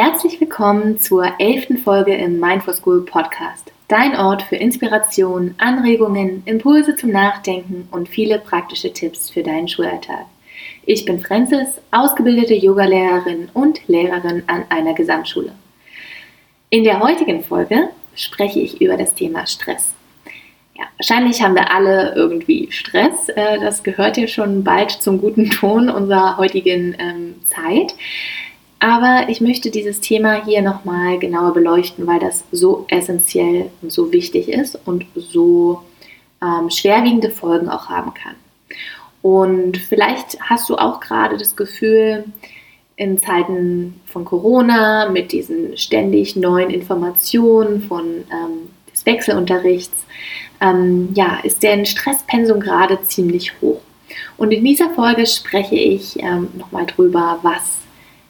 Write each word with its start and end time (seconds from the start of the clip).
Herzlich 0.00 0.40
willkommen 0.40 1.00
zur 1.00 1.26
elften 1.40 1.76
Folge 1.76 2.14
im 2.14 2.38
Mindful 2.38 2.72
School 2.72 3.04
Podcast. 3.04 3.72
Dein 3.88 4.16
Ort 4.16 4.42
für 4.42 4.54
Inspiration, 4.54 5.56
Anregungen, 5.58 6.44
Impulse 6.44 6.94
zum 6.94 7.10
Nachdenken 7.10 7.88
und 7.90 8.08
viele 8.08 8.38
praktische 8.38 8.92
Tipps 8.92 9.28
für 9.28 9.42
deinen 9.42 9.66
Schulalltag. 9.66 10.26
Ich 10.86 11.04
bin 11.04 11.18
Francis, 11.18 11.80
ausgebildete 11.90 12.54
Yogalehrerin 12.54 13.48
und 13.54 13.80
Lehrerin 13.88 14.44
an 14.46 14.66
einer 14.68 14.94
Gesamtschule. 14.94 15.50
In 16.70 16.84
der 16.84 17.00
heutigen 17.00 17.42
Folge 17.42 17.88
spreche 18.14 18.60
ich 18.60 18.80
über 18.80 18.96
das 18.96 19.14
Thema 19.14 19.48
Stress. 19.48 19.94
Ja, 20.76 20.84
wahrscheinlich 20.96 21.42
haben 21.42 21.56
wir 21.56 21.74
alle 21.74 22.14
irgendwie 22.14 22.70
Stress. 22.70 23.30
Äh, 23.30 23.58
das 23.58 23.82
gehört 23.82 24.16
ja 24.16 24.28
schon 24.28 24.62
bald 24.62 24.92
zum 24.92 25.20
guten 25.20 25.50
Ton 25.50 25.90
unserer 25.90 26.36
heutigen 26.36 26.94
ähm, 27.00 27.34
Zeit. 27.48 27.96
Aber 28.80 29.26
ich 29.28 29.40
möchte 29.40 29.70
dieses 29.70 30.00
Thema 30.00 30.44
hier 30.44 30.62
nochmal 30.62 31.18
genauer 31.18 31.52
beleuchten, 31.52 32.06
weil 32.06 32.20
das 32.20 32.44
so 32.52 32.86
essentiell 32.88 33.70
und 33.82 33.92
so 33.92 34.12
wichtig 34.12 34.48
ist 34.48 34.78
und 34.84 35.04
so 35.16 35.82
ähm, 36.40 36.70
schwerwiegende 36.70 37.30
Folgen 37.30 37.68
auch 37.68 37.88
haben 37.88 38.14
kann. 38.14 38.34
Und 39.20 39.78
vielleicht 39.78 40.38
hast 40.40 40.68
du 40.68 40.76
auch 40.76 41.00
gerade 41.00 41.36
das 41.36 41.56
Gefühl, 41.56 42.24
in 42.96 43.18
Zeiten 43.18 44.00
von 44.06 44.24
Corona 44.24 45.08
mit 45.08 45.32
diesen 45.32 45.76
ständig 45.76 46.34
neuen 46.36 46.70
Informationen 46.70 47.82
von 47.82 48.04
ähm, 48.04 48.70
des 48.92 49.06
Wechselunterrichts, 49.06 50.04
ähm, 50.60 51.10
ja, 51.14 51.38
ist 51.44 51.62
der 51.62 51.84
Stresspensum 51.84 52.58
gerade 52.60 53.00
ziemlich 53.02 53.52
hoch. 53.60 53.80
Und 54.36 54.50
in 54.50 54.64
dieser 54.64 54.90
Folge 54.90 55.26
spreche 55.26 55.76
ich 55.76 56.20
ähm, 56.20 56.48
nochmal 56.56 56.86
drüber, 56.86 57.38
was 57.42 57.78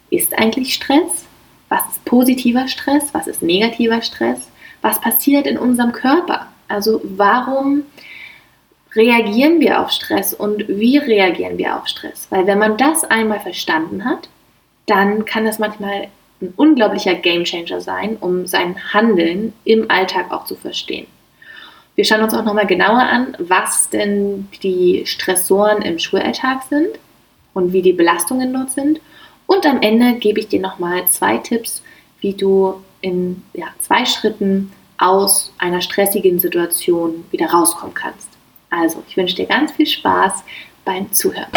ist 0.09 0.37
eigentlich 0.37 0.73
Stress? 0.73 1.25
Was 1.69 1.81
ist 1.91 2.05
positiver 2.05 2.67
Stress? 2.67 3.13
Was 3.13 3.27
ist 3.27 3.41
negativer 3.41 4.01
Stress? 4.01 4.49
Was 4.81 4.99
passiert 5.01 5.45
in 5.45 5.57
unserem 5.57 5.91
Körper? 5.91 6.47
Also 6.67 7.01
warum 7.03 7.83
reagieren 8.95 9.59
wir 9.59 9.79
auf 9.81 9.91
Stress 9.91 10.33
und 10.33 10.67
wie 10.67 10.97
reagieren 10.97 11.57
wir 11.57 11.75
auf 11.75 11.87
Stress? 11.87 12.27
Weil 12.29 12.47
wenn 12.47 12.59
man 12.59 12.77
das 12.77 13.03
einmal 13.03 13.39
verstanden 13.39 14.05
hat, 14.05 14.29
dann 14.85 15.25
kann 15.25 15.45
das 15.45 15.59
manchmal 15.59 16.07
ein 16.41 16.53
unglaublicher 16.55 17.15
Gamechanger 17.15 17.81
sein, 17.81 18.17
um 18.19 18.47
sein 18.47 18.93
Handeln 18.93 19.53
im 19.65 19.91
Alltag 19.91 20.31
auch 20.31 20.45
zu 20.45 20.55
verstehen. 20.55 21.07
Wir 21.95 22.05
schauen 22.05 22.23
uns 22.23 22.33
auch 22.33 22.45
nochmal 22.45 22.65
genauer 22.65 23.01
an, 23.01 23.35
was 23.39 23.89
denn 23.89 24.47
die 24.63 25.03
Stressoren 25.05 25.81
im 25.81 25.99
Schulalltag 25.99 26.63
sind 26.63 26.97
und 27.53 27.73
wie 27.73 27.81
die 27.81 27.93
Belastungen 27.93 28.53
dort 28.53 28.71
sind 28.71 29.01
und 29.49 29.65
am 29.65 29.81
Ende 29.81 30.13
gebe 30.19 30.39
ich 30.39 30.47
dir 30.47 30.59
nochmal 30.59 31.09
zwei 31.09 31.37
Tipps, 31.37 31.81
wie 32.21 32.35
du 32.35 32.83
in 33.01 33.41
ja, 33.53 33.65
zwei 33.79 34.05
Schritten 34.05 34.71
aus 34.99 35.51
einer 35.57 35.81
stressigen 35.81 36.37
Situation 36.37 37.25
wieder 37.31 37.47
rauskommen 37.47 37.95
kannst. 37.95 38.29
Also, 38.69 39.03
ich 39.07 39.17
wünsche 39.17 39.35
dir 39.35 39.47
ganz 39.47 39.71
viel 39.71 39.87
Spaß 39.87 40.43
beim 40.85 41.11
Zuhören. 41.11 41.47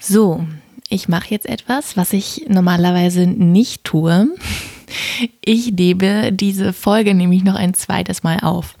So, 0.00 0.44
ich 0.88 1.08
mache 1.08 1.30
jetzt 1.30 1.48
etwas, 1.48 1.96
was 1.96 2.12
ich 2.12 2.46
normalerweise 2.48 3.28
nicht 3.28 3.84
tue. 3.84 4.26
Ich 5.44 5.70
nehme 5.70 6.32
diese 6.32 6.72
Folge 6.72 7.14
nämlich 7.14 7.44
noch 7.44 7.54
ein 7.54 7.74
zweites 7.74 8.24
Mal 8.24 8.40
auf. 8.40 8.74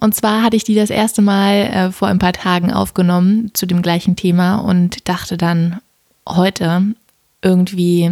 Und 0.00 0.14
zwar 0.14 0.42
hatte 0.42 0.56
ich 0.56 0.64
die 0.64 0.74
das 0.74 0.90
erste 0.90 1.20
Mal 1.20 1.54
äh, 1.54 1.92
vor 1.92 2.08
ein 2.08 2.18
paar 2.18 2.32
Tagen 2.32 2.72
aufgenommen 2.72 3.50
zu 3.52 3.66
dem 3.66 3.82
gleichen 3.82 4.16
Thema 4.16 4.56
und 4.56 5.08
dachte 5.08 5.36
dann 5.36 5.80
heute 6.26 6.82
irgendwie, 7.42 8.10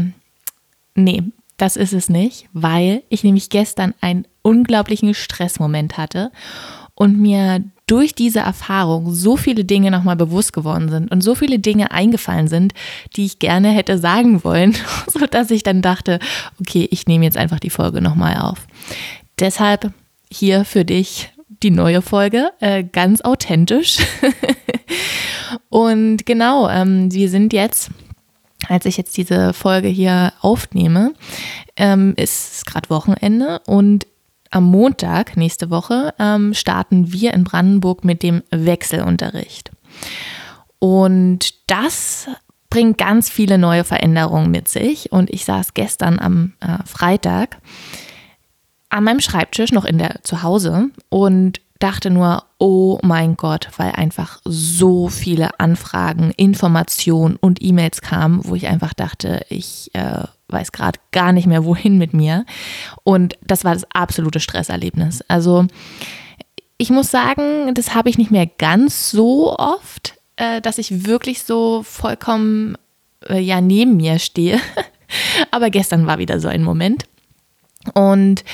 nee, 0.94 1.22
das 1.56 1.76
ist 1.76 1.94
es 1.94 2.08
nicht, 2.08 2.46
weil 2.52 3.02
ich 3.08 3.24
nämlich 3.24 3.48
gestern 3.48 3.94
einen 4.00 4.26
unglaublichen 4.42 5.14
Stressmoment 5.14 5.96
hatte 5.96 6.30
und 6.94 7.18
mir 7.18 7.64
durch 7.86 8.14
diese 8.14 8.40
Erfahrung 8.40 9.14
so 9.14 9.36
viele 9.36 9.64
Dinge 9.64 9.90
nochmal 9.90 10.16
bewusst 10.16 10.52
geworden 10.52 10.90
sind 10.90 11.10
und 11.10 11.22
so 11.22 11.34
viele 11.34 11.58
Dinge 11.58 11.90
eingefallen 11.90 12.48
sind, 12.48 12.74
die 13.16 13.24
ich 13.24 13.38
gerne 13.38 13.70
hätte 13.70 13.98
sagen 13.98 14.44
wollen, 14.44 14.76
sodass 15.06 15.50
ich 15.50 15.62
dann 15.62 15.80
dachte, 15.80 16.18
okay, 16.60 16.86
ich 16.90 17.06
nehme 17.06 17.24
jetzt 17.24 17.38
einfach 17.38 17.60
die 17.60 17.70
Folge 17.70 18.02
nochmal 18.02 18.36
auf. 18.36 18.66
Deshalb 19.38 19.92
hier 20.30 20.64
für 20.64 20.84
dich 20.84 21.30
die 21.62 21.70
neue 21.70 22.02
Folge, 22.02 22.50
äh, 22.60 22.84
ganz 22.84 23.20
authentisch. 23.20 23.98
und 25.68 26.24
genau, 26.26 26.68
ähm, 26.68 27.12
wir 27.12 27.28
sind 27.28 27.52
jetzt, 27.52 27.90
als 28.68 28.86
ich 28.86 28.96
jetzt 28.96 29.16
diese 29.16 29.52
Folge 29.52 29.88
hier 29.88 30.32
aufnehme, 30.40 31.14
ähm, 31.76 32.14
ist 32.16 32.66
gerade 32.66 32.90
Wochenende 32.90 33.60
und 33.66 34.06
am 34.50 34.64
Montag 34.64 35.36
nächste 35.36 35.70
Woche 35.70 36.14
ähm, 36.18 36.54
starten 36.54 37.12
wir 37.12 37.34
in 37.34 37.44
Brandenburg 37.44 38.04
mit 38.04 38.22
dem 38.22 38.42
Wechselunterricht. 38.50 39.70
Und 40.78 41.54
das 41.66 42.28
bringt 42.70 42.98
ganz 42.98 43.30
viele 43.30 43.58
neue 43.58 43.84
Veränderungen 43.84 44.50
mit 44.50 44.68
sich. 44.68 45.12
Und 45.12 45.30
ich 45.30 45.44
saß 45.44 45.74
gestern 45.74 46.18
am 46.18 46.54
äh, 46.60 46.78
Freitag 46.86 47.58
an 48.90 49.04
meinem 49.04 49.20
Schreibtisch 49.20 49.72
noch 49.72 49.84
in 49.84 49.98
der 49.98 50.22
zu 50.22 50.42
Hause 50.42 50.90
und 51.08 51.60
dachte 51.78 52.10
nur, 52.10 52.44
oh 52.58 52.98
mein 53.02 53.36
Gott, 53.36 53.68
weil 53.76 53.92
einfach 53.92 54.40
so 54.44 55.08
viele 55.08 55.60
Anfragen, 55.60 56.32
Informationen 56.36 57.36
und 57.36 57.62
E-Mails 57.62 58.00
kamen, 58.00 58.40
wo 58.44 58.54
ich 58.54 58.66
einfach 58.66 58.94
dachte, 58.94 59.44
ich 59.48 59.90
äh, 59.94 60.24
weiß 60.48 60.72
gerade 60.72 60.98
gar 61.12 61.32
nicht 61.32 61.46
mehr, 61.46 61.64
wohin 61.64 61.98
mit 61.98 62.14
mir. 62.14 62.44
Und 63.04 63.36
das 63.46 63.64
war 63.64 63.74
das 63.74 63.86
absolute 63.92 64.40
Stresserlebnis. 64.40 65.22
Also 65.28 65.66
ich 66.78 66.90
muss 66.90 67.10
sagen, 67.10 67.74
das 67.74 67.94
habe 67.94 68.10
ich 68.10 68.18
nicht 68.18 68.30
mehr 68.30 68.46
ganz 68.46 69.10
so 69.10 69.56
oft, 69.56 70.14
äh, 70.36 70.60
dass 70.60 70.78
ich 70.78 71.06
wirklich 71.06 71.44
so 71.44 71.84
vollkommen 71.84 72.76
äh, 73.28 73.38
ja 73.38 73.60
neben 73.60 73.96
mir 73.96 74.18
stehe. 74.18 74.60
Aber 75.52 75.70
gestern 75.70 76.06
war 76.06 76.18
wieder 76.18 76.40
so 76.40 76.48
ein 76.48 76.64
Moment. 76.64 77.04
Und 77.94 78.44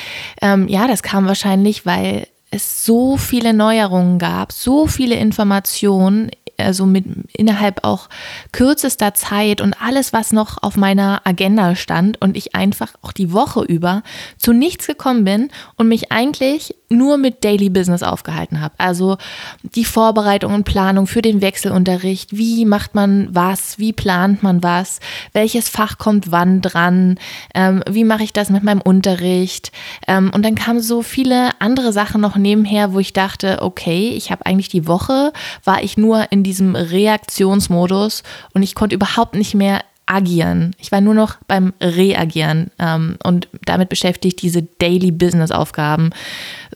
ähm, 0.42 0.68
ja, 0.68 0.86
das 0.86 1.02
kam 1.02 1.26
wahrscheinlich, 1.26 1.86
weil 1.86 2.26
es 2.50 2.84
so 2.84 3.16
viele 3.16 3.52
Neuerungen 3.52 4.18
gab, 4.18 4.52
so 4.52 4.86
viele 4.86 5.16
Informationen 5.16 6.30
also 6.58 6.86
mit 6.86 7.04
innerhalb 7.32 7.84
auch 7.84 8.08
kürzester 8.52 9.14
Zeit 9.14 9.60
und 9.60 9.80
alles, 9.80 10.12
was 10.12 10.32
noch 10.32 10.62
auf 10.62 10.76
meiner 10.76 11.22
Agenda 11.24 11.74
stand 11.74 12.20
und 12.20 12.36
ich 12.36 12.54
einfach 12.54 12.94
auch 13.02 13.12
die 13.12 13.32
Woche 13.32 13.64
über 13.64 14.02
zu 14.38 14.52
nichts 14.52 14.86
gekommen 14.86 15.24
bin 15.24 15.50
und 15.76 15.88
mich 15.88 16.12
eigentlich 16.12 16.74
nur 16.88 17.16
mit 17.16 17.44
Daily 17.44 17.70
Business 17.70 18.02
aufgehalten 18.02 18.60
habe. 18.60 18.74
Also 18.78 19.16
die 19.62 19.84
Vorbereitung 19.84 20.54
und 20.54 20.64
Planung 20.64 21.06
für 21.06 21.22
den 21.22 21.40
Wechselunterricht, 21.40 22.36
wie 22.36 22.64
macht 22.64 22.94
man 22.94 23.28
was, 23.30 23.78
wie 23.78 23.92
plant 23.92 24.42
man 24.42 24.62
was, 24.62 25.00
welches 25.32 25.68
Fach 25.68 25.98
kommt 25.98 26.30
wann 26.30 26.60
dran, 26.60 27.18
ähm, 27.54 27.82
wie 27.88 28.04
mache 28.04 28.22
ich 28.22 28.32
das 28.32 28.50
mit 28.50 28.62
meinem 28.62 28.80
Unterricht. 28.80 29.72
Ähm, 30.06 30.30
und 30.34 30.44
dann 30.44 30.54
kamen 30.54 30.80
so 30.80 31.02
viele 31.02 31.50
andere 31.58 31.92
Sachen 31.92 32.20
noch 32.20 32.36
nebenher, 32.36 32.92
wo 32.92 32.98
ich 32.98 33.12
dachte, 33.12 33.58
okay, 33.62 34.10
ich 34.10 34.30
habe 34.30 34.46
eigentlich 34.46 34.68
die 34.68 34.86
Woche, 34.86 35.32
war 35.64 35.82
ich 35.82 35.96
nur 35.96 36.30
in 36.30 36.42
diesem 36.42 36.76
Reaktionsmodus 36.76 38.22
und 38.52 38.62
ich 38.62 38.74
konnte 38.74 38.94
überhaupt 38.94 39.34
nicht 39.34 39.54
mehr 39.54 39.80
agieren. 40.06 40.74
Ich 40.78 40.92
war 40.92 41.00
nur 41.00 41.14
noch 41.14 41.36
beim 41.46 41.72
Reagieren 41.80 42.70
ähm, 42.78 43.16
und 43.22 43.48
damit 43.64 43.88
beschäftigt, 43.88 44.42
diese 44.42 44.62
Daily 44.62 45.10
Business 45.10 45.50
Aufgaben 45.50 46.10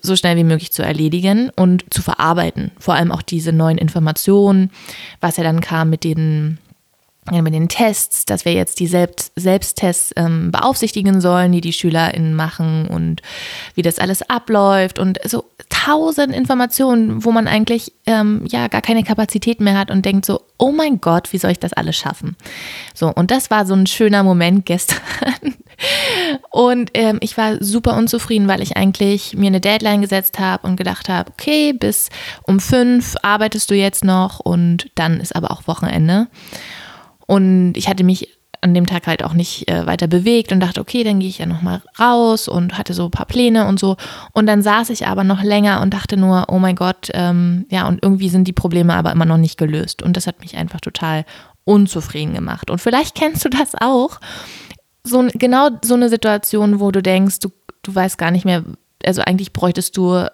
so 0.01 0.15
schnell 0.15 0.35
wie 0.37 0.43
möglich 0.43 0.71
zu 0.71 0.83
erledigen 0.83 1.51
und 1.55 1.85
zu 1.93 2.01
verarbeiten. 2.01 2.71
Vor 2.79 2.95
allem 2.95 3.11
auch 3.11 3.21
diese 3.21 3.51
neuen 3.51 3.77
Informationen, 3.77 4.71
was 5.21 5.37
ja 5.37 5.43
dann 5.43 5.61
kam 5.61 5.89
mit 5.89 6.03
den 6.03 6.57
mit 7.31 7.53
den 7.53 7.69
Tests, 7.69 8.25
dass 8.25 8.45
wir 8.45 8.53
jetzt 8.53 8.79
die 8.79 8.87
Selbst 8.87 9.31
Selbsttests 9.35 10.13
ähm, 10.15 10.51
beaufsichtigen 10.51 11.21
sollen, 11.21 11.51
die 11.51 11.61
die 11.61 11.73
SchülerInnen 11.73 12.33
machen 12.33 12.87
und 12.87 13.21
wie 13.75 13.81
das 13.81 13.99
alles 13.99 14.27
abläuft 14.29 14.99
und 14.99 15.19
so 15.25 15.45
tausend 15.69 16.33
Informationen, 16.33 17.23
wo 17.23 17.31
man 17.31 17.47
eigentlich 17.47 17.93
ähm, 18.05 18.45
ja 18.47 18.67
gar 18.67 18.81
keine 18.81 19.03
Kapazität 19.03 19.61
mehr 19.61 19.77
hat 19.77 19.91
und 19.91 20.05
denkt 20.05 20.25
so, 20.25 20.41
oh 20.57 20.71
mein 20.71 20.99
Gott, 20.99 21.31
wie 21.31 21.37
soll 21.37 21.51
ich 21.51 21.59
das 21.59 21.73
alles 21.73 21.95
schaffen? 21.95 22.35
So, 22.93 23.11
und 23.13 23.31
das 23.31 23.49
war 23.49 23.65
so 23.65 23.73
ein 23.73 23.87
schöner 23.87 24.23
Moment 24.23 24.65
gestern. 24.65 24.99
und 26.51 26.91
ähm, 26.93 27.17
ich 27.21 27.37
war 27.37 27.63
super 27.63 27.95
unzufrieden, 27.95 28.47
weil 28.47 28.61
ich 28.61 28.75
eigentlich 28.75 29.35
mir 29.35 29.47
eine 29.47 29.61
Deadline 29.61 30.01
gesetzt 30.01 30.39
habe 30.39 30.67
und 30.67 30.75
gedacht 30.75 31.07
habe, 31.07 31.31
okay, 31.31 31.73
bis 31.73 32.09
um 32.43 32.59
fünf 32.59 33.15
arbeitest 33.21 33.69
du 33.71 33.75
jetzt 33.75 34.03
noch 34.03 34.39
und 34.39 34.89
dann 34.95 35.19
ist 35.19 35.35
aber 35.35 35.51
auch 35.51 35.67
Wochenende. 35.67 36.27
Und 37.29 37.73
ich 37.75 37.87
hatte 37.87 38.03
mich 38.03 38.39
an 38.61 38.73
dem 38.73 38.87
Tag 38.87 39.05
halt 39.05 39.23
auch 39.23 39.33
nicht 39.33 39.69
äh, 39.69 39.85
weiter 39.85 40.07
bewegt 40.07 40.51
und 40.51 40.61
dachte, 40.61 40.81
okay, 40.81 41.03
dann 41.03 41.19
gehe 41.19 41.29
ich 41.29 41.37
ja 41.37 41.45
nochmal 41.45 41.83
raus 41.99 42.47
und 42.47 42.75
hatte 42.75 42.95
so 42.95 43.05
ein 43.05 43.11
paar 43.11 43.27
Pläne 43.27 43.67
und 43.67 43.79
so. 43.79 43.97
Und 44.33 44.47
dann 44.47 44.63
saß 44.63 44.89
ich 44.89 45.05
aber 45.05 45.23
noch 45.23 45.43
länger 45.43 45.81
und 45.81 45.93
dachte 45.93 46.17
nur, 46.17 46.45
oh 46.49 46.57
mein 46.57 46.75
Gott, 46.75 47.09
ähm, 47.13 47.67
ja, 47.69 47.87
und 47.87 47.99
irgendwie 48.01 48.29
sind 48.29 48.47
die 48.47 48.53
Probleme 48.53 48.95
aber 48.95 49.11
immer 49.11 49.25
noch 49.25 49.37
nicht 49.37 49.59
gelöst. 49.59 50.01
Und 50.01 50.17
das 50.17 50.25
hat 50.25 50.39
mich 50.39 50.57
einfach 50.57 50.81
total 50.81 51.23
unzufrieden 51.65 52.33
gemacht. 52.33 52.71
Und 52.71 52.79
vielleicht 52.79 53.13
kennst 53.13 53.45
du 53.45 53.49
das 53.49 53.75
auch. 53.79 54.19
So, 55.03 55.27
genau 55.31 55.69
so 55.83 55.93
eine 55.93 56.09
Situation, 56.09 56.79
wo 56.79 56.89
du 56.89 57.03
denkst, 57.03 57.41
du, 57.41 57.49
du 57.83 57.93
weißt 57.93 58.17
gar 58.17 58.31
nicht 58.31 58.43
mehr, 58.43 58.63
also 59.05 59.21
eigentlich 59.21 59.53
bräuchtest 59.53 59.95
du 59.97 60.25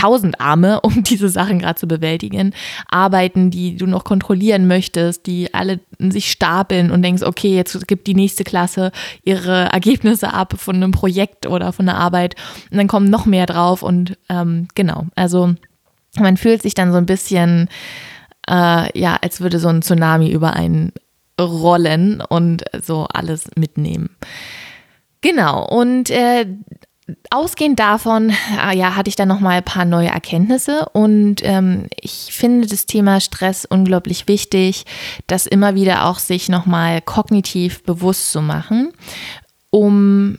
tausend 0.00 0.40
Arme, 0.40 0.80
um 0.82 1.02
diese 1.02 1.28
Sachen 1.28 1.58
gerade 1.60 1.78
zu 1.78 1.86
bewältigen. 1.86 2.54
Arbeiten, 2.88 3.50
die 3.50 3.76
du 3.76 3.86
noch 3.86 4.04
kontrollieren 4.04 4.66
möchtest, 4.66 5.26
die 5.26 5.52
alle 5.54 5.80
sich 5.98 6.30
stapeln 6.30 6.90
und 6.90 7.02
denkst, 7.02 7.22
okay, 7.22 7.54
jetzt 7.54 7.86
gibt 7.86 8.06
die 8.06 8.14
nächste 8.14 8.44
Klasse 8.44 8.92
ihre 9.24 9.66
Ergebnisse 9.66 10.32
ab 10.32 10.54
von 10.56 10.76
einem 10.76 10.92
Projekt 10.92 11.46
oder 11.46 11.72
von 11.72 11.88
einer 11.88 11.98
Arbeit 11.98 12.36
und 12.70 12.78
dann 12.78 12.88
kommen 12.88 13.10
noch 13.10 13.26
mehr 13.26 13.46
drauf 13.46 13.82
und 13.82 14.16
ähm, 14.28 14.68
genau, 14.74 15.06
also 15.14 15.54
man 16.18 16.36
fühlt 16.36 16.62
sich 16.62 16.74
dann 16.74 16.92
so 16.92 16.98
ein 16.98 17.06
bisschen, 17.06 17.68
äh, 18.48 18.98
ja, 18.98 19.18
als 19.20 19.40
würde 19.40 19.58
so 19.58 19.68
ein 19.68 19.82
Tsunami 19.82 20.30
über 20.30 20.54
einen 20.54 20.92
rollen 21.40 22.20
und 22.20 22.64
so 22.82 23.06
alles 23.12 23.50
mitnehmen. 23.56 24.10
Genau, 25.20 25.66
und 25.66 26.10
äh, 26.10 26.46
ausgehend 27.30 27.78
davon, 27.78 28.32
ah 28.58 28.72
ja, 28.72 28.96
hatte 28.96 29.08
ich 29.08 29.16
dann 29.16 29.28
noch 29.28 29.40
mal 29.40 29.58
ein 29.58 29.64
paar 29.64 29.84
neue 29.84 30.08
Erkenntnisse. 30.08 30.86
Und 30.92 31.36
ähm, 31.42 31.86
ich 32.00 32.30
finde 32.32 32.66
das 32.66 32.86
Thema 32.86 33.20
Stress 33.20 33.64
unglaublich 33.64 34.28
wichtig, 34.28 34.84
das 35.26 35.46
immer 35.46 35.74
wieder 35.74 36.06
auch 36.06 36.18
sich 36.18 36.48
noch 36.48 36.66
mal 36.66 37.00
kognitiv 37.00 37.82
bewusst 37.82 38.32
zu 38.32 38.42
machen, 38.42 38.92
um 39.70 40.38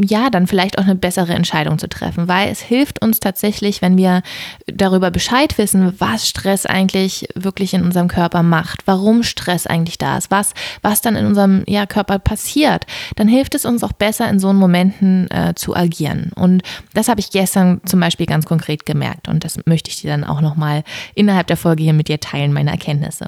ja, 0.00 0.30
dann 0.30 0.46
vielleicht 0.46 0.78
auch 0.78 0.84
eine 0.84 0.94
bessere 0.94 1.34
Entscheidung 1.34 1.78
zu 1.78 1.88
treffen, 1.88 2.26
weil 2.26 2.50
es 2.50 2.60
hilft 2.60 3.02
uns 3.02 3.20
tatsächlich, 3.20 3.82
wenn 3.82 3.98
wir 3.98 4.22
darüber 4.66 5.10
Bescheid 5.10 5.58
wissen, 5.58 6.00
was 6.00 6.28
Stress 6.28 6.64
eigentlich 6.64 7.28
wirklich 7.34 7.74
in 7.74 7.84
unserem 7.84 8.08
Körper 8.08 8.42
macht, 8.42 8.86
warum 8.86 9.22
Stress 9.22 9.66
eigentlich 9.66 9.98
da 9.98 10.16
ist, 10.16 10.30
was, 10.30 10.54
was 10.80 11.02
dann 11.02 11.14
in 11.14 11.26
unserem 11.26 11.62
ja, 11.66 11.84
Körper 11.84 12.18
passiert, 12.18 12.86
dann 13.16 13.28
hilft 13.28 13.54
es 13.54 13.66
uns 13.66 13.84
auch 13.84 13.92
besser 13.92 14.28
in 14.30 14.38
so 14.38 14.52
Momenten 14.52 15.30
äh, 15.30 15.54
zu 15.54 15.76
agieren. 15.76 16.30
Und 16.34 16.62
das 16.94 17.08
habe 17.08 17.20
ich 17.20 17.30
gestern 17.30 17.82
zum 17.84 18.00
Beispiel 18.00 18.26
ganz 18.26 18.46
konkret 18.46 18.86
gemerkt 18.86 19.28
und 19.28 19.44
das 19.44 19.58
möchte 19.66 19.90
ich 19.90 20.00
dir 20.00 20.10
dann 20.10 20.24
auch 20.24 20.40
nochmal 20.40 20.84
innerhalb 21.14 21.48
der 21.48 21.58
Folge 21.58 21.82
hier 21.82 21.92
mit 21.92 22.08
dir 22.08 22.18
teilen, 22.18 22.54
meine 22.54 22.70
Erkenntnisse. 22.70 23.26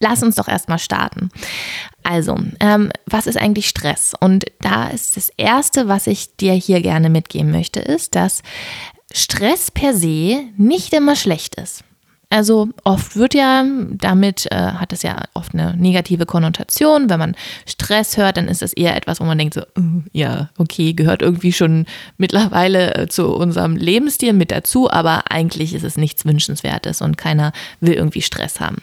Lass 0.00 0.22
uns 0.22 0.36
doch 0.36 0.48
erstmal 0.48 0.78
starten. 0.78 1.30
Also, 2.02 2.36
ähm, 2.60 2.90
was 3.06 3.26
ist 3.26 3.36
eigentlich 3.36 3.68
Stress? 3.68 4.14
Und 4.18 4.46
da 4.60 4.88
ist 4.88 5.16
das 5.16 5.30
Erste, 5.36 5.88
was 5.88 6.06
ich 6.06 6.36
dir 6.36 6.52
hier 6.52 6.80
gerne 6.80 7.10
mitgeben 7.10 7.50
möchte, 7.50 7.80
ist, 7.80 8.14
dass 8.14 8.42
Stress 9.12 9.70
per 9.70 9.94
se 9.94 10.44
nicht 10.56 10.92
immer 10.92 11.16
schlecht 11.16 11.56
ist. 11.56 11.82
Also 12.30 12.68
oft 12.84 13.16
wird 13.16 13.32
ja, 13.32 13.64
damit 13.92 14.46
äh, 14.52 14.54
hat 14.54 14.92
es 14.92 15.02
ja 15.02 15.22
oft 15.32 15.54
eine 15.54 15.74
negative 15.78 16.26
Konnotation. 16.26 17.08
Wenn 17.08 17.18
man 17.18 17.36
Stress 17.64 18.18
hört, 18.18 18.36
dann 18.36 18.48
ist 18.48 18.60
das 18.60 18.74
eher 18.74 18.96
etwas, 18.96 19.18
wo 19.20 19.24
man 19.24 19.38
denkt 19.38 19.54
so, 19.54 19.62
uh, 19.62 20.02
ja, 20.12 20.50
okay, 20.58 20.92
gehört 20.92 21.22
irgendwie 21.22 21.54
schon 21.54 21.86
mittlerweile 22.18 22.94
äh, 22.94 23.08
zu 23.08 23.34
unserem 23.34 23.76
Lebensstil 23.76 24.34
mit 24.34 24.50
dazu, 24.50 24.90
aber 24.90 25.30
eigentlich 25.30 25.72
ist 25.72 25.84
es 25.84 25.96
nichts 25.96 26.26
Wünschenswertes 26.26 27.00
und 27.00 27.16
keiner 27.16 27.52
will 27.80 27.94
irgendwie 27.94 28.22
Stress 28.22 28.60
haben. 28.60 28.82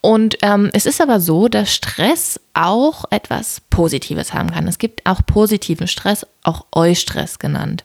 Und 0.00 0.38
ähm, 0.40 0.70
es 0.72 0.86
ist 0.86 1.02
aber 1.02 1.20
so, 1.20 1.48
dass 1.48 1.74
Stress 1.74 2.40
auch 2.54 3.04
etwas 3.10 3.60
Positives 3.68 4.32
haben 4.32 4.52
kann. 4.52 4.66
Es 4.66 4.78
gibt 4.78 5.04
auch 5.04 5.20
positiven 5.26 5.86
Stress, 5.86 6.26
auch 6.44 6.64
Eustress 6.72 7.38
genannt. 7.38 7.84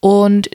Und 0.00 0.50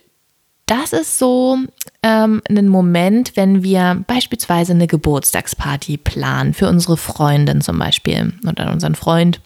das 0.74 0.92
ist 0.92 1.20
so 1.20 1.60
ähm, 2.02 2.42
ein 2.50 2.68
Moment, 2.68 3.36
wenn 3.36 3.62
wir 3.62 4.04
beispielsweise 4.08 4.74
eine 4.74 4.88
Geburtstagsparty 4.88 5.98
planen, 5.98 6.56
für 6.56 6.68
unsere 6.68 6.98
Freundin 6.98 7.62
zum 7.62 7.78
Beispiel 7.78 8.34
oder 8.48 8.72
unseren 8.72 8.96
Freund 8.96 9.40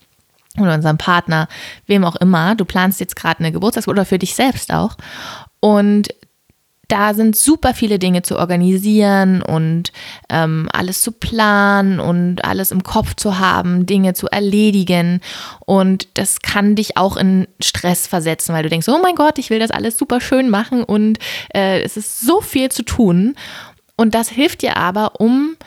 oder 0.57 0.73
unseren 0.73 0.97
Partner, 0.97 1.49
wem 1.85 2.05
auch 2.05 2.15
immer. 2.15 2.55
Du 2.55 2.63
planst 2.63 3.01
jetzt 3.01 3.17
gerade 3.17 3.39
eine 3.39 3.51
Geburtstagsparty 3.51 3.99
oder 3.99 4.05
für 4.05 4.19
dich 4.19 4.35
selbst 4.35 4.71
auch. 4.71 4.95
Und 5.59 6.07
da 6.87 7.13
sind 7.13 7.35
super 7.35 7.73
viele 7.73 7.99
Dinge 7.99 8.21
zu 8.21 8.37
organisieren 8.37 9.41
und 9.41 9.91
ähm, 10.29 10.69
alles 10.71 11.01
zu 11.01 11.11
planen 11.11 11.99
und 11.99 12.45
alles 12.45 12.71
im 12.71 12.83
Kopf 12.83 13.15
zu 13.15 13.39
haben, 13.39 13.85
Dinge 13.85 14.13
zu 14.13 14.27
erledigen. 14.27 15.21
Und 15.65 16.07
das 16.13 16.41
kann 16.41 16.75
dich 16.75 16.97
auch 16.97 17.17
in 17.17 17.47
Stress 17.61 18.07
versetzen, 18.07 18.53
weil 18.53 18.63
du 18.63 18.69
denkst, 18.69 18.87
oh 18.87 18.99
mein 19.01 19.15
Gott, 19.15 19.37
ich 19.37 19.49
will 19.49 19.59
das 19.59 19.71
alles 19.71 19.97
super 19.97 20.21
schön 20.21 20.49
machen 20.49 20.83
und 20.83 21.19
äh, 21.53 21.81
es 21.81 21.97
ist 21.97 22.21
so 22.21 22.41
viel 22.41 22.69
zu 22.69 22.83
tun. 22.83 23.35
Und 23.97 24.13
das 24.15 24.29
hilft 24.29 24.61
dir 24.61 24.77
aber, 24.77 25.19
um 25.19 25.57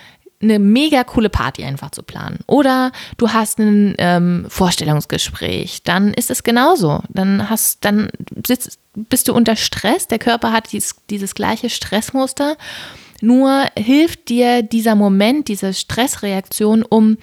eine 0.43 0.59
mega 0.59 1.05
coole 1.05 1.29
Party 1.29 1.65
einfach 1.65 1.91
zu 1.91 2.03
planen. 2.03 2.39
Oder 2.47 2.93
du 3.19 3.31
hast 3.31 3.59
ein 3.59 3.95
ähm, 3.99 4.47
Vorstellungsgespräch, 4.49 5.83
dann 5.83 6.15
ist 6.15 6.31
es 6.31 6.43
genauso. 6.43 7.03
Dann 7.11 7.51
hast, 7.51 7.85
dann 7.85 8.09
sitzt, 8.47 8.79
bist 9.08 9.29
du 9.29 9.35
unter 9.35 9.56
Stress. 9.56 10.08
Der 10.08 10.19
Körper 10.19 10.52
hat 10.52 10.73
dieses, 10.73 10.97
dieses 11.08 11.35
gleiche 11.35 11.70
Stressmuster. 11.70 12.56
Nur 13.20 13.67
hilft 13.76 14.29
dir 14.29 14.62
dieser 14.62 14.94
Moment, 14.94 15.49
diese 15.49 15.75
Stressreaktion, 15.75 16.82
um 16.82 17.19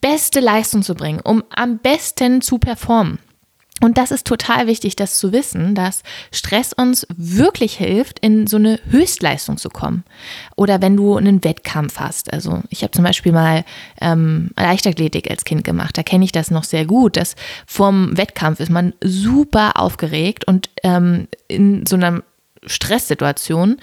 beste 0.00 0.40
Leistung 0.40 0.82
zu 0.82 0.94
bringen, 0.94 1.20
um 1.20 1.44
am 1.50 1.78
besten 1.78 2.40
zu 2.40 2.58
performen. 2.58 3.18
Und 3.80 3.98
das 3.98 4.12
ist 4.12 4.26
total 4.26 4.68
wichtig, 4.68 4.94
das 4.94 5.18
zu 5.18 5.32
wissen, 5.32 5.74
dass 5.74 6.04
Stress 6.30 6.72
uns 6.72 7.06
wirklich 7.16 7.74
hilft, 7.76 8.20
in 8.20 8.46
so 8.46 8.56
eine 8.56 8.78
Höchstleistung 8.88 9.56
zu 9.56 9.68
kommen. 9.68 10.04
Oder 10.56 10.80
wenn 10.80 10.96
du 10.96 11.16
einen 11.16 11.42
Wettkampf 11.42 11.98
hast. 11.98 12.32
Also 12.32 12.62
ich 12.70 12.82
habe 12.82 12.92
zum 12.92 13.02
Beispiel 13.02 13.32
mal 13.32 13.64
ähm, 14.00 14.50
Leichtathletik 14.56 15.28
als 15.28 15.44
Kind 15.44 15.64
gemacht. 15.64 15.98
Da 15.98 16.04
kenne 16.04 16.24
ich 16.24 16.30
das 16.30 16.52
noch 16.52 16.64
sehr 16.64 16.86
gut, 16.86 17.16
dass 17.16 17.34
vorm 17.66 18.16
Wettkampf 18.16 18.60
ist 18.60 18.70
man 18.70 18.94
super 19.02 19.72
aufgeregt 19.76 20.46
und 20.46 20.70
ähm, 20.84 21.26
in 21.48 21.84
so 21.84 21.96
einer 21.96 22.22
Stresssituation 22.66 23.78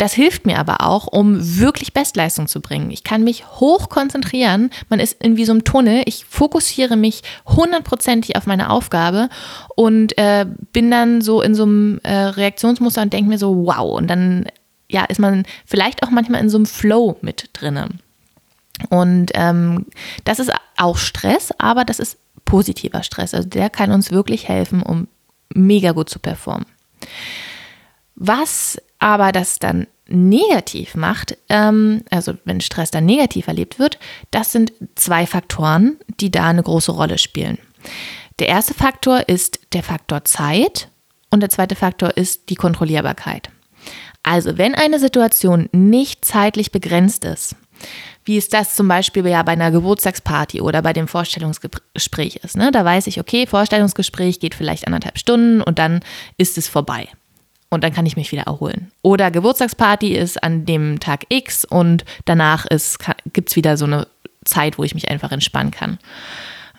das 0.00 0.14
hilft 0.14 0.46
mir 0.46 0.58
aber 0.58 0.80
auch, 0.80 1.06
um 1.06 1.58
wirklich 1.58 1.92
Bestleistung 1.92 2.46
zu 2.46 2.62
bringen. 2.62 2.90
Ich 2.90 3.04
kann 3.04 3.22
mich 3.22 3.46
hoch 3.46 3.90
konzentrieren. 3.90 4.70
Man 4.88 4.98
ist 4.98 5.22
in 5.22 5.36
wie 5.36 5.44
so 5.44 5.52
einem 5.52 5.64
Tunnel. 5.64 6.02
Ich 6.06 6.24
fokussiere 6.24 6.96
mich 6.96 7.22
hundertprozentig 7.46 8.34
auf 8.36 8.46
meine 8.46 8.70
Aufgabe 8.70 9.28
und 9.76 10.16
äh, 10.16 10.46
bin 10.72 10.90
dann 10.90 11.20
so 11.20 11.42
in 11.42 11.54
so 11.54 11.64
einem 11.64 12.00
äh, 12.02 12.14
Reaktionsmuster 12.14 13.02
und 13.02 13.12
denke 13.12 13.28
mir 13.28 13.36
so, 13.36 13.66
wow. 13.66 13.98
Und 13.98 14.08
dann 14.08 14.46
ja, 14.88 15.04
ist 15.04 15.20
man 15.20 15.44
vielleicht 15.66 16.02
auch 16.02 16.10
manchmal 16.10 16.40
in 16.40 16.48
so 16.48 16.56
einem 16.56 16.66
Flow 16.66 17.18
mit 17.20 17.50
drinne. 17.52 17.90
Und 18.88 19.32
ähm, 19.34 19.84
das 20.24 20.38
ist 20.38 20.50
auch 20.78 20.96
Stress, 20.96 21.50
aber 21.58 21.84
das 21.84 21.98
ist 21.98 22.16
positiver 22.46 23.02
Stress. 23.02 23.34
Also 23.34 23.50
der 23.50 23.68
kann 23.68 23.92
uns 23.92 24.10
wirklich 24.10 24.48
helfen, 24.48 24.82
um 24.82 25.08
mega 25.52 25.92
gut 25.92 26.08
zu 26.08 26.18
performen. 26.18 26.66
Was 28.14 28.78
aber 29.00 29.32
das 29.32 29.58
dann 29.58 29.86
negativ 30.06 30.94
macht, 30.94 31.36
ähm, 31.48 32.02
also 32.10 32.34
wenn 32.44 32.60
Stress 32.60 32.90
dann 32.90 33.06
negativ 33.06 33.48
erlebt 33.48 33.78
wird, 33.78 33.98
das 34.30 34.52
sind 34.52 34.72
zwei 34.94 35.26
Faktoren, 35.26 35.96
die 36.20 36.30
da 36.30 36.46
eine 36.46 36.62
große 36.62 36.92
Rolle 36.92 37.18
spielen. 37.18 37.58
Der 38.38 38.48
erste 38.48 38.74
Faktor 38.74 39.28
ist 39.28 39.60
der 39.72 39.82
Faktor 39.82 40.24
Zeit 40.24 40.88
und 41.30 41.40
der 41.40 41.50
zweite 41.50 41.76
Faktor 41.76 42.16
ist 42.16 42.50
die 42.50 42.54
Kontrollierbarkeit. 42.54 43.50
Also 44.22 44.58
wenn 44.58 44.74
eine 44.74 44.98
Situation 44.98 45.68
nicht 45.72 46.24
zeitlich 46.24 46.72
begrenzt 46.72 47.24
ist, 47.24 47.56
wie 48.24 48.36
es 48.36 48.48
das 48.48 48.76
zum 48.76 48.86
Beispiel 48.88 49.26
ja 49.26 49.42
bei 49.42 49.52
einer 49.52 49.70
Geburtstagsparty 49.70 50.60
oder 50.60 50.82
bei 50.82 50.92
dem 50.92 51.08
Vorstellungsgespräch 51.08 52.36
ist. 52.36 52.56
Ne? 52.56 52.70
Da 52.70 52.84
weiß 52.84 53.06
ich, 53.06 53.18
okay, 53.18 53.46
Vorstellungsgespräch 53.46 54.40
geht 54.40 54.54
vielleicht 54.54 54.86
anderthalb 54.86 55.18
Stunden 55.18 55.62
und 55.62 55.78
dann 55.78 56.00
ist 56.36 56.58
es 56.58 56.68
vorbei 56.68 57.08
und 57.70 57.84
dann 57.84 57.92
kann 57.92 58.06
ich 58.06 58.16
mich 58.16 58.32
wieder 58.32 58.42
erholen. 58.42 58.90
Oder 59.02 59.30
Geburtstagsparty 59.30 60.14
ist 60.14 60.42
an 60.42 60.66
dem 60.66 61.00
Tag 61.00 61.24
X 61.28 61.64
und 61.64 62.04
danach 62.24 62.66
gibt 63.32 63.50
es 63.50 63.56
wieder 63.56 63.76
so 63.76 63.86
eine 63.86 64.06
Zeit, 64.44 64.78
wo 64.78 64.84
ich 64.84 64.94
mich 64.94 65.08
einfach 65.08 65.32
entspannen 65.32 65.70
kann. 65.70 65.98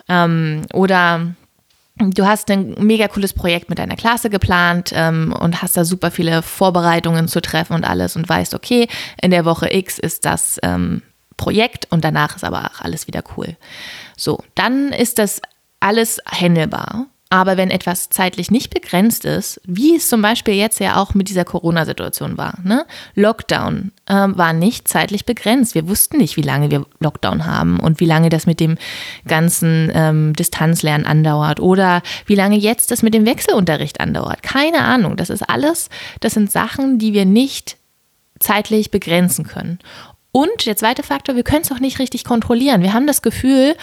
Ähm, 0.09 0.63
oder 0.73 1.33
du 1.97 2.25
hast 2.25 2.49
ein 2.51 2.75
mega 2.79 3.07
cooles 3.07 3.33
Projekt 3.33 3.69
mit 3.69 3.79
deiner 3.79 3.95
Klasse 3.95 4.29
geplant 4.29 4.91
ähm, 4.93 5.33
und 5.39 5.61
hast 5.61 5.77
da 5.77 5.85
super 5.85 6.11
viele 6.11 6.41
Vorbereitungen 6.41 7.27
zu 7.27 7.41
treffen 7.41 7.73
und 7.73 7.85
alles 7.85 8.15
und 8.15 8.27
weißt, 8.27 8.53
okay, 8.53 8.87
in 9.21 9.31
der 9.31 9.45
Woche 9.45 9.73
X 9.73 9.97
ist 9.97 10.25
das 10.25 10.59
ähm, 10.63 11.01
Projekt 11.37 11.87
und 11.89 12.03
danach 12.03 12.35
ist 12.35 12.43
aber 12.43 12.65
auch 12.65 12.81
alles 12.81 13.07
wieder 13.07 13.23
cool. 13.37 13.55
So, 14.17 14.43
dann 14.55 14.91
ist 14.91 15.19
das 15.19 15.41
alles 15.79 16.19
handelbar. 16.25 17.07
Aber 17.31 17.55
wenn 17.55 17.71
etwas 17.71 18.09
zeitlich 18.09 18.51
nicht 18.51 18.73
begrenzt 18.73 19.23
ist, 19.23 19.61
wie 19.63 19.95
es 19.95 20.09
zum 20.09 20.21
Beispiel 20.21 20.53
jetzt 20.55 20.81
ja 20.81 20.97
auch 20.97 21.13
mit 21.13 21.29
dieser 21.29 21.45
Corona-Situation 21.45 22.37
war, 22.37 22.55
ne? 22.61 22.85
Lockdown 23.15 23.93
äh, 24.05 24.13
war 24.13 24.51
nicht 24.51 24.89
zeitlich 24.89 25.25
begrenzt. 25.25 25.73
Wir 25.73 25.87
wussten 25.87 26.17
nicht, 26.17 26.35
wie 26.35 26.41
lange 26.41 26.69
wir 26.69 26.85
Lockdown 26.99 27.45
haben 27.45 27.79
und 27.79 28.01
wie 28.01 28.05
lange 28.05 28.27
das 28.27 28.47
mit 28.47 28.59
dem 28.59 28.77
ganzen 29.25 29.89
ähm, 29.95 30.33
Distanzlernen 30.33 31.07
andauert 31.07 31.61
oder 31.61 32.01
wie 32.25 32.35
lange 32.35 32.57
jetzt 32.57 32.91
das 32.91 33.01
mit 33.01 33.13
dem 33.13 33.25
Wechselunterricht 33.25 34.01
andauert. 34.01 34.43
Keine 34.43 34.79
Ahnung. 34.79 35.15
Das 35.15 35.29
ist 35.29 35.49
alles, 35.49 35.87
das 36.19 36.33
sind 36.33 36.51
Sachen, 36.51 36.99
die 36.99 37.13
wir 37.13 37.23
nicht 37.23 37.77
zeitlich 38.39 38.91
begrenzen 38.91 39.47
können. 39.47 39.79
Und 40.33 40.65
der 40.65 40.75
zweite 40.75 41.03
Faktor, 41.03 41.37
wir 41.37 41.43
können 41.43 41.61
es 41.61 41.71
auch 41.71 41.79
nicht 41.79 41.99
richtig 41.99 42.25
kontrollieren. 42.25 42.81
Wir 42.81 42.91
haben 42.91 43.07
das 43.07 43.21
Gefühl, 43.21 43.77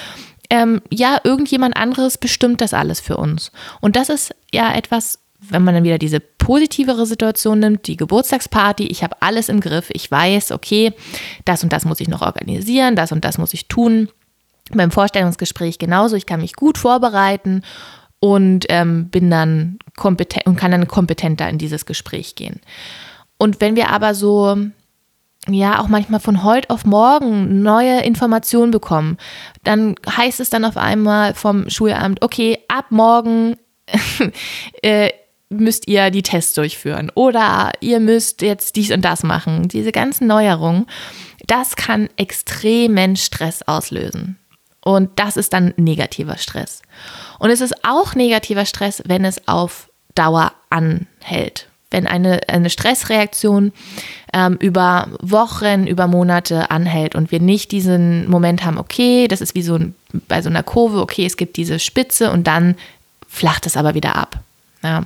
ähm, 0.50 0.80
ja, 0.90 1.20
irgendjemand 1.24 1.76
anderes 1.76 2.18
bestimmt 2.18 2.60
das 2.60 2.74
alles 2.74 3.00
für 3.00 3.16
uns. 3.16 3.52
Und 3.80 3.96
das 3.96 4.08
ist 4.08 4.34
ja 4.52 4.74
etwas, 4.74 5.18
wenn 5.40 5.62
man 5.62 5.74
dann 5.74 5.84
wieder 5.84 5.98
diese 5.98 6.20
positivere 6.20 7.06
Situation 7.06 7.60
nimmt, 7.60 7.86
die 7.86 7.96
Geburtstagsparty, 7.96 8.86
ich 8.86 9.02
habe 9.02 9.16
alles 9.20 9.48
im 9.48 9.60
Griff, 9.60 9.90
ich 9.92 10.10
weiß, 10.10 10.52
okay, 10.52 10.92
das 11.44 11.62
und 11.62 11.72
das 11.72 11.84
muss 11.84 12.00
ich 12.00 12.08
noch 12.08 12.22
organisieren, 12.22 12.96
das 12.96 13.12
und 13.12 13.24
das 13.24 13.38
muss 13.38 13.54
ich 13.54 13.68
tun. 13.68 14.08
Beim 14.72 14.90
Vorstellungsgespräch 14.90 15.78
genauso, 15.78 16.16
ich 16.16 16.26
kann 16.26 16.40
mich 16.40 16.54
gut 16.54 16.76
vorbereiten 16.78 17.62
und 18.20 18.66
ähm, 18.68 19.08
bin 19.10 19.30
dann 19.30 19.78
kompetent 19.96 20.46
und 20.46 20.56
kann 20.56 20.72
dann 20.72 20.88
kompetenter 20.88 21.48
in 21.48 21.58
dieses 21.58 21.86
Gespräch 21.86 22.34
gehen. 22.34 22.60
Und 23.38 23.60
wenn 23.60 23.76
wir 23.76 23.90
aber 23.90 24.14
so 24.14 24.56
ja 25.52 25.80
auch 25.80 25.88
manchmal 25.88 26.20
von 26.20 26.42
heute 26.44 26.70
auf 26.70 26.84
morgen 26.84 27.62
neue 27.62 28.00
Informationen 28.02 28.70
bekommen. 28.70 29.16
Dann 29.64 29.94
heißt 30.08 30.40
es 30.40 30.50
dann 30.50 30.64
auf 30.64 30.76
einmal 30.76 31.34
vom 31.34 31.68
Schulamt, 31.70 32.22
okay, 32.22 32.58
ab 32.68 32.86
morgen 32.90 33.56
äh, 34.82 35.10
müsst 35.50 35.88
ihr 35.88 36.10
die 36.10 36.22
Tests 36.22 36.54
durchführen 36.54 37.10
oder 37.14 37.72
ihr 37.80 38.00
müsst 38.00 38.42
jetzt 38.42 38.76
dies 38.76 38.90
und 38.90 39.02
das 39.04 39.22
machen. 39.22 39.68
Diese 39.68 39.92
ganzen 39.92 40.26
Neuerungen, 40.26 40.86
das 41.46 41.76
kann 41.76 42.08
extremen 42.16 43.16
Stress 43.16 43.62
auslösen. 43.62 44.38
Und 44.82 45.18
das 45.18 45.36
ist 45.36 45.52
dann 45.52 45.74
negativer 45.76 46.36
Stress. 46.36 46.82
Und 47.38 47.50
es 47.50 47.60
ist 47.60 47.84
auch 47.84 48.14
negativer 48.14 48.64
Stress, 48.64 49.02
wenn 49.06 49.24
es 49.24 49.48
auf 49.48 49.90
Dauer 50.14 50.52
anhält 50.70 51.67
wenn 51.90 52.06
eine, 52.06 52.48
eine 52.48 52.70
Stressreaktion 52.70 53.72
ähm, 54.32 54.56
über 54.60 55.08
Wochen, 55.20 55.86
über 55.86 56.06
Monate 56.06 56.70
anhält 56.70 57.14
und 57.14 57.32
wir 57.32 57.40
nicht 57.40 57.72
diesen 57.72 58.28
Moment 58.28 58.64
haben, 58.64 58.78
okay, 58.78 59.26
das 59.26 59.40
ist 59.40 59.54
wie 59.54 59.62
so 59.62 59.76
ein, 59.76 59.94
bei 60.28 60.42
so 60.42 60.50
einer 60.50 60.62
Kurve, 60.62 61.00
okay, 61.00 61.24
es 61.24 61.36
gibt 61.36 61.56
diese 61.56 61.78
Spitze 61.78 62.30
und 62.30 62.46
dann 62.46 62.74
flacht 63.28 63.66
es 63.66 63.76
aber 63.76 63.94
wieder 63.94 64.16
ab. 64.16 64.40
Ja. 64.82 65.04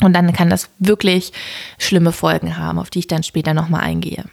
Und 0.00 0.12
dann 0.12 0.32
kann 0.32 0.50
das 0.50 0.68
wirklich 0.78 1.32
schlimme 1.78 2.12
Folgen 2.12 2.58
haben, 2.58 2.78
auf 2.78 2.90
die 2.90 2.98
ich 3.00 3.06
dann 3.06 3.22
später 3.22 3.54
nochmal 3.54 3.82
eingehe. 3.82 4.24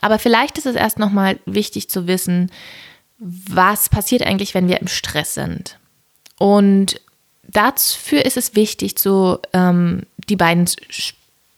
Aber 0.00 0.18
vielleicht 0.18 0.58
ist 0.58 0.66
es 0.66 0.76
erst 0.76 0.98
nochmal 0.98 1.38
wichtig 1.46 1.88
zu 1.88 2.06
wissen, 2.06 2.50
was 3.18 3.88
passiert 3.88 4.22
eigentlich, 4.22 4.54
wenn 4.54 4.68
wir 4.68 4.80
im 4.80 4.88
Stress 4.88 5.34
sind. 5.34 5.78
Und 6.38 7.00
dafür 7.44 8.24
ist 8.24 8.36
es 8.36 8.54
wichtig, 8.54 8.98
so 8.98 9.38
ähm, 9.52 10.02
die 10.32 10.36
beiden 10.36 10.66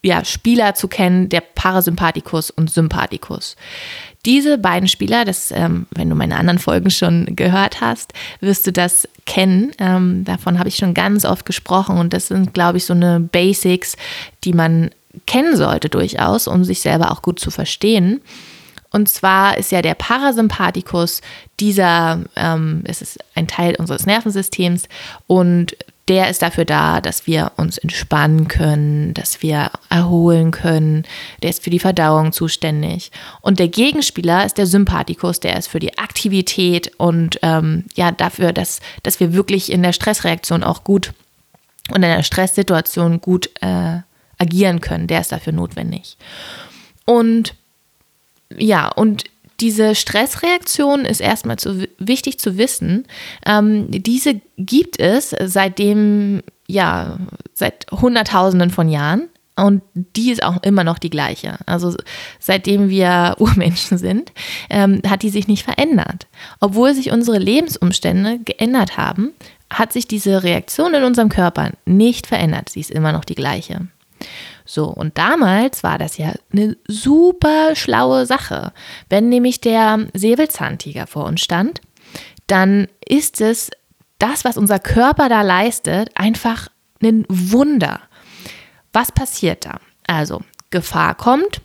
ja, 0.03 0.25
Spieler 0.25 0.75
zu 0.75 0.89
kennen, 0.89 1.29
der 1.29 1.39
Parasympathikus 1.39 2.51
und 2.51 2.69
Sympathikus. 2.69 3.55
Diese 4.25 4.57
beiden 4.57 4.89
Spieler, 4.89 5.23
das, 5.23 5.51
ähm, 5.51 5.87
wenn 5.91 6.09
du 6.09 6.15
meine 6.15 6.35
anderen 6.35 6.59
Folgen 6.59 6.89
schon 6.89 7.35
gehört 7.37 7.79
hast, 7.79 8.13
wirst 8.41 8.67
du 8.67 8.73
das 8.73 9.07
kennen. 9.25 9.71
Ähm, 9.79 10.25
davon 10.25 10.59
habe 10.59 10.67
ich 10.67 10.75
schon 10.75 10.93
ganz 10.93 11.23
oft 11.23 11.45
gesprochen 11.45 11.97
und 11.97 12.11
das 12.11 12.27
sind, 12.27 12.53
glaube 12.53 12.77
ich, 12.77 12.85
so 12.85 12.93
eine 12.93 13.21
Basics, 13.21 13.95
die 14.43 14.53
man 14.53 14.91
kennen 15.25 15.55
sollte 15.55 15.87
durchaus, 15.87 16.47
um 16.47 16.65
sich 16.65 16.81
selber 16.81 17.11
auch 17.11 17.21
gut 17.21 17.39
zu 17.39 17.49
verstehen. 17.49 18.19
Und 18.91 19.07
zwar 19.07 19.57
ist 19.57 19.71
ja 19.71 19.81
der 19.81 19.95
Parasympathikus 19.95 21.21
dieser, 21.59 22.19
ähm, 22.35 22.81
es 22.85 23.01
ist 23.01 23.19
ein 23.35 23.47
Teil 23.47 23.75
unseres 23.75 24.05
Nervensystems 24.05 24.89
und 25.27 25.77
der 26.07 26.29
ist 26.29 26.43
dafür 26.43 26.65
da, 26.65 27.01
dass 27.01 27.25
wir 27.25 27.51
uns 27.57 27.79
entspannen 27.79 28.47
können, 28.47 29.13
dass 29.15 29.41
wir 29.41 29.71
erholen 29.89 30.51
können. 30.51 31.03
Der 31.41 31.49
ist 31.49 31.63
für 31.63 31.71
die 31.71 31.79
Verdauung 31.79 32.31
zuständig. 32.31 33.11
Und 33.41 33.57
der 33.57 33.69
Gegenspieler 33.69 34.45
ist 34.45 34.59
der 34.59 34.67
Sympathikus, 34.67 35.39
der 35.39 35.57
ist 35.57 35.67
für 35.67 35.79
die 35.79 35.97
Aktivität 35.97 36.91
und 36.97 37.39
ähm, 37.41 37.85
ja 37.95 38.11
dafür, 38.11 38.53
dass, 38.53 38.81
dass 39.01 39.19
wir 39.19 39.33
wirklich 39.33 39.71
in 39.71 39.81
der 39.81 39.93
Stressreaktion 39.93 40.63
auch 40.63 40.83
gut 40.83 41.13
und 41.89 41.97
in 41.97 42.01
der 42.01 42.23
Stresssituation 42.23 43.19
gut 43.19 43.49
äh, 43.61 43.99
agieren 44.37 44.81
können. 44.81 45.07
Der 45.07 45.21
ist 45.21 45.31
dafür 45.31 45.53
notwendig. 45.53 46.17
Und 47.05 47.55
ja, 48.55 48.89
und 48.89 49.23
diese 49.59 49.95
Stressreaktion 49.95 51.05
ist 51.05 51.21
erstmal 51.21 51.57
zu, 51.57 51.87
wichtig 51.97 52.39
zu 52.39 52.57
wissen. 52.57 53.05
Ähm, 53.45 53.87
diese 53.89 54.41
gibt 54.57 54.99
es 54.99 55.35
seitdem, 55.43 56.43
ja, 56.67 57.17
seit 57.53 57.87
Hunderttausenden 57.91 58.69
von 58.69 58.89
Jahren. 58.89 59.29
Und 59.57 59.83
die 59.93 60.31
ist 60.31 60.43
auch 60.43 60.61
immer 60.63 60.83
noch 60.83 60.99
die 60.99 61.09
gleiche. 61.09 61.57
Also 61.65 61.95
seitdem 62.39 62.89
wir 62.89 63.35
Urmenschen 63.39 63.97
sind, 63.97 64.33
ähm, 64.69 65.01
hat 65.07 65.23
die 65.23 65.29
sich 65.29 65.47
nicht 65.47 65.63
verändert. 65.63 66.27
Obwohl 66.59 66.93
sich 66.93 67.11
unsere 67.11 67.37
Lebensumstände 67.37 68.39
geändert 68.43 68.97
haben, 68.97 69.31
hat 69.69 69.93
sich 69.93 70.07
diese 70.07 70.43
Reaktion 70.43 70.93
in 70.93 71.03
unserem 71.03 71.29
Körper 71.29 71.71
nicht 71.85 72.27
verändert. 72.27 72.69
Sie 72.69 72.81
ist 72.81 72.91
immer 72.91 73.13
noch 73.13 73.23
die 73.23 73.35
gleiche. 73.35 73.87
So, 74.65 74.87
und 74.87 75.17
damals 75.17 75.83
war 75.83 75.97
das 75.99 76.17
ja 76.17 76.33
eine 76.51 76.75
super 76.87 77.75
schlaue 77.75 78.25
Sache. 78.25 78.73
Wenn 79.09 79.29
nämlich 79.29 79.61
der 79.61 80.07
Säbelzahntiger 80.13 81.05
vor 81.05 81.25
uns 81.25 81.41
stand, 81.41 81.81
dann 82.47 82.87
ist 83.07 83.41
es 83.41 83.69
das, 84.17 84.43
was 84.43 84.57
unser 84.57 84.79
Körper 84.79 85.29
da 85.29 85.43
leistet, 85.43 86.09
einfach 86.15 86.69
ein 87.03 87.25
Wunder. 87.29 88.01
Was 88.91 89.11
passiert 89.11 89.65
da? 89.65 89.79
Also, 90.07 90.41
Gefahr 90.71 91.15
kommt. 91.15 91.61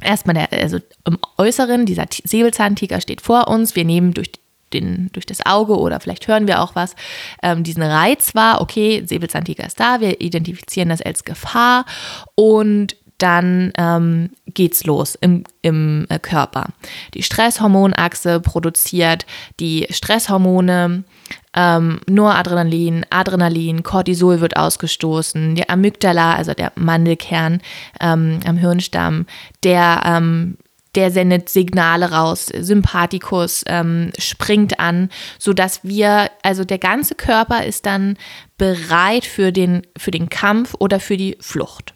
Erstmal 0.00 0.34
der, 0.34 0.52
also 0.52 0.78
im 1.06 1.18
Äußeren, 1.38 1.86
dieser 1.86 2.06
Säbelzahntiger 2.24 3.00
steht 3.00 3.20
vor 3.20 3.48
uns. 3.48 3.76
Wir 3.76 3.84
nehmen 3.84 4.14
durch 4.14 4.32
den, 4.80 5.10
durch 5.12 5.26
das 5.26 5.44
Auge 5.44 5.78
oder 5.78 6.00
vielleicht 6.00 6.28
hören 6.28 6.46
wir 6.46 6.62
auch 6.62 6.74
was, 6.74 6.94
ähm, 7.42 7.62
diesen 7.62 7.82
Reiz 7.82 8.34
war, 8.34 8.60
okay, 8.60 9.02
Säbelzahntiger 9.04 9.66
ist 9.66 9.80
da, 9.80 10.00
wir 10.00 10.20
identifizieren 10.20 10.88
das 10.88 11.02
als 11.02 11.24
Gefahr 11.24 11.84
und 12.34 12.96
dann 13.18 13.72
ähm, 13.78 14.30
geht's 14.46 14.84
los 14.84 15.14
im, 15.14 15.44
im 15.62 16.06
äh, 16.08 16.18
Körper. 16.18 16.66
Die 17.14 17.22
Stresshormonachse 17.22 18.40
produziert 18.40 19.24
die 19.58 19.86
Stresshormone, 19.90 21.04
ähm, 21.54 22.00
Noradrenalin, 22.06 23.06
Adrenalin, 23.08 23.82
Cortisol 23.82 24.40
wird 24.40 24.56
ausgestoßen, 24.56 25.54
der 25.54 25.70
Amygdala, 25.70 26.34
also 26.34 26.52
der 26.52 26.72
Mandelkern 26.74 27.62
ähm, 28.00 28.40
am 28.46 28.58
Hirnstamm, 28.58 29.26
der 29.62 30.02
ähm, 30.04 30.58
der 30.96 31.10
sendet 31.10 31.48
Signale 31.48 32.10
raus, 32.10 32.46
Sympathikus 32.46 33.62
ähm, 33.66 34.10
springt 34.18 34.80
an, 34.80 35.10
sodass 35.38 35.80
wir, 35.82 36.30
also 36.42 36.64
der 36.64 36.78
ganze 36.78 37.14
Körper 37.14 37.64
ist 37.64 37.86
dann 37.86 38.16
bereit 38.58 39.24
für 39.24 39.52
den, 39.52 39.82
für 39.96 40.10
den 40.10 40.28
Kampf 40.28 40.74
oder 40.78 40.98
für 40.98 41.16
die 41.16 41.36
Flucht. 41.40 41.94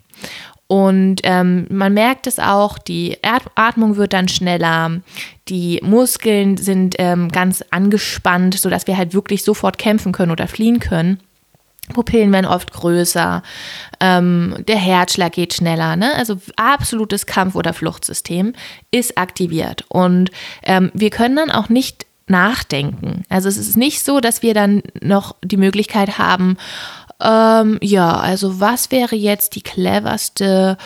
Und 0.66 1.22
ähm, 1.24 1.66
man 1.68 1.94
merkt 1.94 2.28
es 2.28 2.38
auch, 2.38 2.78
die 2.78 3.18
Atmung 3.56 3.96
wird 3.96 4.12
dann 4.12 4.28
schneller, 4.28 5.00
die 5.48 5.80
Muskeln 5.82 6.58
sind 6.58 6.94
ähm, 6.98 7.28
ganz 7.28 7.64
angespannt, 7.72 8.54
sodass 8.56 8.86
wir 8.86 8.96
halt 8.96 9.12
wirklich 9.12 9.42
sofort 9.42 9.78
kämpfen 9.78 10.12
können 10.12 10.30
oder 10.30 10.46
fliehen 10.46 10.78
können. 10.78 11.18
Pupillen 11.90 12.32
werden 12.32 12.46
oft 12.46 12.72
größer, 12.72 13.42
ähm, 14.00 14.56
der 14.66 14.76
Herzschlag 14.76 15.32
geht 15.32 15.54
schneller. 15.54 15.96
Ne? 15.96 16.14
Also 16.16 16.38
absolutes 16.56 17.26
Kampf- 17.26 17.54
oder 17.54 17.72
Fluchtsystem 17.72 18.54
ist 18.90 19.18
aktiviert. 19.18 19.84
Und 19.88 20.30
ähm, 20.62 20.90
wir 20.94 21.10
können 21.10 21.36
dann 21.36 21.50
auch 21.50 21.68
nicht 21.68 22.06
nachdenken. 22.30 23.24
Also 23.28 23.48
es 23.48 23.58
ist 23.58 23.76
nicht 23.76 24.02
so, 24.02 24.20
dass 24.20 24.42
wir 24.42 24.54
dann 24.54 24.82
noch 25.02 25.34
die 25.42 25.56
Möglichkeit 25.56 26.16
haben, 26.16 26.56
ähm, 27.20 27.78
ja, 27.82 28.18
also 28.18 28.60
was 28.60 28.90
wäre 28.90 29.14
jetzt 29.14 29.54
die 29.54 29.62
cleverste 29.62 30.76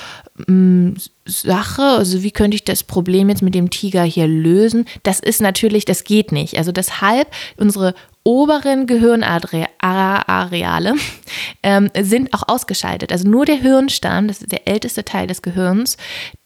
ähm, 0.49 0.97
Sache? 1.25 1.83
Also 1.83 2.23
wie 2.23 2.33
könnte 2.33 2.57
ich 2.57 2.65
das 2.65 2.83
Problem 2.83 3.29
jetzt 3.29 3.43
mit 3.43 3.55
dem 3.55 3.71
Tiger 3.71 4.03
hier 4.03 4.27
lösen? 4.27 4.87
Das 5.03 5.21
ist 5.21 5.41
natürlich, 5.41 5.85
das 5.85 6.05
geht 6.05 6.33
nicht. 6.33 6.59
Also 6.59 6.73
deshalb 6.73 7.29
unsere 7.57 7.95
oberen 8.25 8.87
Gehirnareale 8.87 10.95
ähm, 11.63 11.91
sind 12.01 12.35
auch 12.35 12.49
ausgeschaltet. 12.49 13.13
Also 13.13 13.29
nur 13.29 13.45
der 13.45 13.57
Hirnstamm, 13.57 14.29
das 14.29 14.41
ist 14.41 14.51
der 14.51 14.67
älteste 14.67 15.05
Teil 15.05 15.27
des 15.27 15.43
Gehirns, 15.43 15.99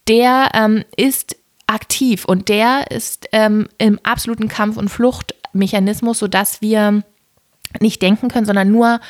der 0.09 0.51
ähm, 0.55 0.85
ist 0.97 1.37
aktiv 1.67 2.25
und 2.25 2.49
der 2.49 2.91
ist 2.91 3.29
ähm, 3.33 3.69
im 3.79 4.01
absoluten 4.03 4.49
Kampf- 4.49 4.77
und 4.77 4.89
Fluchtmechanismus, 4.89 6.19
sodass 6.19 6.61
wir 6.61 7.03
nicht 7.81 8.03
denken 8.03 8.29
können, 8.29 8.47
sondern 8.47 8.71
nur 8.71 9.01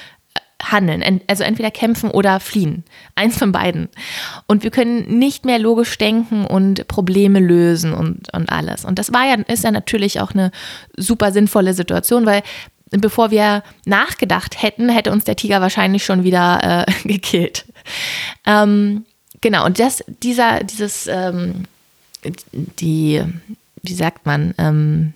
handeln, 0.62 1.20
also 1.28 1.44
entweder 1.44 1.70
kämpfen 1.70 2.10
oder 2.10 2.40
fliehen. 2.40 2.84
Eins 3.14 3.38
von 3.38 3.52
beiden. 3.52 3.88
Und 4.46 4.64
wir 4.64 4.70
können 4.70 5.18
nicht 5.18 5.44
mehr 5.44 5.58
logisch 5.58 5.96
denken 5.98 6.46
und 6.46 6.88
Probleme 6.88 7.38
lösen 7.38 7.92
und, 7.92 8.32
und 8.34 8.50
alles. 8.50 8.84
Und 8.84 8.98
das 8.98 9.12
war 9.12 9.24
ja, 9.24 9.34
ist 9.46 9.64
ja 9.64 9.70
natürlich 9.70 10.20
auch 10.20 10.32
eine 10.32 10.50
super 10.96 11.32
sinnvolle 11.32 11.74
Situation, 11.74 12.26
weil 12.26 12.42
bevor 12.90 13.30
wir 13.30 13.62
nachgedacht 13.86 14.60
hätten, 14.62 14.88
hätte 14.88 15.12
uns 15.12 15.24
der 15.24 15.36
Tiger 15.36 15.60
wahrscheinlich 15.60 16.04
schon 16.04 16.24
wieder 16.24 16.86
äh, 16.86 16.92
gekillt. 17.08 17.66
Ähm, 18.46 19.04
genau, 19.40 19.64
und 19.64 19.78
das, 19.78 20.02
dieser, 20.22 20.64
dieses, 20.64 21.06
ähm, 21.06 21.64
die, 22.52 23.22
wie 23.82 23.94
sagt 23.94 24.26
man, 24.26 24.54
ähm, 24.58 25.14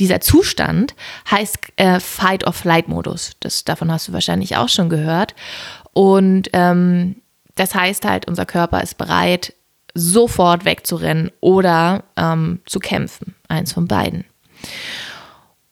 dieser 0.00 0.20
Zustand 0.20 0.94
heißt 1.30 1.58
äh, 1.76 2.00
Fight-or-Flight-Modus. 2.00 3.36
davon 3.64 3.92
hast 3.92 4.08
du 4.08 4.12
wahrscheinlich 4.12 4.56
auch 4.56 4.68
schon 4.68 4.88
gehört. 4.88 5.34
Und 5.92 6.48
ähm, 6.52 7.16
das 7.54 7.74
heißt 7.74 8.04
halt, 8.04 8.26
unser 8.26 8.46
Körper 8.46 8.82
ist 8.82 8.96
bereit, 8.96 9.54
sofort 9.94 10.64
wegzurennen 10.64 11.30
oder 11.40 12.04
ähm, 12.16 12.60
zu 12.66 12.78
kämpfen. 12.80 13.34
Eins 13.48 13.72
von 13.72 13.86
beiden. 13.86 14.24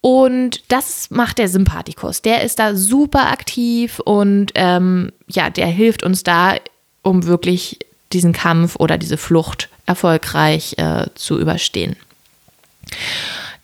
Und 0.01 0.71
das 0.71 1.11
macht 1.11 1.39
der 1.39 1.49
Sympathikus. 1.49 2.23
Der 2.23 2.43
ist 2.43 2.59
da 2.59 2.75
super 2.75 3.31
aktiv 3.31 3.99
und 4.01 4.53
ähm, 4.55 5.13
ja, 5.27 5.51
der 5.51 5.67
hilft 5.67 6.03
uns 6.03 6.23
da, 6.23 6.57
um 7.03 7.27
wirklich 7.27 7.81
diesen 8.13 8.33
Kampf 8.33 8.77
oder 8.77 8.99
diese 8.99 9.17
Flucht 9.17 9.69
erfolgreich 9.87 10.75
äh, 10.79 11.07
zu 11.15 11.39
überstehen. 11.39 11.97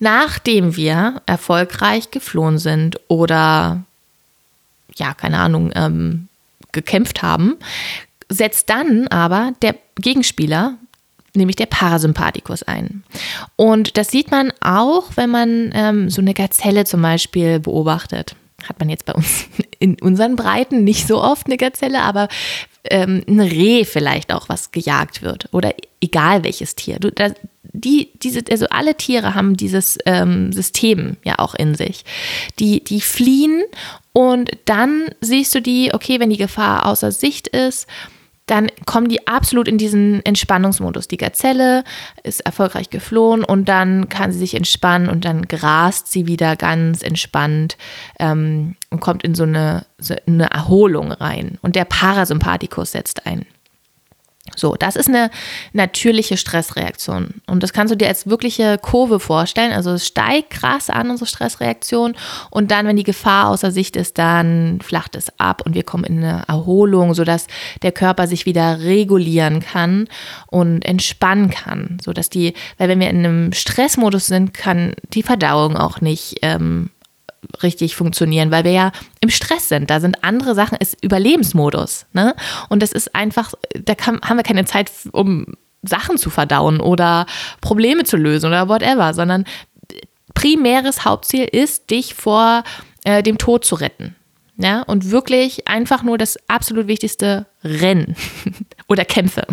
Nachdem 0.04 0.76
wir 0.76 1.22
erfolgreich 1.24 2.10
geflohen 2.10 2.58
sind 2.58 3.00
oder 3.08 3.84
ja, 4.96 5.14
keine 5.14 5.38
Ahnung, 5.38 5.70
ähm, 5.74 6.28
gekämpft 6.72 7.22
haben, 7.22 7.56
setzt 8.28 8.68
dann 8.68 9.08
aber 9.08 9.52
der 9.62 9.76
Gegenspieler, 9.94 10.74
nämlich 11.32 11.56
der 11.56 11.64
Parasympathikus 11.64 12.64
ein. 12.64 13.02
Und 13.56 13.96
das 13.96 14.10
sieht 14.10 14.30
man 14.30 14.52
auch, 14.60 15.04
wenn 15.14 15.30
man 15.30 15.70
ähm, 15.72 16.10
so 16.10 16.20
eine 16.20 16.34
Gazelle 16.34 16.84
zum 16.84 17.00
Beispiel 17.00 17.58
beobachtet. 17.58 18.36
Hat 18.68 18.78
man 18.80 18.90
jetzt 18.90 19.06
bei 19.06 19.14
uns 19.14 19.46
in 19.78 19.98
unseren 20.02 20.36
Breiten 20.36 20.84
nicht 20.84 21.06
so 21.06 21.22
oft 21.22 21.46
eine 21.46 21.56
Gazelle, 21.56 22.02
aber 22.02 22.28
ähm, 22.90 23.22
ein 23.26 23.40
Reh 23.40 23.86
vielleicht 23.86 24.34
auch, 24.34 24.50
was 24.50 24.70
gejagt 24.70 25.22
wird 25.22 25.48
oder 25.52 25.72
egal 26.02 26.44
welches 26.44 26.74
Tier. 26.74 26.98
Du, 26.98 27.10
da, 27.10 27.30
die, 27.74 28.10
diese, 28.22 28.40
also 28.50 28.66
alle 28.70 28.94
Tiere 28.94 29.34
haben 29.34 29.56
dieses 29.56 29.98
ähm, 30.06 30.52
System 30.52 31.16
ja 31.24 31.38
auch 31.38 31.54
in 31.54 31.74
sich. 31.74 32.04
Die, 32.58 32.82
die 32.82 33.00
fliehen 33.00 33.62
und 34.12 34.52
dann 34.64 35.08
siehst 35.20 35.54
du 35.54 35.60
die, 35.60 35.92
okay, 35.92 36.20
wenn 36.20 36.30
die 36.30 36.36
Gefahr 36.36 36.86
außer 36.86 37.10
Sicht 37.10 37.48
ist, 37.48 37.88
dann 38.46 38.68
kommen 38.84 39.08
die 39.08 39.26
absolut 39.26 39.68
in 39.68 39.78
diesen 39.78 40.24
Entspannungsmodus. 40.24 41.08
Die 41.08 41.16
Gazelle 41.16 41.82
ist 42.22 42.40
erfolgreich 42.40 42.90
geflohen 42.90 43.42
und 43.42 43.68
dann 43.68 44.08
kann 44.08 44.32
sie 44.32 44.38
sich 44.38 44.54
entspannen 44.54 45.08
und 45.08 45.24
dann 45.24 45.48
grast 45.48 46.12
sie 46.12 46.26
wieder 46.26 46.54
ganz 46.54 47.02
entspannt 47.02 47.78
ähm, 48.20 48.76
und 48.90 49.00
kommt 49.00 49.24
in 49.24 49.34
so 49.34 49.44
eine, 49.44 49.86
so 49.98 50.14
eine 50.26 50.50
Erholung 50.50 51.10
rein. 51.10 51.58
Und 51.62 51.74
der 51.74 51.86
Parasympathikus 51.86 52.92
setzt 52.92 53.26
ein. 53.26 53.46
So, 54.56 54.74
das 54.78 54.94
ist 54.94 55.08
eine 55.08 55.30
natürliche 55.72 56.36
Stressreaktion. 56.36 57.40
Und 57.46 57.62
das 57.62 57.72
kannst 57.72 57.92
du 57.92 57.96
dir 57.96 58.08
als 58.08 58.26
wirkliche 58.26 58.76
Kurve 58.76 59.18
vorstellen. 59.18 59.72
Also 59.72 59.92
es 59.92 60.06
steigt 60.06 60.50
krass 60.50 60.90
an, 60.90 61.08
unsere 61.08 61.26
Stressreaktion. 61.26 62.14
Und 62.50 62.70
dann, 62.70 62.86
wenn 62.86 62.96
die 62.96 63.04
Gefahr 63.04 63.48
außer 63.48 63.70
Sicht 63.70 63.96
ist, 63.96 64.18
dann 64.18 64.80
flacht 64.82 65.16
es 65.16 65.32
ab 65.40 65.62
und 65.64 65.74
wir 65.74 65.82
kommen 65.82 66.04
in 66.04 66.18
eine 66.22 66.44
Erholung, 66.46 67.14
sodass 67.14 67.46
der 67.82 67.92
Körper 67.92 68.26
sich 68.26 68.44
wieder 68.44 68.80
regulieren 68.80 69.60
kann 69.60 70.08
und 70.48 70.84
entspannen 70.84 71.48
kann. 71.48 71.96
Sodass 72.02 72.28
die, 72.28 72.52
weil 72.76 72.90
wenn 72.90 73.00
wir 73.00 73.08
in 73.08 73.20
einem 73.20 73.52
Stressmodus 73.54 74.26
sind, 74.26 74.52
kann 74.52 74.94
die 75.14 75.22
Verdauung 75.22 75.78
auch 75.78 76.02
nicht 76.02 76.36
ähm, 76.42 76.90
richtig 77.62 77.96
funktionieren, 77.96 78.50
weil 78.50 78.64
wir 78.64 78.72
ja 78.72 78.92
im 79.20 79.30
Stress 79.30 79.68
sind. 79.68 79.90
Da 79.90 80.00
sind 80.00 80.24
andere 80.24 80.54
Sachen, 80.54 80.78
ist 80.78 80.96
Überlebensmodus. 81.02 82.06
Ne? 82.12 82.34
Und 82.68 82.82
das 82.82 82.92
ist 82.92 83.14
einfach, 83.14 83.54
da 83.74 83.94
kann, 83.94 84.20
haben 84.22 84.36
wir 84.36 84.44
keine 84.44 84.64
Zeit, 84.64 84.90
um 85.12 85.46
Sachen 85.82 86.18
zu 86.18 86.30
verdauen 86.30 86.80
oder 86.80 87.26
Probleme 87.60 88.04
zu 88.04 88.16
lösen 88.16 88.46
oder 88.46 88.68
whatever, 88.68 89.14
sondern 89.14 89.44
primäres 90.34 91.04
Hauptziel 91.04 91.44
ist, 91.44 91.90
dich 91.90 92.14
vor 92.14 92.64
äh, 93.04 93.22
dem 93.22 93.38
Tod 93.38 93.64
zu 93.64 93.76
retten. 93.76 94.16
Ja, 94.56 94.82
und 94.82 95.10
wirklich 95.10 95.66
einfach 95.66 96.04
nur 96.04 96.16
das 96.16 96.38
absolut 96.48 96.86
wichtigste 96.86 97.46
Rennen 97.64 98.14
oder 98.88 99.04
Kämpfe. 99.04 99.46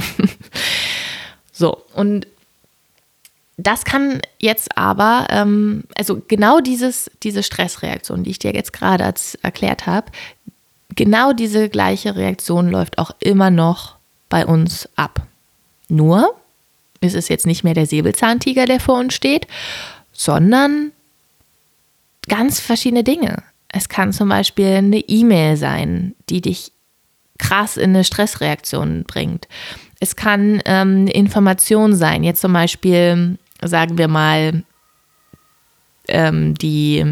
so, 1.51 1.83
und 1.95 2.27
das 3.67 3.85
kann 3.85 4.21
jetzt 4.39 4.77
aber, 4.77 5.27
ähm, 5.29 5.83
also 5.97 6.21
genau 6.27 6.59
dieses, 6.59 7.11
diese 7.23 7.43
Stressreaktion, 7.43 8.23
die 8.23 8.31
ich 8.31 8.39
dir 8.39 8.53
jetzt 8.53 8.73
gerade 8.73 9.13
erklärt 9.41 9.87
habe, 9.87 10.11
genau 10.95 11.33
diese 11.33 11.69
gleiche 11.69 12.15
Reaktion 12.15 12.69
läuft 12.69 12.97
auch 12.97 13.11
immer 13.19 13.49
noch 13.49 13.95
bei 14.29 14.45
uns 14.45 14.89
ab. 14.95 15.27
Nur 15.89 16.35
ist 17.01 17.15
es 17.15 17.29
jetzt 17.29 17.45
nicht 17.45 17.63
mehr 17.63 17.73
der 17.73 17.85
Säbelzahntiger, 17.85 18.65
der 18.65 18.79
vor 18.79 18.99
uns 18.99 19.13
steht, 19.13 19.47
sondern 20.13 20.91
ganz 22.27 22.59
verschiedene 22.59 23.03
Dinge. 23.03 23.43
Es 23.69 23.89
kann 23.89 24.13
zum 24.13 24.29
Beispiel 24.29 24.75
eine 24.75 24.99
E-Mail 24.99 25.57
sein, 25.57 26.15
die 26.29 26.41
dich 26.41 26.71
krass 27.39 27.77
in 27.77 27.91
eine 27.91 28.03
Stressreaktion 28.03 29.03
bringt. 29.05 29.47
Es 29.99 30.15
kann 30.15 30.61
ähm, 30.65 31.07
Information 31.07 31.95
sein, 31.95 32.23
jetzt 32.23 32.41
zum 32.41 32.53
Beispiel 32.53 33.37
sagen 33.61 33.97
wir 33.97 34.07
mal, 34.07 34.63
ähm, 36.07 36.55
die, 36.55 37.05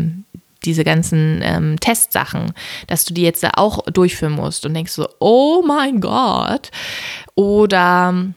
diese 0.65 0.83
ganzen 0.83 1.41
ähm, 1.43 1.79
Testsachen, 1.79 2.53
dass 2.87 3.05
du 3.05 3.13
die 3.13 3.21
jetzt 3.21 3.45
auch 3.55 3.83
durchführen 3.85 4.33
musst 4.33 4.65
und 4.65 4.73
denkst 4.73 4.91
so, 4.91 5.07
oh 5.19 5.63
mein 5.65 6.01
Gott. 6.01 6.71
Oder 7.35 8.33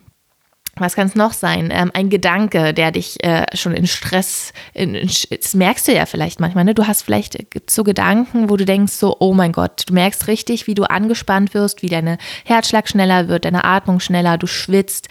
was 0.77 0.94
kann 0.94 1.07
es 1.07 1.14
noch 1.14 1.33
sein? 1.33 1.70
Ähm, 1.70 1.90
ein 1.92 2.09
Gedanke, 2.09 2.72
der 2.72 2.92
dich 2.92 3.22
äh, 3.22 3.44
schon 3.55 3.75
in 3.75 3.87
Stress, 3.87 4.53
in, 4.72 4.94
in, 4.94 5.11
das 5.31 5.55
merkst 5.55 5.87
du 5.87 5.92
ja 5.92 6.07
vielleicht 6.07 6.40
manchmal, 6.40 6.64
ne? 6.64 6.75
Du 6.75 6.87
hast 6.87 7.03
vielleicht 7.03 7.37
so 7.68 7.85
Gedanken, 7.85 8.48
wo 8.48 8.57
du 8.57 8.64
denkst 8.64 8.94
so, 8.94 9.16
oh 9.20 9.35
mein 9.35 9.53
Gott, 9.53 9.85
du 9.87 9.92
merkst 9.94 10.29
richtig, 10.29 10.66
wie 10.66 10.75
du 10.75 10.85
angespannt 10.85 11.53
wirst, 11.53 11.83
wie 11.83 11.88
deine 11.88 12.16
Herzschlag 12.44 12.88
schneller 12.88 13.29
wird, 13.29 13.44
deine 13.44 13.64
Atmung 13.64 14.01
schneller, 14.01 14.38
du 14.38 14.46
schwitzt, 14.46 15.09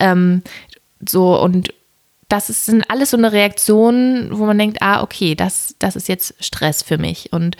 ähm, 0.00 0.42
so 1.08 1.40
und 1.40 1.72
das 2.28 2.50
ist, 2.50 2.66
sind 2.66 2.90
alles 2.90 3.10
so 3.10 3.16
eine 3.16 3.32
Reaktion, 3.32 4.30
wo 4.32 4.46
man 4.46 4.58
denkt, 4.58 4.78
ah, 4.80 5.02
okay, 5.02 5.34
das, 5.34 5.74
das 5.78 5.96
ist 5.96 6.08
jetzt 6.08 6.34
Stress 6.40 6.82
für 6.82 6.98
mich. 6.98 7.32
Und 7.32 7.56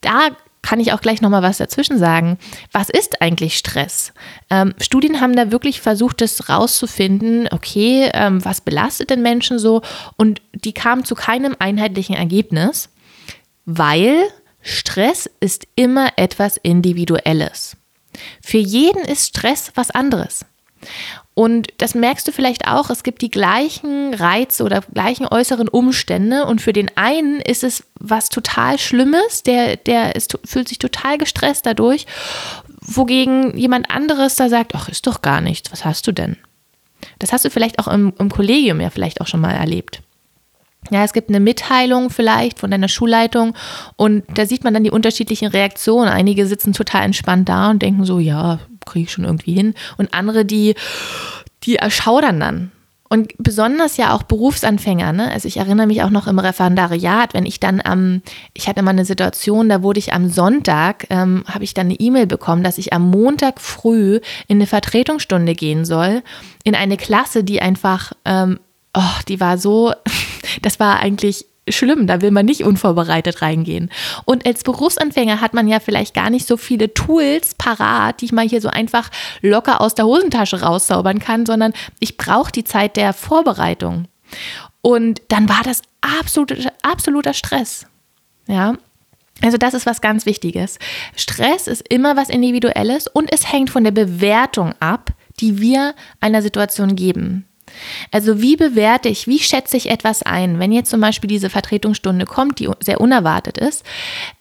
da 0.00 0.30
kann 0.64 0.80
ich 0.80 0.92
auch 0.92 1.00
gleich 1.00 1.20
nochmal 1.20 1.42
was 1.42 1.58
dazwischen 1.58 1.98
sagen. 1.98 2.38
Was 2.72 2.88
ist 2.88 3.20
eigentlich 3.20 3.56
Stress? 3.56 4.12
Ähm, 4.50 4.74
Studien 4.80 5.20
haben 5.20 5.36
da 5.36 5.50
wirklich 5.50 5.80
versucht, 5.80 6.20
das 6.20 6.48
rauszufinden, 6.48 7.48
okay, 7.52 8.10
ähm, 8.14 8.44
was 8.44 8.62
belastet 8.62 9.10
den 9.10 9.22
Menschen 9.22 9.58
so? 9.58 9.82
Und 10.16 10.40
die 10.52 10.72
kamen 10.72 11.04
zu 11.04 11.14
keinem 11.14 11.54
einheitlichen 11.58 12.16
Ergebnis, 12.16 12.88
weil 13.66 14.24
Stress 14.62 15.30
ist 15.40 15.66
immer 15.76 16.08
etwas 16.16 16.56
Individuelles. 16.56 17.76
Für 18.42 18.58
jeden 18.58 19.02
ist 19.02 19.28
Stress 19.28 19.72
was 19.74 19.90
anderes. 19.90 20.46
Und 21.34 21.68
das 21.78 21.96
merkst 21.96 22.28
du 22.28 22.32
vielleicht 22.32 22.68
auch, 22.68 22.90
es 22.90 23.02
gibt 23.02 23.20
die 23.20 23.30
gleichen 23.30 24.14
Reize 24.14 24.62
oder 24.62 24.82
gleichen 24.82 25.26
äußeren 25.26 25.68
Umstände 25.68 26.46
und 26.46 26.60
für 26.60 26.72
den 26.72 26.90
einen 26.96 27.40
ist 27.40 27.64
es 27.64 27.84
was 27.98 28.28
total 28.28 28.78
Schlimmes, 28.78 29.42
der, 29.42 29.76
der 29.76 30.14
ist, 30.14 30.38
fühlt 30.44 30.68
sich 30.68 30.78
total 30.78 31.18
gestresst 31.18 31.66
dadurch, 31.66 32.06
wogegen 32.80 33.56
jemand 33.56 33.90
anderes 33.90 34.36
da 34.36 34.48
sagt, 34.48 34.76
ach, 34.76 34.88
ist 34.88 35.08
doch 35.08 35.22
gar 35.22 35.40
nichts, 35.40 35.72
was 35.72 35.84
hast 35.84 36.06
du 36.06 36.12
denn? 36.12 36.36
Das 37.18 37.32
hast 37.32 37.44
du 37.44 37.50
vielleicht 37.50 37.80
auch 37.80 37.88
im, 37.88 38.12
im 38.18 38.30
Kollegium 38.30 38.80
ja 38.80 38.90
vielleicht 38.90 39.20
auch 39.20 39.26
schon 39.26 39.40
mal 39.40 39.54
erlebt. 39.54 40.03
Ja, 40.90 41.04
es 41.04 41.12
gibt 41.12 41.30
eine 41.30 41.40
Mitteilung 41.40 42.10
vielleicht 42.10 42.58
von 42.58 42.70
deiner 42.70 42.88
Schulleitung 42.88 43.54
und 43.96 44.24
da 44.34 44.46
sieht 44.46 44.64
man 44.64 44.74
dann 44.74 44.84
die 44.84 44.90
unterschiedlichen 44.90 45.48
Reaktionen. 45.48 46.08
Einige 46.08 46.46
sitzen 46.46 46.72
total 46.72 47.04
entspannt 47.04 47.48
da 47.48 47.70
und 47.70 47.82
denken 47.82 48.04
so, 48.04 48.18
ja, 48.18 48.58
kriege 48.84 49.04
ich 49.04 49.12
schon 49.12 49.24
irgendwie 49.24 49.54
hin. 49.54 49.74
Und 49.96 50.12
andere, 50.12 50.44
die, 50.44 50.74
die 51.62 51.76
erschaudern 51.76 52.38
dann. 52.38 52.70
Und 53.14 53.32
besonders 53.38 53.96
ja 53.96 54.12
auch 54.12 54.24
Berufsanfänger, 54.24 55.12
ne? 55.12 55.30
Also 55.30 55.46
ich 55.46 55.58
erinnere 55.58 55.86
mich 55.86 56.02
auch 56.02 56.10
noch 56.10 56.26
im 56.26 56.38
Referendariat, 56.38 57.34
wenn 57.34 57.46
ich 57.46 57.60
dann 57.60 57.80
am, 57.84 58.22
ich 58.54 58.66
hatte 58.66 58.82
mal 58.82 58.90
eine 58.90 59.04
Situation, 59.04 59.68
da 59.68 59.82
wurde 59.82 60.00
ich 60.00 60.12
am 60.14 60.30
Sonntag, 60.30 61.06
ähm, 61.10 61.44
habe 61.46 61.64
ich 61.64 61.74
dann 61.74 61.86
eine 61.86 62.00
E-Mail 62.00 62.26
bekommen, 62.26 62.64
dass 62.64 62.78
ich 62.78 62.92
am 62.92 63.10
Montag 63.10 63.60
früh 63.60 64.20
in 64.48 64.56
eine 64.56 64.66
Vertretungsstunde 64.66 65.54
gehen 65.54 65.84
soll, 65.84 66.22
in 66.64 66.74
eine 66.74 66.96
Klasse, 66.96 67.44
die 67.44 67.62
einfach, 67.62 68.14
ähm, 68.24 68.58
oh, 68.94 69.20
die 69.28 69.40
war 69.40 69.58
so, 69.58 69.92
das 70.62 70.80
war 70.80 71.00
eigentlich 71.00 71.46
schlimm, 71.68 72.06
da 72.06 72.20
will 72.20 72.30
man 72.30 72.46
nicht 72.46 72.64
unvorbereitet 72.64 73.42
reingehen. 73.42 73.90
Und 74.24 74.46
als 74.46 74.62
Berufsanfänger 74.64 75.40
hat 75.40 75.54
man 75.54 75.66
ja 75.66 75.80
vielleicht 75.80 76.14
gar 76.14 76.30
nicht 76.30 76.46
so 76.46 76.56
viele 76.56 76.92
Tools 76.92 77.54
parat, 77.54 78.20
die 78.20 78.26
ich 78.26 78.32
mal 78.32 78.46
hier 78.46 78.60
so 78.60 78.68
einfach 78.68 79.10
locker 79.40 79.80
aus 79.80 79.94
der 79.94 80.04
Hosentasche 80.06 80.60
rauszaubern 80.60 81.18
kann, 81.20 81.46
sondern 81.46 81.72
ich 82.00 82.16
brauche 82.16 82.52
die 82.52 82.64
Zeit 82.64 82.96
der 82.96 83.12
Vorbereitung. 83.12 84.06
Und 84.82 85.22
dann 85.28 85.48
war 85.48 85.62
das 85.64 85.80
absolute, 86.02 86.70
absoluter 86.82 87.32
Stress. 87.32 87.86
Ja, 88.46 88.74
also 89.42 89.56
das 89.56 89.74
ist 89.74 89.86
was 89.86 90.00
ganz 90.00 90.26
Wichtiges. 90.26 90.78
Stress 91.16 91.66
ist 91.66 91.88
immer 91.88 92.16
was 92.16 92.28
Individuelles 92.28 93.06
und 93.06 93.32
es 93.32 93.50
hängt 93.50 93.70
von 93.70 93.84
der 93.84 93.90
Bewertung 93.90 94.74
ab, 94.80 95.10
die 95.40 95.60
wir 95.60 95.94
einer 96.20 96.42
Situation 96.42 96.94
geben. 96.94 97.46
Also 98.10 98.40
wie 98.40 98.56
bewerte 98.56 99.08
ich, 99.08 99.26
wie 99.26 99.38
schätze 99.38 99.76
ich 99.76 99.90
etwas 99.90 100.22
ein? 100.22 100.58
Wenn 100.58 100.72
jetzt 100.72 100.90
zum 100.90 101.00
Beispiel 101.00 101.28
diese 101.28 101.50
Vertretungsstunde 101.50 102.26
kommt, 102.26 102.58
die 102.58 102.68
sehr 102.80 103.00
unerwartet 103.00 103.58
ist, 103.58 103.84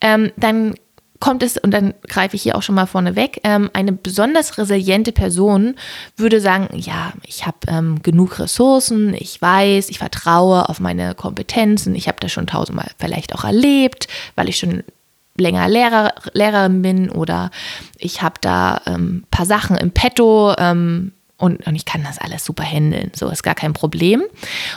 ähm, 0.01 0.31
dann 0.38 0.75
kommt 1.23 1.41
es, 1.41 1.57
und 1.57 1.71
dann 1.71 1.93
greife 2.09 2.36
ich 2.36 2.41
hier 2.41 2.57
auch 2.57 2.63
schon 2.63 2.75
mal 2.75 2.86
vorne 2.86 3.15
weg, 3.15 3.39
ähm, 3.45 3.69
eine 3.71 3.93
besonders 3.93 4.57
resiliente 4.57 5.13
Person 5.13 5.75
würde 6.17 6.41
sagen, 6.41 6.67
ja, 6.77 7.13
ich 7.25 7.47
habe 7.47 7.59
ähm, 7.67 8.01
genug 8.03 8.39
Ressourcen, 8.39 9.13
ich 9.17 9.41
weiß, 9.41 9.89
ich 9.89 9.99
vertraue 9.99 10.67
auf 10.67 10.81
meine 10.81 11.15
Kompetenzen, 11.15 11.95
ich 11.95 12.09
habe 12.09 12.17
das 12.19 12.33
schon 12.33 12.45
tausendmal 12.45 12.91
vielleicht 12.99 13.33
auch 13.33 13.45
erlebt, 13.45 14.09
weil 14.36 14.49
ich 14.49 14.57
schon 14.57 14.83
länger 15.38 15.69
Lehrer, 15.69 16.13
Lehrerin 16.33 16.81
bin 16.81 17.09
oder 17.09 17.51
ich 17.97 18.21
habe 18.21 18.36
da 18.41 18.81
ein 18.83 18.93
ähm, 18.93 19.23
paar 19.31 19.45
Sachen 19.45 19.77
im 19.77 19.91
Petto, 19.91 20.53
ähm, 20.57 21.13
und, 21.37 21.65
und 21.65 21.75
ich 21.75 21.85
kann 21.85 22.03
das 22.03 22.19
alles 22.19 22.45
super 22.45 22.63
handeln. 22.63 23.11
So 23.15 23.27
ist 23.29 23.43
gar 23.43 23.55
kein 23.55 23.73
Problem. 23.73 24.23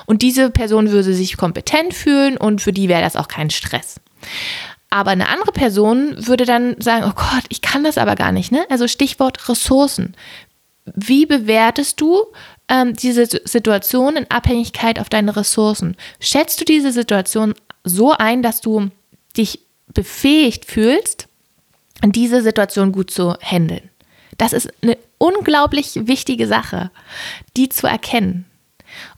Und 0.07 0.23
diese 0.23 0.51
Person 0.51 0.91
würde 0.91 1.13
sich 1.15 1.37
kompetent 1.37 1.95
fühlen 1.95 2.37
und 2.37 2.61
für 2.61 2.73
die 2.73 2.89
wäre 2.89 3.03
das 3.03 3.17
auch 3.17 3.29
kein 3.29 3.51
Stress. 3.51 4.01
Aber 4.91 5.11
eine 5.11 5.29
andere 5.29 5.53
Person 5.53 6.15
würde 6.27 6.45
dann 6.45 6.81
sagen, 6.81 7.05
oh 7.07 7.15
Gott, 7.15 7.45
ich 7.49 7.61
kann 7.61 7.85
das 7.85 7.99
aber 7.99 8.15
gar 8.15 8.33
nicht. 8.33 8.53
Ne? 8.53 8.65
Also 8.71 8.89
Stichwort 8.89 9.49
Ressourcen. 9.49 10.15
Wie 10.95 11.27
bewertest 11.27 12.01
du 12.01 12.27
ähm, 12.69 12.95
diese 12.95 13.27
Situation 13.27 14.17
in 14.17 14.31
Abhängigkeit 14.31 14.99
auf 15.01 15.09
deine 15.09 15.37
Ressourcen? 15.37 15.97
Schätzt 16.21 16.61
du 16.61 16.65
diese 16.65 16.93
Situation 16.93 17.55
so 17.85 18.13
ein, 18.13 18.43
dass 18.43 18.61
du 18.61 18.91
dich 19.37 19.61
befähigt 19.93 20.65
fühlst, 20.65 21.29
diese 22.05 22.43
Situation 22.43 22.93
gut 22.93 23.11
zu 23.11 23.35
handeln? 23.41 23.91
Das 24.39 24.53
ist 24.53 24.73
eine 24.83 24.97
unglaublich 25.19 25.93
wichtige 25.95 26.47
Sache, 26.47 26.91
die 27.57 27.69
zu 27.69 27.87
erkennen. 27.87 28.45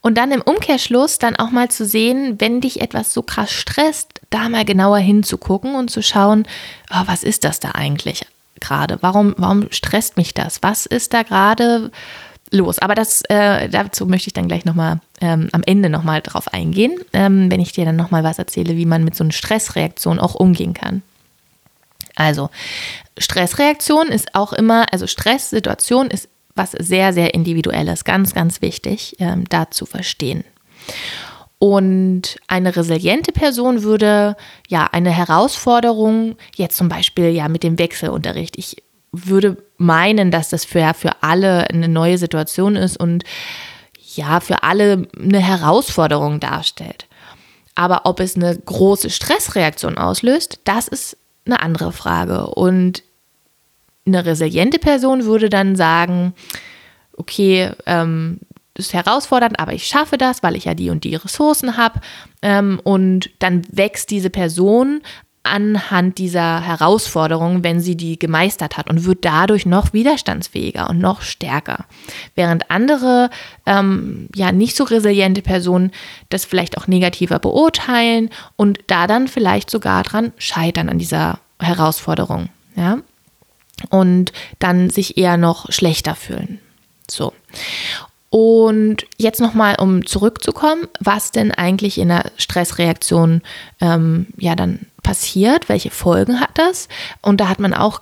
Und 0.01 0.17
dann 0.17 0.31
im 0.31 0.41
Umkehrschluss 0.41 1.19
dann 1.19 1.35
auch 1.35 1.51
mal 1.51 1.69
zu 1.69 1.85
sehen, 1.85 2.35
wenn 2.39 2.61
dich 2.61 2.81
etwas 2.81 3.13
so 3.13 3.21
krass 3.21 3.51
stresst, 3.51 4.21
da 4.29 4.49
mal 4.49 4.65
genauer 4.65 4.97
hinzugucken 4.97 5.75
und 5.75 5.89
zu 5.89 6.01
schauen, 6.01 6.45
oh, 6.91 7.03
was 7.05 7.23
ist 7.23 7.43
das 7.43 7.59
da 7.59 7.71
eigentlich 7.71 8.25
gerade? 8.59 8.97
Warum, 9.01 9.35
warum 9.37 9.71
stresst 9.71 10.17
mich 10.17 10.33
das? 10.33 10.61
Was 10.61 10.85
ist 10.85 11.13
da 11.13 11.23
gerade 11.23 11.91
los? 12.51 12.79
Aber 12.79 12.95
das, 12.95 13.21
äh, 13.29 13.69
dazu 13.69 14.05
möchte 14.05 14.27
ich 14.27 14.33
dann 14.33 14.47
gleich 14.47 14.65
nochmal 14.65 14.99
ähm, 15.21 15.49
am 15.51 15.63
Ende 15.63 15.89
nochmal 15.89 16.21
drauf 16.21 16.53
eingehen, 16.53 16.99
ähm, 17.13 17.51
wenn 17.51 17.61
ich 17.61 17.71
dir 17.71 17.85
dann 17.85 17.95
nochmal 17.95 18.23
was 18.23 18.39
erzähle, 18.39 18.75
wie 18.75 18.85
man 18.85 19.03
mit 19.03 19.15
so 19.15 19.23
einer 19.23 19.33
Stressreaktion 19.33 20.19
auch 20.19 20.35
umgehen 20.35 20.73
kann. 20.73 21.03
Also, 22.19 22.49
Stressreaktion 23.17 24.09
ist 24.09 24.35
auch 24.35 24.51
immer, 24.51 24.91
also 24.91 25.07
Stresssituation 25.07 26.07
ist 26.07 26.27
was 26.53 26.71
sehr, 26.71 27.13
sehr 27.13 27.33
individuelles, 27.33 28.03
ganz, 28.03 28.33
ganz 28.33 28.61
wichtig, 28.61 29.15
ähm, 29.19 29.45
da 29.47 29.71
zu 29.71 29.85
verstehen. 29.85 30.43
Und 31.59 32.37
eine 32.47 32.75
resiliente 32.75 33.31
Person 33.31 33.83
würde 33.83 34.35
ja 34.67 34.89
eine 34.91 35.11
Herausforderung, 35.11 36.35
jetzt 36.55 36.75
zum 36.75 36.89
Beispiel 36.89 37.29
ja 37.29 37.47
mit 37.47 37.63
dem 37.63 37.79
Wechselunterricht, 37.79 38.57
ich 38.57 38.83
würde 39.13 39.55
meinen, 39.77 40.29
dass 40.29 40.49
das 40.49 40.65
für, 40.65 40.93
für 40.93 41.23
alle 41.23 41.69
eine 41.69 41.87
neue 41.87 42.17
Situation 42.17 42.75
ist 42.75 42.97
und 42.97 43.23
ja, 44.15 44.41
für 44.41 44.63
alle 44.63 45.07
eine 45.17 45.39
Herausforderung 45.39 46.41
darstellt. 46.41 47.07
Aber 47.75 48.01
ob 48.03 48.19
es 48.19 48.35
eine 48.35 48.57
große 48.57 49.09
Stressreaktion 49.09 49.97
auslöst, 49.97 50.59
das 50.65 50.89
ist 50.89 51.15
eine 51.45 51.61
andere 51.61 51.91
Frage. 51.91 52.47
Und 52.47 53.03
eine 54.05 54.25
resiliente 54.25 54.79
Person 54.79 55.25
würde 55.25 55.49
dann 55.49 55.75
sagen, 55.75 56.33
okay, 57.17 57.71
ähm, 57.85 58.39
ist 58.75 58.93
herausfordernd, 58.93 59.59
aber 59.59 59.73
ich 59.73 59.85
schaffe 59.85 60.17
das, 60.17 60.41
weil 60.41 60.55
ich 60.55 60.65
ja 60.65 60.73
die 60.73 60.89
und 60.89 61.03
die 61.03 61.15
Ressourcen 61.15 61.77
habe. 61.77 61.99
Ähm, 62.41 62.79
und 62.83 63.29
dann 63.39 63.61
wächst 63.71 64.09
diese 64.09 64.29
Person 64.29 65.01
anhand 65.43 66.17
dieser 66.17 66.61
Herausforderung, 66.61 67.63
wenn 67.63 67.79
sie 67.79 67.95
die 67.95 68.19
gemeistert 68.19 68.77
hat 68.77 68.89
und 68.89 69.05
wird 69.05 69.23
dadurch 69.25 69.65
noch 69.65 69.93
widerstandsfähiger 69.93 70.89
und 70.89 70.99
noch 70.99 71.21
stärker. 71.21 71.85
Während 72.35 72.69
andere, 72.69 73.29
ähm, 73.65 74.27
ja, 74.35 74.51
nicht 74.51 74.75
so 74.75 74.83
resiliente 74.83 75.41
Personen 75.41 75.91
das 76.29 76.45
vielleicht 76.45 76.77
auch 76.77 76.87
negativer 76.87 77.39
beurteilen 77.39 78.29
und 78.55 78.79
da 78.87 79.07
dann 79.07 79.27
vielleicht 79.27 79.69
sogar 79.69 80.03
dran 80.03 80.33
scheitern 80.37 80.89
an 80.89 80.99
dieser 80.99 81.39
Herausforderung, 81.59 82.49
ja, 82.75 82.99
und 83.89 84.33
dann 84.59 84.89
sich 84.89 85.17
eher 85.17 85.37
noch 85.37 85.71
schlechter 85.71 86.15
fühlen. 86.15 86.59
So. 87.09 87.33
Und 88.29 89.07
jetzt 89.17 89.41
nochmal, 89.41 89.75
um 89.79 90.05
zurückzukommen, 90.05 90.87
was 90.99 91.31
denn 91.31 91.51
eigentlich 91.51 91.97
in 91.97 92.09
der 92.09 92.31
Stressreaktion 92.37 93.41
ähm, 93.81 94.27
ja 94.37 94.55
dann 94.55 94.85
passiert, 95.01 95.67
welche 95.67 95.89
Folgen 95.89 96.39
hat 96.39 96.51
das? 96.53 96.89
Und 97.21 97.41
da 97.41 97.49
hat 97.49 97.59
man 97.59 97.73
auch 97.73 98.01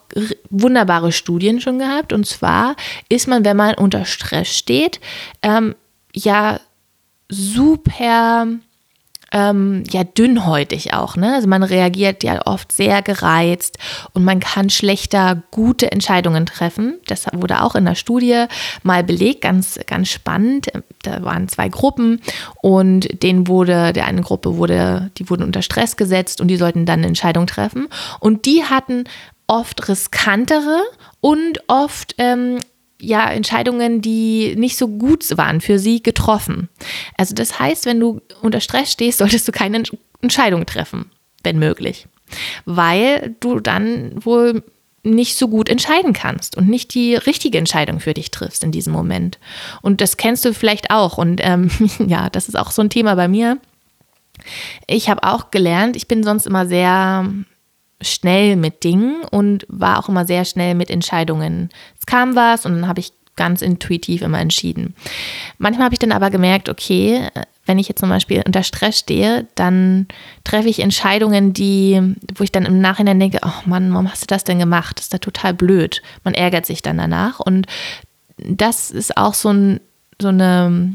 wunderbare 0.49 1.13
Studien 1.13 1.61
schon 1.61 1.79
gehabt. 1.79 2.11
Und 2.11 2.25
zwar 2.25 2.75
ist 3.07 3.27
man, 3.27 3.45
wenn 3.45 3.55
man 3.55 3.75
unter 3.75 4.03
Stress 4.03 4.49
steht, 4.49 4.99
ähm, 5.41 5.75
ja 6.13 6.59
super 7.29 8.47
ähm, 9.31 9.83
ja 9.89 10.03
dünnhäutig 10.03 10.93
auch. 10.93 11.15
Ne? 11.15 11.33
Also 11.33 11.47
man 11.47 11.63
reagiert 11.63 12.23
ja 12.23 12.45
oft 12.45 12.71
sehr 12.71 13.01
gereizt 13.01 13.77
und 14.13 14.23
man 14.23 14.39
kann 14.39 14.69
schlechter 14.69 15.43
gute 15.51 15.91
Entscheidungen 15.91 16.45
treffen. 16.45 16.99
Das 17.07 17.25
wurde 17.33 17.61
auch 17.61 17.75
in 17.75 17.85
der 17.85 17.95
Studie 17.95 18.45
mal 18.83 19.03
belegt, 19.03 19.41
ganz, 19.41 19.79
ganz 19.85 20.09
spannend. 20.09 20.67
Da 21.03 21.23
waren 21.23 21.47
zwei 21.47 21.69
Gruppen 21.69 22.21
und 22.61 23.23
denen 23.23 23.47
wurde, 23.47 23.93
der 23.93 24.05
eine 24.05 24.21
Gruppe 24.21 24.57
wurde, 24.57 25.11
die 25.17 25.29
wurden 25.29 25.43
unter 25.43 25.61
Stress 25.61 25.97
gesetzt 25.97 26.41
und 26.41 26.47
die 26.47 26.57
sollten 26.57 26.85
dann 26.85 26.99
eine 26.99 27.07
Entscheidung 27.07 27.47
treffen. 27.47 27.87
Und 28.19 28.45
die 28.45 28.63
hatten 28.63 29.05
oft 29.47 29.87
riskantere 29.87 30.81
und 31.21 31.59
oft 31.67 32.15
ähm, 32.17 32.59
ja, 32.99 33.29
Entscheidungen, 33.29 34.01
die 34.01 34.55
nicht 34.57 34.77
so 34.77 34.87
gut 34.87 35.37
waren 35.37 35.61
für 35.61 35.79
sie, 35.79 36.01
getroffen. 36.01 36.69
Also 37.17 37.35
das 37.35 37.59
heißt, 37.59 37.85
wenn 37.85 37.99
du 37.99 38.21
unter 38.41 38.59
Stress 38.59 38.91
stehst, 38.91 39.19
solltest 39.19 39.47
du 39.47 39.51
keine 39.51 39.83
Entscheidung 40.21 40.65
treffen, 40.65 41.11
wenn 41.43 41.59
möglich. 41.59 42.07
Weil 42.65 43.35
du 43.39 43.59
dann 43.59 44.13
wohl 44.25 44.63
nicht 45.03 45.37
so 45.37 45.47
gut 45.47 45.69
entscheiden 45.69 46.11
kannst 46.13 46.57
und 46.57 46.67
nicht 46.67 46.93
die 46.93 47.15
richtige 47.15 47.57
Entscheidung 47.57 47.99
für 47.99 48.13
dich 48.13 48.31
triffst 48.31 48.63
in 48.63 48.71
diesem 48.71 48.93
Moment. 48.93 49.39
Und 49.81 50.01
das 50.01 50.17
kennst 50.17 50.43
du 50.43 50.53
vielleicht 50.53 50.91
auch. 50.91 51.17
Und 51.17 51.39
ähm, 51.43 51.69
ja, 52.07 52.29
das 52.29 52.47
ist 52.47 52.55
auch 52.55 52.71
so 52.71 52.81
ein 52.81 52.89
Thema 52.89 53.15
bei 53.15 53.27
mir. 53.27 53.57
Ich 54.85 55.09
habe 55.09 55.23
auch 55.23 55.51
gelernt, 55.51 55.95
ich 55.95 56.07
bin 56.07 56.23
sonst 56.23 56.45
immer 56.45 56.67
sehr 56.67 57.25
schnell 58.01 58.55
mit 58.55 58.83
Dingen 58.83 59.23
und 59.31 59.65
war 59.69 59.99
auch 59.99 60.09
immer 60.09 60.25
sehr 60.25 60.45
schnell 60.45 60.75
mit 60.75 60.89
Entscheidungen. 60.89 61.69
Es 61.99 62.05
kam 62.05 62.35
was 62.35 62.65
und 62.65 62.73
dann 62.73 62.87
habe 62.87 62.99
ich 62.99 63.13
ganz 63.37 63.61
intuitiv 63.61 64.21
immer 64.21 64.39
entschieden. 64.39 64.95
Manchmal 65.57 65.85
habe 65.85 65.95
ich 65.95 65.99
dann 65.99 66.11
aber 66.11 66.29
gemerkt, 66.29 66.67
okay, 66.69 67.29
wenn 67.65 67.79
ich 67.79 67.87
jetzt 67.87 67.99
zum 67.99 68.09
Beispiel 68.09 68.41
unter 68.45 68.63
Stress 68.63 68.99
stehe, 68.99 69.47
dann 69.55 70.07
treffe 70.43 70.69
ich 70.69 70.79
Entscheidungen, 70.79 71.53
die, 71.53 72.15
wo 72.35 72.43
ich 72.43 72.51
dann 72.51 72.65
im 72.65 72.81
Nachhinein 72.81 73.19
denke, 73.19 73.39
oh 73.45 73.69
Mann, 73.69 73.91
warum 73.93 74.09
hast 74.09 74.23
du 74.23 74.27
das 74.27 74.43
denn 74.43 74.59
gemacht? 74.59 74.97
Das 74.97 75.05
ist 75.05 75.13
da 75.13 75.19
total 75.19 75.53
blöd. 75.53 76.01
Man 76.23 76.33
ärgert 76.33 76.65
sich 76.65 76.81
dann 76.81 76.97
danach. 76.97 77.39
Und 77.39 77.67
das 78.37 78.91
ist 78.91 79.15
auch 79.17 79.33
so, 79.33 79.49
ein, 79.49 79.79
so 80.19 80.29
eine, 80.29 80.91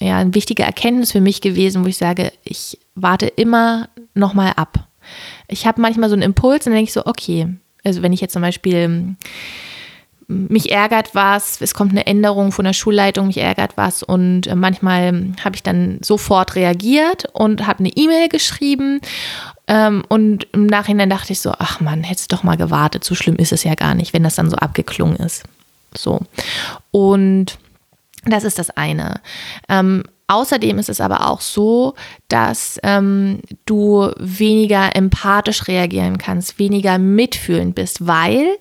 ja, 0.00 0.18
eine 0.18 0.34
wichtige 0.34 0.62
Erkenntnis 0.62 1.12
für 1.12 1.20
mich 1.20 1.40
gewesen, 1.40 1.84
wo 1.84 1.88
ich 1.88 1.98
sage, 1.98 2.32
ich 2.44 2.78
warte 2.94 3.26
immer 3.26 3.88
nochmal 4.14 4.52
ab 4.56 4.88
ich 5.48 5.66
habe 5.66 5.80
manchmal 5.80 6.08
so 6.08 6.14
einen 6.14 6.22
Impuls 6.22 6.66
und 6.66 6.72
dann 6.72 6.76
denke 6.76 6.88
ich 6.88 6.92
so, 6.92 7.06
okay, 7.06 7.48
also 7.84 8.02
wenn 8.02 8.12
ich 8.12 8.20
jetzt 8.20 8.32
zum 8.32 8.42
Beispiel 8.42 8.74
ähm, 8.74 9.16
mich 10.26 10.72
ärgert 10.72 11.14
was, 11.14 11.60
es 11.60 11.74
kommt 11.74 11.92
eine 11.92 12.06
Änderung 12.06 12.50
von 12.50 12.64
der 12.64 12.72
Schulleitung, 12.72 13.26
mich 13.26 13.38
ärgert 13.38 13.76
was 13.76 14.02
und 14.02 14.46
äh, 14.46 14.54
manchmal 14.54 15.32
habe 15.44 15.56
ich 15.56 15.62
dann 15.62 15.98
sofort 16.02 16.54
reagiert 16.54 17.26
und 17.32 17.66
habe 17.66 17.80
eine 17.80 17.90
E-Mail 17.90 18.28
geschrieben 18.28 19.00
ähm, 19.66 20.04
und 20.08 20.46
im 20.52 20.66
Nachhinein 20.66 21.10
dachte 21.10 21.32
ich 21.32 21.40
so, 21.40 21.52
ach 21.58 21.80
man, 21.80 22.02
hättest 22.02 22.32
doch 22.32 22.42
mal 22.42 22.56
gewartet, 22.56 23.04
so 23.04 23.14
schlimm 23.14 23.36
ist 23.36 23.52
es 23.52 23.64
ja 23.64 23.74
gar 23.74 23.94
nicht, 23.94 24.12
wenn 24.12 24.22
das 24.22 24.36
dann 24.36 24.50
so 24.50 24.56
abgeklungen 24.56 25.16
ist. 25.16 25.44
So. 25.96 26.20
Und 26.90 27.58
das 28.24 28.44
ist 28.44 28.58
das 28.58 28.70
eine. 28.70 29.20
Ähm, 29.68 30.04
Außerdem 30.26 30.78
ist 30.78 30.88
es 30.88 31.00
aber 31.00 31.28
auch 31.30 31.40
so, 31.40 31.94
dass 32.28 32.78
ähm, 32.82 33.40
du 33.66 34.10
weniger 34.18 34.96
empathisch 34.96 35.68
reagieren 35.68 36.16
kannst, 36.16 36.58
weniger 36.58 36.98
mitfühlend 36.98 37.74
bist, 37.74 38.06
weil 38.06 38.56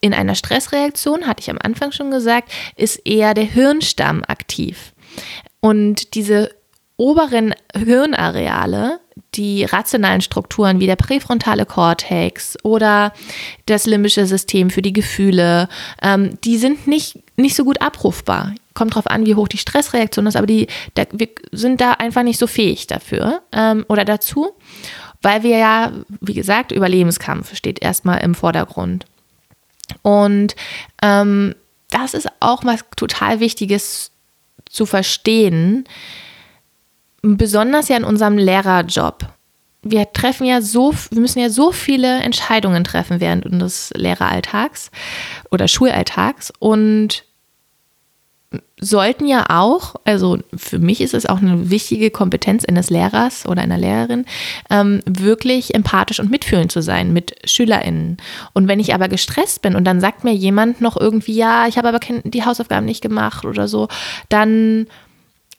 in 0.00 0.14
einer 0.14 0.34
Stressreaktion, 0.34 1.26
hatte 1.26 1.40
ich 1.40 1.50
am 1.50 1.58
Anfang 1.62 1.92
schon 1.92 2.10
gesagt, 2.10 2.52
ist 2.76 3.06
eher 3.06 3.34
der 3.34 3.44
Hirnstamm 3.44 4.22
aktiv. 4.26 4.92
Und 5.60 6.14
diese 6.14 6.50
oberen 6.96 7.54
Hirnareale, 7.74 9.00
die 9.34 9.64
rationalen 9.64 10.20
Strukturen 10.20 10.80
wie 10.80 10.86
der 10.86 10.96
präfrontale 10.96 11.66
Kortex 11.66 12.56
oder 12.62 13.12
das 13.66 13.86
limbische 13.86 14.26
System 14.26 14.70
für 14.70 14.82
die 14.82 14.92
Gefühle, 14.92 15.68
ähm, 16.00 16.38
die 16.44 16.58
sind 16.58 16.86
nicht, 16.86 17.18
nicht 17.36 17.56
so 17.56 17.64
gut 17.64 17.80
abrufbar. 17.80 18.54
Kommt 18.74 18.92
darauf 18.92 19.06
an, 19.06 19.26
wie 19.26 19.34
hoch 19.34 19.48
die 19.48 19.58
Stressreaktion 19.58 20.26
ist, 20.26 20.36
aber 20.36 20.46
die, 20.46 20.66
da, 20.94 21.04
wir 21.12 21.28
sind 21.52 21.80
da 21.80 21.92
einfach 21.92 22.22
nicht 22.22 22.38
so 22.38 22.46
fähig 22.46 22.86
dafür 22.86 23.42
ähm, 23.52 23.84
oder 23.88 24.04
dazu, 24.04 24.52
weil 25.20 25.42
wir 25.42 25.58
ja, 25.58 25.92
wie 26.20 26.34
gesagt, 26.34 26.72
Überlebenskampf 26.72 27.54
steht 27.54 27.82
erstmal 27.82 28.22
im 28.22 28.34
Vordergrund. 28.34 29.06
Und 30.02 30.56
ähm, 31.02 31.54
das 31.90 32.14
ist 32.14 32.28
auch 32.40 32.64
was 32.64 32.84
total 32.96 33.40
Wichtiges 33.40 34.10
zu 34.68 34.86
verstehen, 34.86 35.84
besonders 37.22 37.88
ja 37.88 37.96
in 37.96 38.04
unserem 38.04 38.38
Lehrerjob. 38.38 39.26
Wir 39.82 40.12
treffen 40.12 40.46
ja 40.46 40.62
so, 40.62 40.94
wir 41.10 41.20
müssen 41.20 41.40
ja 41.40 41.50
so 41.50 41.72
viele 41.72 42.20
Entscheidungen 42.20 42.84
treffen 42.84 43.20
während 43.20 43.44
unseres 43.44 43.92
Lehreralltags 43.96 44.90
oder 45.50 45.68
Schulalltags 45.68 46.52
und 46.58 47.24
sollten 48.80 49.26
ja 49.26 49.46
auch, 49.48 49.94
also 50.04 50.38
für 50.56 50.78
mich 50.78 51.00
ist 51.00 51.14
es 51.14 51.26
auch 51.26 51.38
eine 51.38 51.70
wichtige 51.70 52.10
Kompetenz 52.10 52.64
eines 52.64 52.90
Lehrers 52.90 53.46
oder 53.46 53.62
einer 53.62 53.78
Lehrerin, 53.78 54.26
ähm, 54.70 55.00
wirklich 55.06 55.74
empathisch 55.74 56.20
und 56.20 56.30
mitfühlend 56.30 56.72
zu 56.72 56.82
sein 56.82 57.12
mit 57.12 57.36
SchülerInnen. 57.44 58.16
Und 58.52 58.68
wenn 58.68 58.80
ich 58.80 58.94
aber 58.94 59.08
gestresst 59.08 59.62
bin 59.62 59.76
und 59.76 59.84
dann 59.84 60.00
sagt 60.00 60.24
mir 60.24 60.32
jemand 60.32 60.80
noch 60.80 60.96
irgendwie, 60.96 61.34
ja, 61.34 61.66
ich 61.68 61.78
habe 61.78 61.88
aber 61.88 62.00
die 62.24 62.44
Hausaufgaben 62.44 62.86
nicht 62.86 63.02
gemacht 63.02 63.44
oder 63.44 63.68
so, 63.68 63.88
dann 64.28 64.86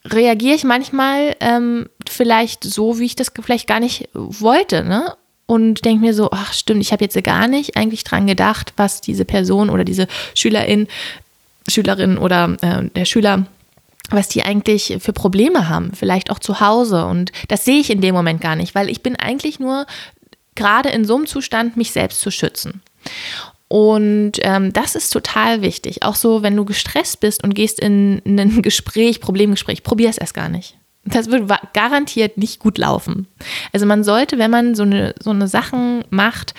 reagiere 0.06 0.56
ich 0.56 0.64
manchmal 0.64 1.36
ähm, 1.40 1.88
vielleicht 2.10 2.64
so, 2.64 3.00
wie 3.00 3.06
ich 3.06 3.16
das 3.16 3.32
vielleicht 3.42 3.68
gar 3.68 3.80
nicht 3.80 4.10
wollte, 4.14 4.84
ne? 4.84 5.16
Und 5.46 5.84
denke 5.84 6.06
mir 6.06 6.14
so, 6.14 6.30
ach 6.32 6.54
stimmt, 6.54 6.82
ich 6.82 6.94
habe 6.94 7.04
jetzt 7.04 7.22
gar 7.22 7.48
nicht 7.48 7.76
eigentlich 7.76 8.06
dran 8.06 8.28
gedacht, 8.28 8.74
was 8.78 9.02
diese 9.02 9.26
Person 9.26 9.70
oder 9.70 9.84
diese 9.84 10.08
Schülerin, 10.36 10.88
Schülerin 11.68 12.18
oder 12.18 12.58
äh, 12.62 12.90
der 12.90 13.06
Schüler, 13.06 13.46
was 14.10 14.30
die 14.30 14.44
eigentlich 14.44 14.98
für 15.00 15.14
Probleme 15.14 15.70
haben, 15.70 15.92
vielleicht 15.94 16.30
auch 16.30 16.40
zu 16.40 16.60
Hause. 16.60 17.06
Und 17.06 17.32
das 17.48 17.66
sehe 17.66 17.80
ich 17.80 17.90
in 17.90 18.02
dem 18.02 18.14
Moment 18.14 18.42
gar 18.42 18.56
nicht, 18.56 18.76
weil 18.76 18.90
ich 18.90 19.02
bin 19.02 19.16
eigentlich 19.16 19.60
nur 19.60 19.86
gerade 20.56 20.90
in 20.90 21.06
so 21.06 21.16
einem 21.16 21.28
Zustand, 21.28 21.78
mich 21.78 21.92
selbst 21.92 22.20
zu 22.20 22.32
schützen. 22.32 22.82
Und 23.68 24.34
ähm, 24.42 24.72
das 24.72 24.94
ist 24.94 25.10
total 25.10 25.64
wichtig. 25.64 26.04
Auch 26.04 26.16
so, 26.16 26.44
wenn 26.44 26.56
du 26.56 26.64
gestresst 26.64 27.22
bist 27.22 27.44
und 27.44 27.56
gehst 27.56 27.80
in, 27.80 28.20
in 28.20 28.40
ein 28.40 28.62
Gespräch, 28.62 29.20
Problemgespräch, 29.20 29.84
probier 29.84 30.10
es 30.10 30.18
erst 30.18 30.36
gar 30.36 30.50
nicht. 30.50 30.78
Das 31.06 31.32
wird 31.32 31.52
garantiert 31.74 32.38
nicht 32.38 32.60
gut 32.60 32.78
laufen. 32.78 33.28
Also 33.74 33.86
man 33.86 34.04
sollte, 34.04 34.38
wenn 34.38 34.52
man 34.52 34.76
so 34.76 34.84
eine, 34.84 35.16
so 35.20 35.32
eine 35.32 35.48
Sachen 35.48 36.06
macht, 36.12 36.54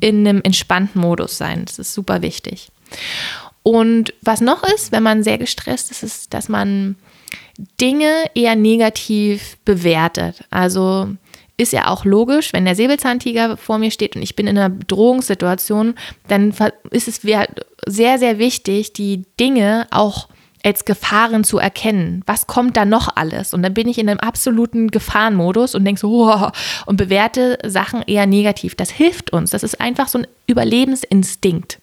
in 0.00 0.26
einem 0.26 0.42
entspannten 0.42 1.00
Modus 1.00 1.38
sein. 1.38 1.64
Das 1.64 1.78
ist 1.78 1.94
super 1.94 2.20
wichtig. 2.20 2.68
Und 3.66 4.14
was 4.22 4.40
noch 4.40 4.62
ist, 4.62 4.92
wenn 4.92 5.02
man 5.02 5.24
sehr 5.24 5.38
gestresst 5.38 5.90
ist, 5.90 6.04
ist, 6.04 6.34
dass 6.34 6.48
man 6.48 6.94
Dinge 7.80 8.12
eher 8.36 8.54
negativ 8.54 9.56
bewertet. 9.64 10.44
Also 10.50 11.08
ist 11.56 11.72
ja 11.72 11.88
auch 11.88 12.04
logisch, 12.04 12.52
wenn 12.52 12.64
der 12.64 12.76
Säbelzahntiger 12.76 13.56
vor 13.56 13.78
mir 13.78 13.90
steht 13.90 14.14
und 14.14 14.22
ich 14.22 14.36
bin 14.36 14.46
in 14.46 14.56
einer 14.56 14.70
Bedrohungssituation, 14.70 15.96
dann 16.28 16.54
ist 16.92 17.08
es 17.08 17.22
sehr, 17.86 18.18
sehr 18.18 18.38
wichtig, 18.38 18.92
die 18.92 19.24
Dinge 19.40 19.88
auch 19.90 20.28
als 20.62 20.84
Gefahren 20.84 21.42
zu 21.42 21.58
erkennen. 21.58 22.22
Was 22.24 22.46
kommt 22.46 22.76
da 22.76 22.84
noch 22.84 23.16
alles? 23.16 23.52
Und 23.52 23.64
dann 23.64 23.74
bin 23.74 23.88
ich 23.88 23.98
in 23.98 24.08
einem 24.08 24.20
absoluten 24.20 24.92
Gefahrenmodus 24.92 25.74
und 25.74 25.84
denke 25.84 26.00
so, 26.00 26.12
wow, 26.12 26.52
und 26.86 26.98
bewerte 26.98 27.58
Sachen 27.66 28.02
eher 28.02 28.26
negativ. 28.26 28.76
Das 28.76 28.90
hilft 28.90 29.32
uns. 29.32 29.50
Das 29.50 29.64
ist 29.64 29.80
einfach 29.80 30.06
so 30.06 30.18
ein 30.18 30.28
Überlebensinstinkt. 30.46 31.80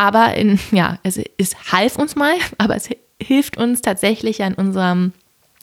Aber 0.00 0.32
in, 0.34 0.58
ja, 0.72 0.98
es, 1.02 1.20
es 1.36 1.54
half 1.72 1.96
uns 1.96 2.16
mal, 2.16 2.32
aber 2.58 2.74
es 2.74 2.88
hilft 3.22 3.58
uns 3.58 3.82
tatsächlich 3.82 4.42
an 4.42 4.54
unserem 4.54 5.12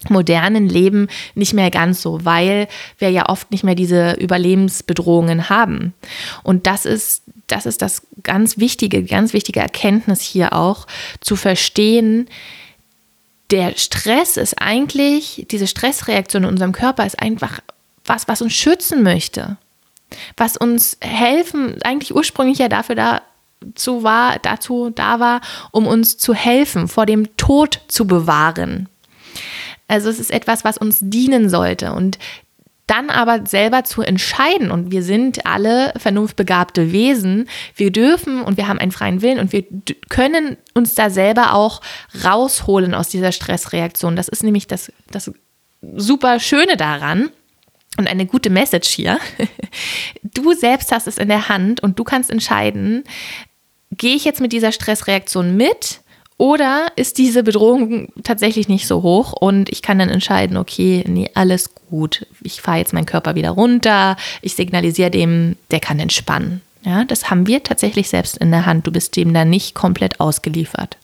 modernen 0.09 0.69
Leben 0.69 1.07
nicht 1.33 1.55
mehr 1.55 1.71
ganz 1.71 2.03
so, 2.03 2.23
weil 2.23 2.67
wir 2.99 3.09
ja 3.09 3.29
oft 3.29 3.49
nicht 3.49 3.63
mehr 3.63 3.73
diese 3.73 4.11
Überlebensbedrohungen 4.11 5.49
haben. 5.49 5.95
Und 6.43 6.67
das 6.67 6.85
ist, 6.85 7.23
das 7.47 7.65
ist 7.65 7.81
das 7.81 8.03
ganz 8.21 8.59
wichtige, 8.59 9.03
ganz 9.03 9.33
wichtige 9.33 9.59
Erkenntnis 9.59 10.21
hier 10.21 10.53
auch, 10.53 10.85
zu 11.19 11.35
verstehen, 11.35 12.29
der 13.49 13.75
Stress 13.75 14.37
ist 14.37 14.61
eigentlich, 14.61 15.47
diese 15.49 15.65
Stressreaktion 15.65 16.43
in 16.43 16.49
unserem 16.49 16.73
Körper 16.73 17.07
ist 17.07 17.19
einfach 17.19 17.59
was, 18.05 18.27
was 18.27 18.43
uns 18.43 18.53
schützen 18.53 19.01
möchte. 19.01 19.57
Was 20.37 20.57
uns 20.57 20.97
helfen, 21.01 21.81
eigentlich 21.81 22.13
ursprünglich 22.13 22.59
ja 22.59 22.69
dafür 22.69 22.95
da, 22.95 23.21
zu 23.75 24.03
war, 24.03 24.37
dazu 24.39 24.89
da 24.89 25.19
war, 25.19 25.41
um 25.71 25.87
uns 25.87 26.17
zu 26.17 26.33
helfen, 26.33 26.87
vor 26.87 27.05
dem 27.05 27.35
Tod 27.37 27.81
zu 27.87 28.05
bewahren. 28.05 28.89
Also 29.87 30.09
es 30.09 30.19
ist 30.19 30.31
etwas, 30.31 30.63
was 30.63 30.77
uns 30.77 30.99
dienen 31.01 31.49
sollte. 31.49 31.93
Und 31.93 32.17
dann 32.87 33.09
aber 33.09 33.45
selber 33.45 33.83
zu 33.83 34.01
entscheiden, 34.01 34.71
und 34.71 34.91
wir 34.91 35.03
sind 35.03 35.45
alle 35.45 35.93
vernunftbegabte 35.97 36.93
Wesen, 36.93 37.49
wir 37.75 37.91
dürfen 37.91 38.41
und 38.41 38.55
wir 38.55 38.69
haben 38.69 38.79
einen 38.79 38.93
freien 38.93 39.21
Willen 39.21 39.39
und 39.39 39.51
wir 39.51 39.65
können 40.07 40.55
uns 40.73 40.95
da 40.95 41.09
selber 41.09 41.53
auch 41.53 41.81
rausholen 42.23 42.93
aus 42.93 43.09
dieser 43.09 43.33
Stressreaktion. 43.33 44.15
Das 44.15 44.29
ist 44.29 44.41
nämlich 44.41 44.67
das, 44.67 44.91
das 45.11 45.31
super 45.81 46.39
Schöne 46.39 46.77
daran. 46.77 47.29
Und 47.99 48.07
eine 48.07 48.27
gute 48.27 48.49
Message 48.49 48.89
hier. 48.89 49.19
Du 50.23 50.53
selbst 50.53 50.91
hast 50.91 51.07
es 51.07 51.17
in 51.17 51.29
der 51.29 51.49
Hand 51.49 51.81
und 51.81 51.97
du 51.97 52.03
kannst 52.03 52.29
entscheiden, 52.29 53.03
gehe 53.97 54.15
ich 54.15 54.25
jetzt 54.25 54.41
mit 54.41 54.53
dieser 54.53 54.71
Stressreaktion 54.71 55.55
mit 55.55 56.01
oder 56.37 56.87
ist 56.95 57.17
diese 57.17 57.43
Bedrohung 57.43 58.09
tatsächlich 58.23 58.67
nicht 58.67 58.87
so 58.87 59.01
hoch 59.01 59.33
und 59.33 59.69
ich 59.69 59.81
kann 59.81 59.97
dann 59.97 60.09
entscheiden, 60.09 60.57
okay, 60.57 61.03
nee, 61.07 61.29
alles 61.33 61.73
gut. 61.89 62.27
Ich 62.43 62.61
fahre 62.61 62.77
jetzt 62.77 62.93
meinen 62.93 63.07
Körper 63.07 63.33
wieder 63.35 63.51
runter. 63.51 64.17
Ich 64.41 64.55
signalisiere 64.55 65.09
dem, 65.09 65.55
der 65.71 65.79
kann 65.79 65.99
entspannen. 65.99 66.61
Ja, 66.83 67.05
das 67.05 67.29
haben 67.29 67.47
wir 67.47 67.63
tatsächlich 67.63 68.07
selbst 68.07 68.37
in 68.37 68.51
der 68.51 68.65
Hand. 68.65 68.85
Du 68.85 68.91
bist 68.91 69.15
dem 69.15 69.33
da 69.33 69.45
nicht 69.45 69.73
komplett 69.73 70.19
ausgeliefert. 70.19 70.97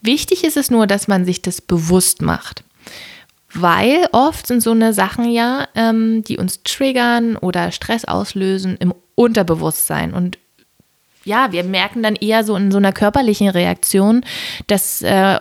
Wichtig 0.00 0.44
ist 0.44 0.56
es 0.56 0.70
nur, 0.70 0.86
dass 0.86 1.08
man 1.08 1.24
sich 1.24 1.42
das 1.42 1.60
bewusst 1.60 2.22
macht. 2.22 2.62
Weil 3.52 4.06
oft 4.12 4.46
sind 4.46 4.62
so 4.62 4.70
eine 4.70 4.92
Sachen 4.92 5.30
ja, 5.30 5.66
ähm, 5.74 6.22
die 6.22 6.38
uns 6.38 6.62
triggern 6.62 7.36
oder 7.36 7.72
Stress 7.72 8.04
auslösen 8.04 8.76
im 8.78 8.94
Unterbewusstsein. 9.16 10.14
Und 10.14 10.38
ja, 11.26 11.52
wir 11.52 11.64
merken 11.64 12.02
dann 12.02 12.14
eher 12.14 12.44
so 12.44 12.56
in 12.56 12.70
so 12.70 12.78
einer 12.78 12.92
körperlichen 12.92 13.48
Reaktion, 13.48 14.24
dass, 14.68 15.02
äh, 15.02 15.38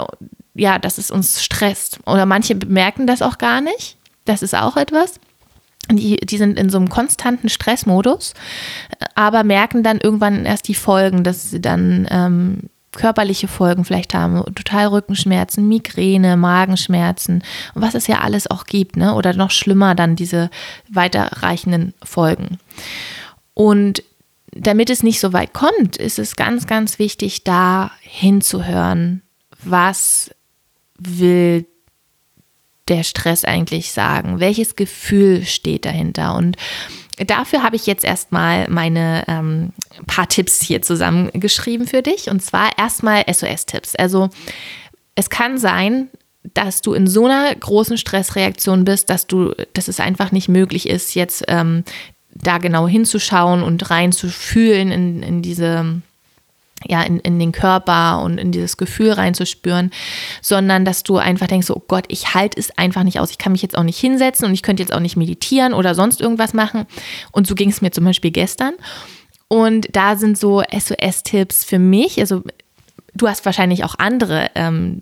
ja, 0.55 0.79
dass 0.79 0.97
es 0.97 1.11
uns 1.11 1.43
stresst. 1.43 1.99
Oder 2.05 2.25
manche 2.25 2.55
merken 2.55 3.07
das 3.07 3.21
auch 3.21 3.37
gar 3.37 3.61
nicht. 3.61 3.97
Das 4.25 4.41
ist 4.41 4.55
auch 4.55 4.75
etwas. 4.75 5.19
Die, 5.91 6.17
die 6.17 6.37
sind 6.37 6.57
in 6.57 6.71
so 6.71 6.79
einem 6.79 6.89
konstanten 6.89 7.47
Stressmodus, 7.47 8.33
aber 9.13 9.43
merken 9.43 9.83
dann 9.83 9.99
irgendwann 9.99 10.45
erst 10.45 10.67
die 10.67 10.73
Folgen, 10.73 11.23
dass 11.23 11.51
sie 11.51 11.61
dann 11.61 12.07
ähm, 12.09 12.69
körperliche 12.91 13.47
Folgen 13.47 13.85
vielleicht 13.85 14.15
haben, 14.15 14.43
total 14.55 14.87
Rückenschmerzen, 14.87 15.67
Migräne, 15.67 16.37
Magenschmerzen, 16.37 17.43
was 17.75 17.93
es 17.93 18.07
ja 18.07 18.21
alles 18.21 18.49
auch 18.49 18.63
gibt, 18.63 18.97
ne? 18.97 19.13
Oder 19.13 19.33
noch 19.33 19.51
schlimmer 19.51 19.93
dann 19.93 20.15
diese 20.15 20.49
weiterreichenden 20.89 21.93
Folgen. 22.01 22.57
Und 23.53 24.01
damit 24.55 24.89
es 24.89 25.03
nicht 25.03 25.19
so 25.19 25.33
weit 25.33 25.53
kommt, 25.53 25.97
ist 25.97 26.17
es 26.17 26.35
ganz, 26.35 26.65
ganz 26.65 26.97
wichtig, 26.97 27.43
da 27.43 27.91
hinzuhören, 28.01 29.21
was 29.63 30.33
will 30.97 31.65
der 32.87 33.03
Stress 33.03 33.43
eigentlich 33.43 33.91
sagen? 33.91 34.39
Welches 34.39 34.75
Gefühl 34.75 35.43
steht 35.45 35.85
dahinter? 35.85 36.35
Und 36.35 36.55
dafür 37.17 37.63
habe 37.63 37.75
ich 37.75 37.85
jetzt 37.85 38.05
erstmal 38.05 38.69
meine 38.69 39.25
ähm, 39.27 39.73
paar 40.07 40.29
Tipps 40.29 40.61
hier 40.61 40.81
zusammengeschrieben 40.81 41.87
für 41.87 42.01
dich. 42.01 42.29
Und 42.29 42.41
zwar 42.41 42.77
erstmal 42.77 43.25
SOS-Tipps. 43.31 43.95
Also 43.95 44.29
es 45.15 45.29
kann 45.29 45.57
sein, 45.57 46.09
dass 46.53 46.81
du 46.81 46.93
in 46.93 47.07
so 47.07 47.25
einer 47.25 47.53
großen 47.55 47.97
Stressreaktion 47.97 48.85
bist, 48.85 49.09
dass 49.09 49.27
du, 49.27 49.53
dass 49.73 49.87
es 49.87 49.99
einfach 49.99 50.31
nicht 50.31 50.47
möglich 50.47 50.87
ist, 50.87 51.15
jetzt 51.15 51.43
ähm, 51.47 51.83
da 52.35 52.57
genau 52.57 52.87
hinzuschauen 52.87 53.63
und 53.63 53.89
reinzufühlen 53.89 54.91
in, 54.91 55.23
in 55.23 55.41
diese 55.41 56.01
ja, 56.87 57.01
in, 57.01 57.19
in 57.19 57.39
den 57.39 57.51
Körper 57.51 58.21
und 58.21 58.37
in 58.37 58.51
dieses 58.51 58.77
Gefühl 58.77 59.13
reinzuspüren, 59.13 59.91
sondern 60.41 60.85
dass 60.85 61.03
du 61.03 61.17
einfach 61.17 61.47
denkst, 61.47 61.69
oh 61.71 61.81
Gott, 61.87 62.05
ich 62.09 62.35
halte 62.35 62.59
es 62.59 62.77
einfach 62.77 63.03
nicht 63.03 63.19
aus. 63.19 63.31
Ich 63.31 63.37
kann 63.37 63.53
mich 63.53 63.61
jetzt 63.61 63.77
auch 63.77 63.83
nicht 63.83 63.97
hinsetzen 63.97 64.47
und 64.47 64.53
ich 64.53 64.61
könnte 64.61 64.83
jetzt 64.83 64.93
auch 64.93 64.99
nicht 64.99 65.15
meditieren 65.15 65.73
oder 65.73 65.95
sonst 65.95 66.21
irgendwas 66.21 66.53
machen. 66.53 66.85
Und 67.31 67.47
so 67.47 67.55
ging 67.55 67.69
es 67.69 67.81
mir 67.81 67.91
zum 67.91 68.05
Beispiel 68.05 68.31
gestern. 68.31 68.73
Und 69.47 69.87
da 69.93 70.15
sind 70.15 70.37
so 70.37 70.61
SOS-Tipps 70.61 71.63
für 71.63 71.79
mich. 71.79 72.19
Also 72.19 72.43
du 73.15 73.27
hast 73.27 73.45
wahrscheinlich 73.45 73.83
auch 73.83 73.95
andere 73.97 74.51
ähm, 74.55 75.01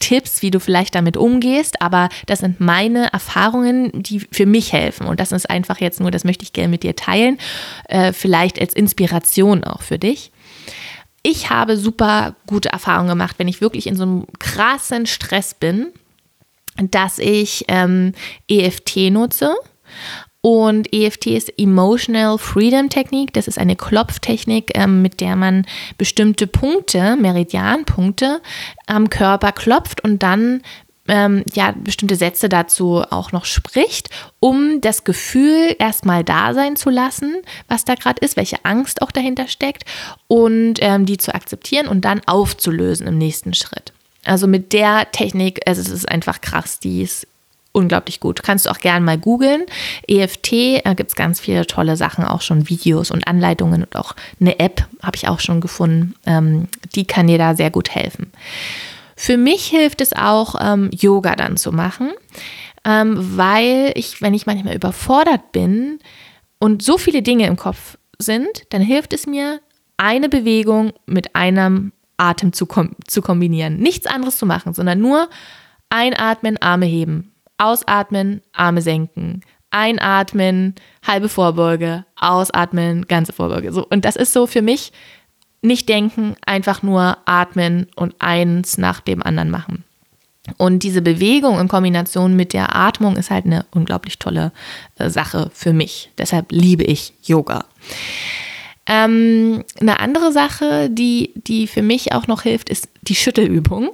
Tipps, 0.00 0.42
wie 0.42 0.50
du 0.50 0.60
vielleicht 0.60 0.94
damit 0.94 1.16
umgehst, 1.16 1.80
aber 1.82 2.08
das 2.26 2.40
sind 2.40 2.60
meine 2.60 3.12
Erfahrungen, 3.12 3.90
die 4.02 4.20
für 4.20 4.46
mich 4.46 4.72
helfen. 4.72 5.06
Und 5.06 5.20
das 5.20 5.32
ist 5.32 5.48
einfach 5.48 5.80
jetzt 5.80 6.00
nur, 6.00 6.10
das 6.10 6.24
möchte 6.24 6.44
ich 6.44 6.52
gerne 6.52 6.70
mit 6.70 6.82
dir 6.82 6.96
teilen, 6.96 7.38
äh, 7.88 8.12
vielleicht 8.12 8.60
als 8.60 8.74
Inspiration 8.74 9.64
auch 9.64 9.82
für 9.82 9.98
dich. 9.98 10.32
Ich 11.22 11.50
habe 11.50 11.76
super 11.76 12.34
gute 12.46 12.70
Erfahrungen 12.70 13.10
gemacht, 13.10 13.36
wenn 13.38 13.48
ich 13.48 13.60
wirklich 13.60 13.86
in 13.86 13.96
so 13.96 14.02
einem 14.02 14.26
krassen 14.38 15.06
Stress 15.06 15.54
bin, 15.54 15.88
dass 16.76 17.18
ich 17.18 17.64
ähm, 17.68 18.12
EFT 18.48 19.10
nutze. 19.10 19.54
Und 20.44 20.92
EFT 20.92 21.28
ist 21.28 21.52
Emotional 21.56 22.36
Freedom 22.36 22.88
Technik. 22.88 23.32
Das 23.32 23.46
ist 23.46 23.58
eine 23.58 23.76
Klopftechnik, 23.76 24.72
ähm, 24.74 25.00
mit 25.00 25.20
der 25.20 25.36
man 25.36 25.64
bestimmte 25.98 26.48
Punkte, 26.48 27.16
Meridianpunkte 27.16 28.42
am 28.86 29.08
Körper 29.08 29.52
klopft 29.52 30.02
und 30.02 30.24
dann 30.24 30.62
ähm, 31.06 31.44
ja 31.54 31.72
bestimmte 31.76 32.16
Sätze 32.16 32.48
dazu 32.48 33.04
auch 33.08 33.30
noch 33.30 33.44
spricht, 33.44 34.10
um 34.40 34.80
das 34.80 35.04
Gefühl 35.04 35.76
erstmal 35.78 36.24
da 36.24 36.54
sein 36.54 36.74
zu 36.74 36.90
lassen, 36.90 37.36
was 37.68 37.84
da 37.84 37.94
gerade 37.94 38.20
ist, 38.20 38.36
welche 38.36 38.64
Angst 38.64 39.00
auch 39.00 39.12
dahinter 39.12 39.46
steckt 39.46 39.84
und 40.26 40.74
ähm, 40.80 41.06
die 41.06 41.18
zu 41.18 41.34
akzeptieren 41.34 41.86
und 41.86 42.04
dann 42.04 42.20
aufzulösen 42.26 43.06
im 43.06 43.16
nächsten 43.16 43.54
Schritt. 43.54 43.92
Also 44.24 44.46
mit 44.48 44.72
der 44.72 45.10
Technik, 45.12 45.60
also 45.66 45.80
es 45.80 45.88
ist 45.88 46.08
einfach 46.08 46.40
krass, 46.40 46.80
die 46.80 47.02
ist 47.02 47.26
unglaublich 47.72 48.20
gut. 48.20 48.42
Kannst 48.42 48.66
du 48.66 48.70
auch 48.70 48.78
gerne 48.78 49.04
mal 49.04 49.18
googeln. 49.18 49.64
EFT, 50.06 50.84
da 50.84 50.94
gibt 50.94 51.10
es 51.10 51.16
ganz 51.16 51.40
viele 51.40 51.66
tolle 51.66 51.96
Sachen, 51.96 52.24
auch 52.24 52.42
schon 52.42 52.68
Videos 52.68 53.10
und 53.10 53.26
Anleitungen 53.26 53.82
und 53.82 53.96
auch 53.96 54.14
eine 54.40 54.58
App 54.60 54.86
habe 55.02 55.16
ich 55.16 55.28
auch 55.28 55.40
schon 55.40 55.60
gefunden. 55.60 56.14
Ähm, 56.26 56.68
die 56.94 57.06
kann 57.06 57.26
dir 57.26 57.38
da 57.38 57.54
sehr 57.54 57.70
gut 57.70 57.90
helfen. 57.94 58.30
Für 59.16 59.36
mich 59.36 59.66
hilft 59.66 60.00
es 60.00 60.12
auch, 60.12 60.54
ähm, 60.60 60.90
Yoga 60.92 61.36
dann 61.36 61.56
zu 61.56 61.72
machen, 61.72 62.10
ähm, 62.84 63.36
weil 63.36 63.92
ich, 63.94 64.20
wenn 64.20 64.34
ich 64.34 64.46
manchmal 64.46 64.74
überfordert 64.74 65.52
bin 65.52 65.98
und 66.58 66.82
so 66.82 66.98
viele 66.98 67.22
Dinge 67.22 67.46
im 67.46 67.56
Kopf 67.56 67.96
sind, 68.18 68.64
dann 68.70 68.82
hilft 68.82 69.12
es 69.12 69.26
mir, 69.26 69.60
eine 69.96 70.28
Bewegung 70.28 70.92
mit 71.06 71.36
einem 71.36 71.92
Atem 72.16 72.52
zu, 72.52 72.66
kom 72.66 72.96
zu 73.06 73.22
kombinieren. 73.22 73.76
Nichts 73.76 74.06
anderes 74.06 74.36
zu 74.36 74.46
machen, 74.46 74.74
sondern 74.74 74.98
nur 74.98 75.28
einatmen, 75.90 76.56
Arme 76.58 76.86
heben, 76.86 77.31
ausatmen, 77.58 78.42
Arme 78.52 78.82
senken, 78.82 79.42
einatmen, 79.70 80.74
halbe 81.06 81.28
Vorbeuge, 81.28 82.04
ausatmen, 82.16 83.06
ganze 83.08 83.32
Vorbeuge. 83.32 83.72
So, 83.72 83.86
und 83.86 84.04
das 84.04 84.16
ist 84.16 84.32
so 84.32 84.46
für 84.46 84.62
mich 84.62 84.92
nicht 85.62 85.88
denken, 85.88 86.34
einfach 86.44 86.82
nur 86.82 87.18
atmen 87.24 87.86
und 87.96 88.14
eins 88.18 88.78
nach 88.78 89.00
dem 89.00 89.22
anderen 89.22 89.50
machen. 89.50 89.84
Und 90.58 90.82
diese 90.82 91.02
Bewegung 91.02 91.60
in 91.60 91.68
Kombination 91.68 92.34
mit 92.34 92.52
der 92.52 92.74
Atmung 92.74 93.16
ist 93.16 93.30
halt 93.30 93.46
eine 93.46 93.64
unglaublich 93.70 94.18
tolle 94.18 94.52
äh, 94.98 95.08
Sache 95.08 95.50
für 95.54 95.72
mich. 95.72 96.10
Deshalb 96.18 96.50
liebe 96.50 96.82
ich 96.82 97.12
Yoga. 97.22 97.64
Ähm, 98.86 99.62
eine 99.80 100.00
andere 100.00 100.32
Sache, 100.32 100.90
die, 100.90 101.32
die 101.36 101.68
für 101.68 101.82
mich 101.82 102.12
auch 102.12 102.26
noch 102.26 102.42
hilft, 102.42 102.68
ist 102.68 102.88
die 103.02 103.14
Schüttelübung. 103.14 103.90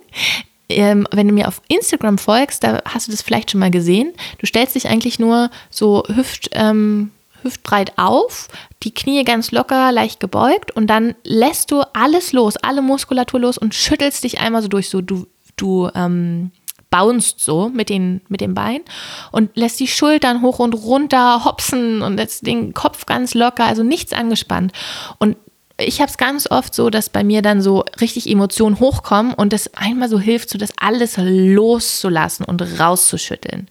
Ähm, 0.69 1.07
wenn 1.13 1.29
du 1.29 1.35
mir 1.35 1.49
auf 1.49 1.63
Instagram 1.69 2.19
folgst, 2.19 2.63
da 2.63 2.83
hast 2.85 3.09
du 3.09 3.11
das 3.11 3.23
vielleicht 3.23 3.51
schon 3.51 3.61
mal 3.61 3.71
gesehen. 3.71 4.13
Du 4.39 4.47
stellst 4.47 4.75
dich 4.75 4.89
eigentlich 4.89 5.19
nur 5.19 5.51
so 5.71 6.05
hüft, 6.09 6.51
ähm, 6.53 7.11
hüftbreit 7.43 7.93
auf, 7.97 8.49
die 8.83 8.93
Knie 8.93 9.25
ganz 9.25 9.51
locker, 9.53 9.93
leicht 9.93 10.21
gebeugt 10.21 10.75
und 10.77 10.89
dann 10.89 11.15
lässt 11.25 11.71
du 11.71 11.83
alles 11.95 12.33
los, 12.33 12.57
alle 12.57 12.83
Muskulatur 12.83 13.41
los 13.41 13.59
und 13.59 13.75
schüttelst 13.75 14.25
dich 14.25 14.41
einmal 14.41 14.63
so 14.63 14.69
durch. 14.69 14.91
So 14.91 15.01
du, 15.01 15.27
du 15.57 15.89
ähm, 15.95 16.51
bounst 16.91 17.41
so 17.41 17.69
mit 17.69 17.89
den, 17.89 18.23
mit 18.29 18.41
den 18.41 18.55
Beinen 18.55 18.83
und 19.31 19.57
lässt 19.57 19.81
die 19.81 19.89
Schultern 19.89 20.43
hoch 20.43 20.59
und 20.59 20.75
runter 20.75 21.45
hopsen 21.45 22.03
und 22.03 22.17
lässt 22.17 22.47
den 22.47 22.75
Kopf 22.75 23.07
ganz 23.07 23.35
locker, 23.35 23.65
also 23.65 23.83
nichts 23.83 24.13
angespannt. 24.13 24.73
Und 25.19 25.37
ich 25.79 26.01
habe 26.01 26.11
es 26.11 26.19
ganz 26.19 26.51
oft 26.51 26.75
so, 26.75 26.91
dass 26.91 27.09
bei 27.09 27.23
mir 27.23 27.41
dann 27.41 27.63
so 27.63 27.85
richtig 28.01 28.29
Emotionen 28.29 28.81
hochkommen 28.81 29.33
und 29.35 29.53
das 29.53 29.75
einmal 29.75 30.09
so 30.09 30.19
hilft, 30.19 30.51
so 30.51 30.59
das 30.59 30.73
alles 30.77 31.17
loszulassen 31.19 32.45
und 32.45 32.61
rauszuschütteln. 32.81 33.69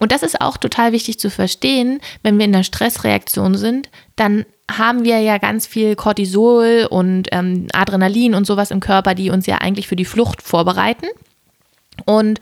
Und 0.00 0.12
das 0.12 0.22
ist 0.22 0.40
auch 0.40 0.56
total 0.56 0.92
wichtig 0.92 1.18
zu 1.18 1.30
verstehen, 1.30 2.00
wenn 2.22 2.38
wir 2.38 2.44
in 2.44 2.52
der 2.52 2.64
Stressreaktion 2.64 3.54
sind, 3.54 3.88
dann 4.16 4.44
haben 4.70 5.04
wir 5.04 5.20
ja 5.20 5.38
ganz 5.38 5.66
viel 5.66 5.94
Cortisol 5.94 6.86
und 6.90 7.28
ähm, 7.32 7.68
Adrenalin 7.72 8.34
und 8.34 8.46
sowas 8.46 8.70
im 8.70 8.80
Körper, 8.80 9.14
die 9.14 9.30
uns 9.30 9.46
ja 9.46 9.58
eigentlich 9.58 9.88
für 9.88 9.96
die 9.96 10.04
Flucht 10.04 10.42
vorbereiten. 10.42 11.06
Und 12.06 12.40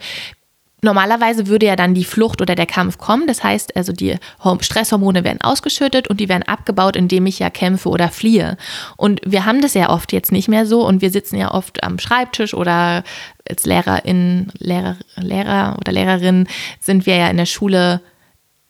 Normalerweise 0.83 1.47
würde 1.47 1.65
ja 1.65 1.75
dann 1.75 1.93
die 1.93 2.03
Flucht 2.03 2.41
oder 2.41 2.55
der 2.55 2.65
Kampf 2.65 2.97
kommen. 2.97 3.25
Das 3.25 3.43
heißt, 3.43 3.75
also 3.75 3.93
die 3.93 4.17
Stresshormone 4.59 5.23
werden 5.23 5.41
ausgeschüttet 5.41 6.09
und 6.09 6.19
die 6.19 6.29
werden 6.29 6.43
abgebaut, 6.43 6.95
indem 6.95 7.25
ich 7.25 7.39
ja 7.39 7.49
kämpfe 7.49 7.89
oder 7.89 8.09
fliehe. 8.09 8.57
Und 8.97 9.21
wir 9.25 9.45
haben 9.45 9.61
das 9.61 9.73
ja 9.73 9.89
oft 9.89 10.11
jetzt 10.11 10.31
nicht 10.31 10.49
mehr 10.49 10.65
so 10.65 10.85
und 10.85 11.01
wir 11.01 11.09
sitzen 11.09 11.37
ja 11.37 11.51
oft 11.51 11.83
am 11.83 11.99
Schreibtisch 11.99 12.53
oder 12.53 13.03
als 13.49 13.65
Lehrerin, 13.65 14.51
Lehrer, 14.59 14.97
Lehrer 15.15 15.77
oder 15.79 15.91
Lehrerin 15.91 16.47
sind 16.79 17.05
wir 17.05 17.15
ja 17.15 17.29
in 17.29 17.37
der 17.37 17.45
Schule 17.45 18.01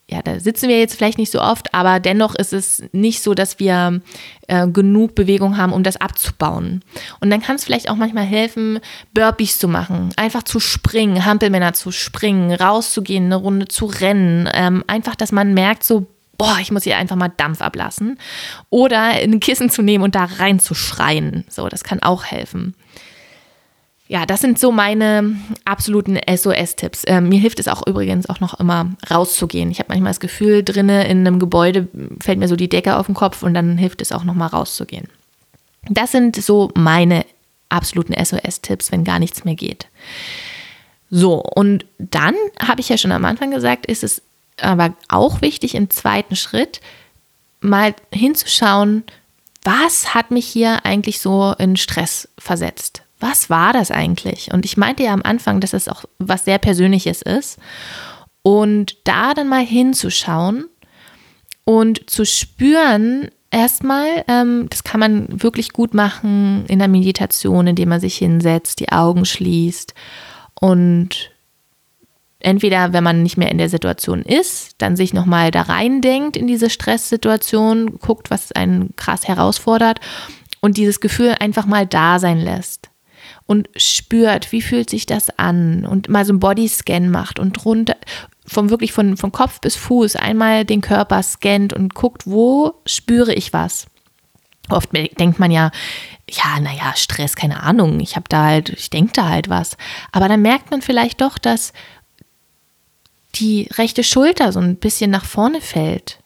ja, 0.10 0.22
da 0.22 0.40
sitzen 0.40 0.68
wir 0.68 0.80
jetzt 0.80 0.96
vielleicht 0.96 1.18
nicht 1.18 1.32
so 1.32 1.42
oft, 1.42 1.74
aber 1.74 2.00
dennoch 2.00 2.36
ist 2.36 2.52
es 2.52 2.84
nicht 2.92 3.24
so, 3.24 3.34
dass 3.34 3.60
wir 3.60 4.02
äh, 4.48 4.68
genug 4.68 5.16
Bewegung 5.16 5.58
haben, 5.58 5.72
um 5.72 5.84
das 5.84 6.00
abzubauen. 6.00 6.84
Und 7.22 7.30
dann 7.30 7.42
kann 7.42 7.56
es 7.56 7.64
vielleicht 7.64 7.90
auch 7.90 7.96
manchmal 7.96 8.26
helfen, 8.26 8.80
Burpees 9.14 9.60
zu 9.60 9.70
machen, 9.70 10.10
einfach 10.18 10.44
zu 10.44 10.60
springen, 10.60 11.26
Hampelmänner 11.26 11.74
zu 11.74 11.92
springen, 11.92 12.52
rauszugehen, 12.54 13.26
eine 13.26 13.38
Runde 13.38 13.70
zu 13.70 13.86
rennen. 13.86 14.50
Ähm, 14.54 14.84
einfach, 14.88 15.16
dass 15.16 15.32
man 15.32 15.54
merkt, 15.54 15.86
so, 15.86 16.06
boah, 16.38 16.58
ich 16.60 16.72
muss 16.72 16.84
hier 16.84 16.98
einfach 16.98 17.16
mal 17.16 17.32
Dampf 17.36 17.62
ablassen. 17.62 18.20
Oder 18.70 19.02
ein 19.02 19.40
Kissen 19.40 19.70
zu 19.70 19.82
nehmen 19.82 20.04
und 20.04 20.16
da 20.16 20.26
reinzuschreien. 20.26 21.46
So, 21.48 21.70
das 21.70 21.86
kann 21.86 22.04
auch 22.04 22.26
helfen 22.26 22.76
ja, 24.08 24.26
das 24.26 24.42
sind 24.42 24.60
so 24.60 24.72
meine 24.72 25.38
absoluten 25.64 26.18
SOS-Tipps. 26.18 27.04
Ähm, 27.08 27.30
mir 27.30 27.40
hilft 27.40 27.60
es 27.60 27.68
auch 27.68 27.88
übrigens 27.88 28.30
auch 28.30 28.42
noch 28.42 28.60
immer 28.60 28.92
rauszugehen. 29.10 29.72
Ich 29.72 29.80
habe 29.80 29.90
manchmal 29.90 30.12
das 30.12 30.20
Gefühl, 30.20 30.64
drinnen 30.64 31.06
in 31.06 31.26
einem 31.26 31.40
Gebäude 31.40 31.88
fällt 32.22 32.38
mir 32.38 32.48
so 32.48 32.56
die 32.56 32.70
Decke 32.70 32.98
auf 32.98 33.06
den 33.06 33.16
Kopf 33.16 33.44
und 33.44 33.54
dann 33.54 33.78
hilft 33.78 34.02
es 34.02 34.12
auch 34.12 34.26
noch 34.26 34.34
mal 34.34 34.48
rauszugehen. 34.48 35.08
Das 35.90 36.12
sind 36.12 36.36
so 36.36 36.72
meine 36.76 37.26
absoluten 37.70 38.14
SOS-Tipps, 38.14 38.92
wenn 38.92 39.04
gar 39.04 39.20
nichts 39.20 39.46
mehr 39.46 39.56
geht. 39.56 39.88
So, 41.10 41.42
und 41.42 41.86
dann 41.98 42.36
habe 42.60 42.82
ich 42.82 42.90
ja 42.90 42.98
schon 42.98 43.12
am 43.12 43.26
Anfang 43.26 43.52
gesagt, 43.52 43.86
ist 43.86 44.04
es 44.04 44.22
aber 44.60 44.94
auch 45.10 45.42
wichtig 45.42 45.76
im 45.76 45.90
zweiten 45.90 46.36
Schritt 46.36 46.82
mal 47.62 47.96
hinzuschauen, 48.12 49.04
was 49.64 50.14
hat 50.14 50.32
mich 50.32 50.46
hier 50.46 50.86
eigentlich 50.86 51.20
so 51.20 51.56
in 51.58 51.78
Stress 51.78 52.28
versetzt? 52.38 53.04
Was 53.24 53.50
war 53.50 53.72
das 53.72 53.90
eigentlich? 53.90 54.52
Und 54.52 54.66
ich 54.66 54.76
meinte 54.76 55.04
ja 55.04 55.14
am 55.14 55.22
Anfang, 55.24 55.62
dass 55.62 55.72
es 55.72 55.88
auch 55.88 56.04
was 56.20 56.44
sehr 56.44 56.58
Persönliches 56.58 57.22
ist. 57.22 57.58
Und 58.42 58.98
da 59.06 59.34
dann 59.34 59.48
mal 59.48 59.66
hinzuschauen 59.66 60.66
und 61.64 62.10
zu 62.10 62.26
spüren, 62.26 63.30
erstmal, 63.50 64.26
ähm, 64.28 64.68
das 64.70 64.84
kann 64.84 65.00
man 65.00 65.42
wirklich 65.42 65.72
gut 65.72 65.94
machen 65.94 66.66
in 66.68 66.80
der 66.80 66.90
Meditation, 66.90 67.66
indem 67.66 67.90
man 67.90 68.02
sich 68.02 68.18
hinsetzt, 68.18 68.82
die 68.82 68.92
Augen 68.92 69.24
schließt 69.24 69.94
und 70.60 71.32
entweder, 72.40 72.92
wenn 72.92 73.06
man 73.06 73.24
nicht 73.24 73.38
mehr 73.38 73.52
in 73.52 73.58
der 73.58 73.70
Situation 73.70 74.24
ist, 74.24 74.76
dann 74.80 74.98
sich 74.98 75.14
nochmal 75.14 75.50
da 75.50 75.62
reindenkt 75.62 76.36
in 76.36 76.46
diese 76.46 76.70
Stresssituation, 76.70 78.00
guckt, 78.00 78.30
was 78.30 78.52
einen 78.52 78.94
krass 78.98 79.30
herausfordert 79.30 80.02
und 80.60 80.76
dieses 80.76 81.00
Gefühl 81.00 81.38
einfach 81.40 81.66
mal 81.66 81.88
da 81.88 82.20
sein 82.20 82.40
lässt 82.42 82.90
und 83.46 83.70
spürt, 83.76 84.52
wie 84.52 84.62
fühlt 84.62 84.90
sich 84.90 85.06
das 85.06 85.30
an 85.38 85.86
und 85.86 86.10
mal 86.10 86.26
so 86.26 86.32
einen 86.32 86.40
Bodyscan 86.40 87.10
macht 87.10 87.40
und 87.40 87.66
runter, 87.66 87.96
vom 88.46 88.70
wirklich 88.70 88.92
von, 88.94 89.18
von 89.18 89.32
Kopf 89.32 89.60
bis 89.62 89.76
Fuß 89.76 90.16
einmal 90.16 90.66
den 90.66 90.82
Körper 90.82 91.22
scannt 91.24 91.74
und 91.74 91.94
guckt, 91.94 92.24
wo 92.26 92.74
spüre 92.86 93.34
ich 93.34 93.54
was. 93.54 93.88
Oft 94.70 94.90
denkt 94.94 95.40
man 95.40 95.52
ja, 95.52 95.72
ja, 96.30 96.60
naja, 96.62 96.94
Stress, 96.96 97.36
keine 97.36 97.64
Ahnung, 97.64 98.00
ich 98.00 98.16
habe 98.16 98.26
da 98.30 98.46
halt, 98.46 98.70
ich 98.70 98.90
denke 98.90 99.12
da 99.14 99.28
halt 99.28 99.50
was. 99.50 99.78
Aber 100.14 100.30
dann 100.30 100.42
merkt 100.42 100.72
man 100.72 100.82
vielleicht 100.82 101.20
doch, 101.20 101.38
dass 101.38 101.74
die 103.36 103.68
rechte 103.74 104.04
Schulter 104.04 104.52
so 104.54 104.60
ein 104.60 104.78
bisschen 104.78 105.12
nach 105.12 105.26
vorne 105.26 105.60
fällt. 105.60 106.20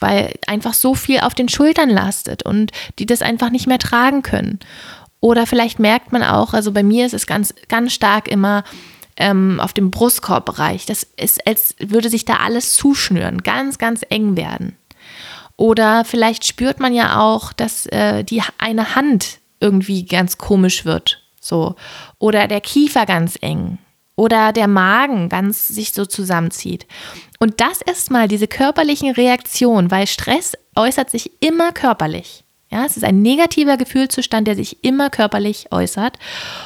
weil 0.00 0.34
einfach 0.46 0.74
so 0.74 0.94
viel 0.94 1.20
auf 1.20 1.34
den 1.34 1.48
Schultern 1.48 1.88
lastet 1.88 2.42
und 2.44 2.72
die 2.98 3.06
das 3.06 3.22
einfach 3.22 3.50
nicht 3.50 3.66
mehr 3.66 3.78
tragen 3.78 4.22
können. 4.22 4.58
Oder 5.24 5.46
vielleicht 5.46 5.78
merkt 5.78 6.12
man 6.12 6.22
auch, 6.22 6.52
also 6.52 6.70
bei 6.70 6.82
mir 6.82 7.06
ist 7.06 7.14
es 7.14 7.26
ganz, 7.26 7.54
ganz 7.70 7.94
stark 7.94 8.28
immer 8.28 8.62
ähm, 9.16 9.58
auf 9.58 9.72
dem 9.72 9.90
Brustkorbbereich. 9.90 10.84
Das 10.84 11.02
ist, 11.16 11.46
als 11.46 11.76
würde 11.78 12.10
sich 12.10 12.26
da 12.26 12.40
alles 12.40 12.74
zuschnüren, 12.74 13.42
ganz, 13.42 13.78
ganz 13.78 14.02
eng 14.10 14.36
werden. 14.36 14.76
Oder 15.56 16.04
vielleicht 16.04 16.44
spürt 16.44 16.78
man 16.78 16.92
ja 16.92 17.22
auch, 17.22 17.54
dass 17.54 17.86
äh, 17.86 18.22
die 18.22 18.42
eine 18.58 18.96
Hand 18.96 19.38
irgendwie 19.60 20.04
ganz 20.04 20.36
komisch 20.36 20.84
wird. 20.84 21.22
So. 21.40 21.74
Oder 22.18 22.46
der 22.46 22.60
Kiefer 22.60 23.06
ganz 23.06 23.38
eng. 23.40 23.78
Oder 24.16 24.52
der 24.52 24.68
Magen 24.68 25.30
ganz 25.30 25.68
sich 25.68 25.94
so 25.94 26.04
zusammenzieht. 26.04 26.86
Und 27.38 27.62
das 27.62 27.80
ist 27.80 28.10
mal 28.10 28.28
diese 28.28 28.46
körperlichen 28.46 29.10
Reaktionen, 29.10 29.90
weil 29.90 30.06
Stress 30.06 30.52
äußert 30.76 31.08
sich 31.08 31.30
immer 31.40 31.72
körperlich. 31.72 32.43
Ja, 32.74 32.84
es 32.84 32.96
ist 32.96 33.04
ein 33.04 33.22
negativer 33.22 33.76
Gefühlszustand, 33.76 34.48
der 34.48 34.56
sich 34.56 34.82
immer 34.82 35.08
körperlich 35.08 35.70
äußert. 35.70 36.18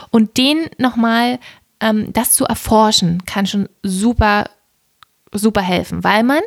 Und 0.08 0.38
den 0.38 0.70
nochmal, 0.78 1.38
ähm, 1.80 2.14
das 2.14 2.32
zu 2.32 2.46
erforschen, 2.46 3.26
kann 3.26 3.44
schon 3.44 3.68
super, 3.82 4.48
super 5.32 5.60
helfen, 5.60 6.02
weil 6.04 6.22
man 6.22 6.40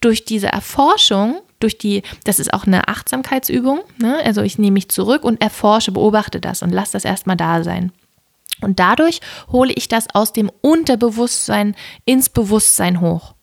durch 0.00 0.24
diese 0.24 0.46
Erforschung 0.46 1.40
durch 1.58 1.76
die, 1.76 2.04
das 2.22 2.38
ist 2.38 2.54
auch 2.54 2.68
eine 2.68 2.86
Achtsamkeitsübung. 2.86 3.80
Ne? 3.96 4.18
Also 4.24 4.42
ich 4.42 4.58
nehme 4.58 4.74
mich 4.74 4.88
zurück 4.88 5.24
und 5.24 5.42
erforsche, 5.42 5.90
beobachte 5.90 6.40
das 6.40 6.62
und 6.62 6.70
lasse 6.70 6.92
das 6.92 7.04
erstmal 7.04 7.36
da 7.36 7.64
sein. 7.64 7.90
Und 8.60 8.78
dadurch 8.78 9.20
hole 9.50 9.72
ich 9.72 9.88
das 9.88 10.06
aus 10.14 10.32
dem 10.32 10.52
Unterbewusstsein 10.60 11.74
ins 12.04 12.28
Bewusstsein 12.28 13.00
hoch. 13.00 13.34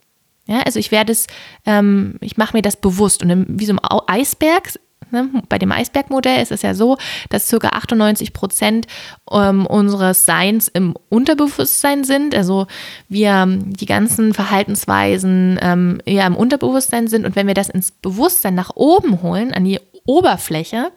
Ja, 0.48 0.62
also 0.62 0.80
ich 0.80 0.92
werde 0.92 1.12
es, 1.12 1.28
ähm, 1.66 2.16
ich 2.22 2.38
mache 2.38 2.56
mir 2.56 2.62
das 2.62 2.78
bewusst 2.78 3.22
und 3.22 3.60
wie 3.60 3.66
so 3.66 3.74
ein 3.74 4.00
Eisberg 4.08 4.72
Ne? 5.16 5.30
Bei 5.50 5.58
dem 5.58 5.72
Eisbergmodell 5.72 6.44
ist 6.44 6.52
es 6.52 6.62
ja 6.62 6.74
so, 6.74 6.98
dass 7.30 7.50
ca. 7.50 7.70
98 7.70 8.34
Prozent 8.34 8.88
ähm, 9.32 9.66
unseres 9.66 10.26
Seins 10.26 10.68
im 10.68 10.96
Unterbewusstsein 11.10 12.04
sind. 12.04 12.36
Also 12.36 12.68
wir 13.08 13.30
ähm, 13.30 13.74
die 13.74 13.86
ganzen 13.86 14.34
Verhaltensweisen 14.34 15.58
ähm, 15.62 16.02
eher 16.06 16.28
im 16.28 16.36
Unterbewusstsein 16.36 17.08
sind. 17.08 17.26
Und 17.26 17.36
wenn 17.36 17.48
wir 17.48 17.54
das 17.54 17.70
ins 17.70 17.92
Bewusstsein 17.92 18.56
nach 18.56 18.72
oben 18.76 19.22
holen, 19.22 19.54
an 19.54 19.64
die 19.64 19.80
Oberfläche, 20.06 20.92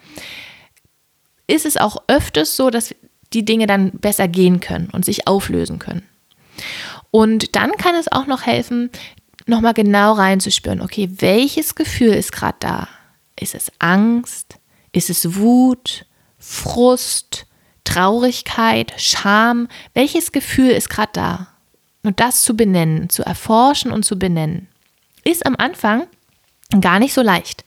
ist 1.47 1.65
es 1.65 1.77
auch 1.77 2.03
öfters 2.09 2.57
so, 2.57 2.71
dass 2.71 2.95
die 3.33 3.45
Dinge 3.45 3.67
dann 3.67 3.93
besser 3.93 4.27
gehen 4.27 4.61
können 4.61 4.89
und 4.93 5.05
sich 5.05 5.29
auflösen 5.29 5.79
können. 5.79 6.03
Und 7.11 7.57
dann 7.57 7.73
kann 7.73 7.95
es 7.95 8.11
auch 8.11 8.27
noch 8.27 8.47
helfen, 8.47 8.91
nochmal 9.47 9.75
genau 9.75 10.13
reinzuspüren, 10.13 10.83
okay, 10.83 11.09
welches 11.19 11.75
Gefühl 11.75 12.13
ist 12.13 12.33
gerade 12.33 12.57
da? 12.61 12.89
Ist 13.41 13.55
es 13.55 13.73
Angst? 13.79 14.59
Ist 14.93 15.11
es 15.11 15.37
Wut? 15.37 16.07
Frust? 16.39 17.47
Traurigkeit? 17.85 18.93
Scham? 18.97 19.69
Welches 19.95 20.33
Gefühl 20.33 20.71
ist 20.71 20.91
gerade 20.91 21.13
da? 21.13 21.49
Und 22.03 22.21
das 22.21 22.43
zu 22.43 22.57
benennen, 22.57 23.11
zu 23.11 23.23
erforschen 23.25 23.91
und 23.91 24.05
zu 24.05 24.19
benennen, 24.19 24.69
ist 25.25 25.45
am 25.45 25.57
Anfang 25.57 26.07
gar 26.81 26.99
nicht 26.99 27.15
so 27.15 27.23
leicht. 27.23 27.65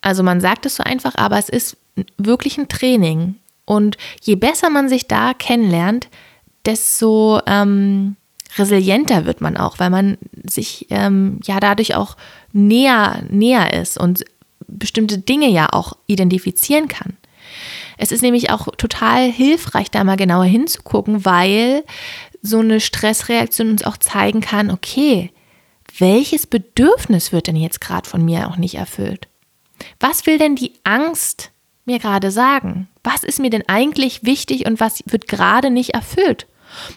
Also 0.00 0.22
man 0.22 0.40
sagt 0.40 0.66
es 0.66 0.76
so 0.76 0.82
einfach, 0.82 1.14
aber 1.16 1.38
es 1.38 1.48
ist 1.48 1.76
wirklich 2.16 2.58
ein 2.58 2.68
Training. 2.68 3.36
Und 3.64 3.96
je 4.22 4.36
besser 4.36 4.70
man 4.70 4.88
sich 4.88 5.08
da 5.08 5.34
kennenlernt, 5.34 6.08
desto 6.64 7.40
ähm, 7.46 8.16
resilienter 8.56 9.24
wird 9.24 9.40
man 9.40 9.56
auch, 9.56 9.78
weil 9.78 9.90
man 9.90 10.18
sich 10.32 10.86
ähm, 10.90 11.40
ja 11.44 11.60
dadurch 11.60 11.94
auch 11.94 12.16
näher, 12.52 13.22
näher 13.28 13.74
ist 13.74 13.98
und 13.98 14.24
bestimmte 14.68 15.18
Dinge 15.18 15.48
ja 15.48 15.68
auch 15.72 15.96
identifizieren 16.06 16.88
kann. 16.88 17.16
Es 17.96 18.12
ist 18.12 18.22
nämlich 18.22 18.50
auch 18.50 18.68
total 18.76 19.30
hilfreich, 19.30 19.90
da 19.90 20.04
mal 20.04 20.16
genauer 20.16 20.44
hinzugucken, 20.44 21.24
weil 21.24 21.84
so 22.42 22.60
eine 22.60 22.80
Stressreaktion 22.80 23.70
uns 23.70 23.84
auch 23.84 23.96
zeigen 23.96 24.40
kann, 24.40 24.70
okay, 24.70 25.32
welches 25.98 26.46
Bedürfnis 26.46 27.32
wird 27.32 27.48
denn 27.48 27.56
jetzt 27.56 27.80
gerade 27.80 28.08
von 28.08 28.24
mir 28.24 28.48
auch 28.48 28.56
nicht 28.56 28.76
erfüllt? 28.76 29.26
Was 29.98 30.26
will 30.26 30.38
denn 30.38 30.54
die 30.54 30.72
Angst 30.84 31.50
mir 31.84 31.98
gerade 31.98 32.30
sagen? 32.30 32.88
Was 33.02 33.24
ist 33.24 33.40
mir 33.40 33.50
denn 33.50 33.64
eigentlich 33.68 34.24
wichtig 34.24 34.66
und 34.66 34.78
was 34.78 35.02
wird 35.06 35.26
gerade 35.26 35.70
nicht 35.70 35.90
erfüllt? 35.94 36.46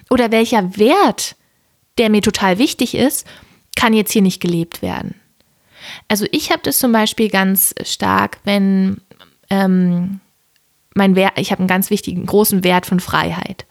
Oder 0.09 0.31
welcher 0.31 0.77
Wert, 0.77 1.35
der 1.97 2.09
mir 2.09 2.21
total 2.21 2.59
wichtig 2.59 2.93
ist, 2.95 3.25
kann 3.75 3.93
jetzt 3.93 4.11
hier 4.11 4.21
nicht 4.21 4.41
gelebt 4.41 4.81
werden? 4.81 5.20
Also 6.07 6.25
ich 6.31 6.51
habe 6.51 6.61
das 6.63 6.77
zum 6.79 6.91
Beispiel 6.91 7.29
ganz 7.29 7.73
stark, 7.83 8.39
wenn 8.43 9.01
ähm, 9.49 10.19
mein 10.93 11.15
Wert, 11.15 11.33
ich 11.37 11.51
habe 11.51 11.59
einen 11.59 11.67
ganz 11.67 11.89
wichtigen, 11.89 12.25
großen 12.25 12.63
Wert 12.63 12.85
von 12.85 12.99
Freiheit. 12.99 13.65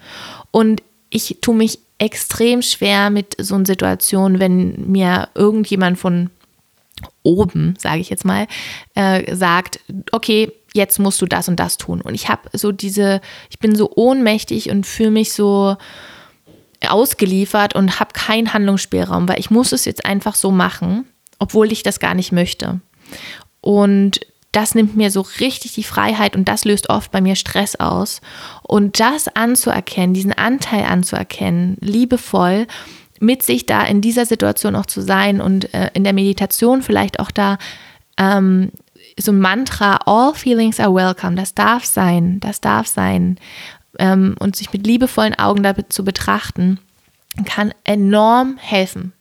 Und 0.50 0.82
ich 1.10 1.38
tue 1.40 1.54
mich 1.54 1.78
extrem 1.98 2.62
schwer 2.62 3.10
mit 3.10 3.36
so 3.38 3.54
einer 3.54 3.66
Situation, 3.66 4.38
wenn 4.38 4.90
mir 4.90 5.28
irgendjemand 5.34 5.98
von 5.98 6.30
oben, 7.22 7.74
sage 7.78 8.00
ich 8.00 8.10
jetzt 8.10 8.24
mal, 8.24 8.46
äh, 8.94 9.34
sagt, 9.34 9.80
okay, 10.12 10.52
jetzt 10.72 10.98
musst 10.98 11.20
du 11.20 11.26
das 11.26 11.48
und 11.48 11.56
das 11.56 11.76
tun. 11.76 12.00
Und 12.00 12.14
ich 12.14 12.28
habe 12.28 12.48
so 12.52 12.72
diese, 12.72 13.20
ich 13.50 13.58
bin 13.58 13.74
so 13.74 13.90
ohnmächtig 13.94 14.70
und 14.70 14.86
fühle 14.86 15.10
mich 15.10 15.32
so 15.32 15.76
ausgeliefert 16.88 17.74
und 17.74 18.00
habe 18.00 18.12
keinen 18.14 18.54
Handlungsspielraum, 18.54 19.28
weil 19.28 19.38
ich 19.38 19.50
muss 19.50 19.72
es 19.72 19.84
jetzt 19.84 20.04
einfach 20.06 20.34
so 20.34 20.50
machen 20.50 21.06
obwohl 21.40 21.72
ich 21.72 21.82
das 21.82 21.98
gar 21.98 22.14
nicht 22.14 22.30
möchte. 22.30 22.80
Und 23.60 24.20
das 24.52 24.74
nimmt 24.74 24.96
mir 24.96 25.10
so 25.10 25.20
richtig 25.40 25.74
die 25.74 25.84
Freiheit 25.84 26.34
und 26.34 26.48
das 26.48 26.64
löst 26.64 26.90
oft 26.90 27.10
bei 27.10 27.20
mir 27.20 27.36
Stress 27.36 27.76
aus. 27.76 28.20
Und 28.62 29.00
das 29.00 29.28
anzuerkennen, 29.28 30.14
diesen 30.14 30.32
Anteil 30.32 30.84
anzuerkennen, 30.84 31.76
liebevoll 31.80 32.66
mit 33.20 33.42
sich 33.42 33.66
da 33.66 33.82
in 33.82 34.00
dieser 34.00 34.26
Situation 34.26 34.74
auch 34.74 34.86
zu 34.86 35.02
sein 35.02 35.40
und 35.40 35.72
äh, 35.74 35.90
in 35.94 36.04
der 36.04 36.14
Meditation 36.14 36.82
vielleicht 36.82 37.20
auch 37.20 37.30
da 37.30 37.58
ähm, 38.16 38.72
so 39.18 39.32
ein 39.32 39.40
Mantra, 39.40 40.00
all 40.06 40.34
feelings 40.34 40.80
are 40.80 40.94
welcome, 40.94 41.36
das 41.36 41.54
darf 41.54 41.84
sein, 41.84 42.40
das 42.40 42.60
darf 42.60 42.86
sein. 42.86 43.38
Ähm, 43.98 44.36
und 44.38 44.56
sich 44.56 44.72
mit 44.72 44.86
liebevollen 44.86 45.38
Augen 45.38 45.62
damit 45.62 45.92
zu 45.92 46.04
betrachten, 46.04 46.78
kann 47.44 47.74
enorm 47.84 48.56
helfen. 48.56 49.12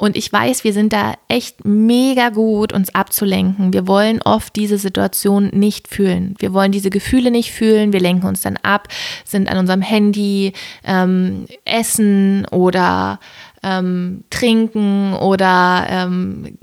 Und 0.00 0.16
ich 0.16 0.32
weiß, 0.32 0.62
wir 0.62 0.72
sind 0.72 0.92
da 0.92 1.14
echt 1.26 1.64
mega 1.64 2.28
gut, 2.28 2.72
uns 2.72 2.94
abzulenken. 2.94 3.72
Wir 3.72 3.88
wollen 3.88 4.22
oft 4.22 4.54
diese 4.54 4.78
Situation 4.78 5.50
nicht 5.52 5.88
fühlen. 5.88 6.36
Wir 6.38 6.54
wollen 6.54 6.70
diese 6.70 6.88
Gefühle 6.88 7.32
nicht 7.32 7.50
fühlen. 7.50 7.92
Wir 7.92 7.98
lenken 7.98 8.26
uns 8.26 8.42
dann 8.42 8.58
ab, 8.58 8.86
sind 9.24 9.50
an 9.50 9.58
unserem 9.58 9.82
Handy, 9.82 10.52
ähm, 10.84 11.46
essen 11.64 12.46
oder 12.52 13.18
ähm, 13.64 14.22
trinken 14.30 15.14
oder 15.14 15.86
ähm, 15.90 16.56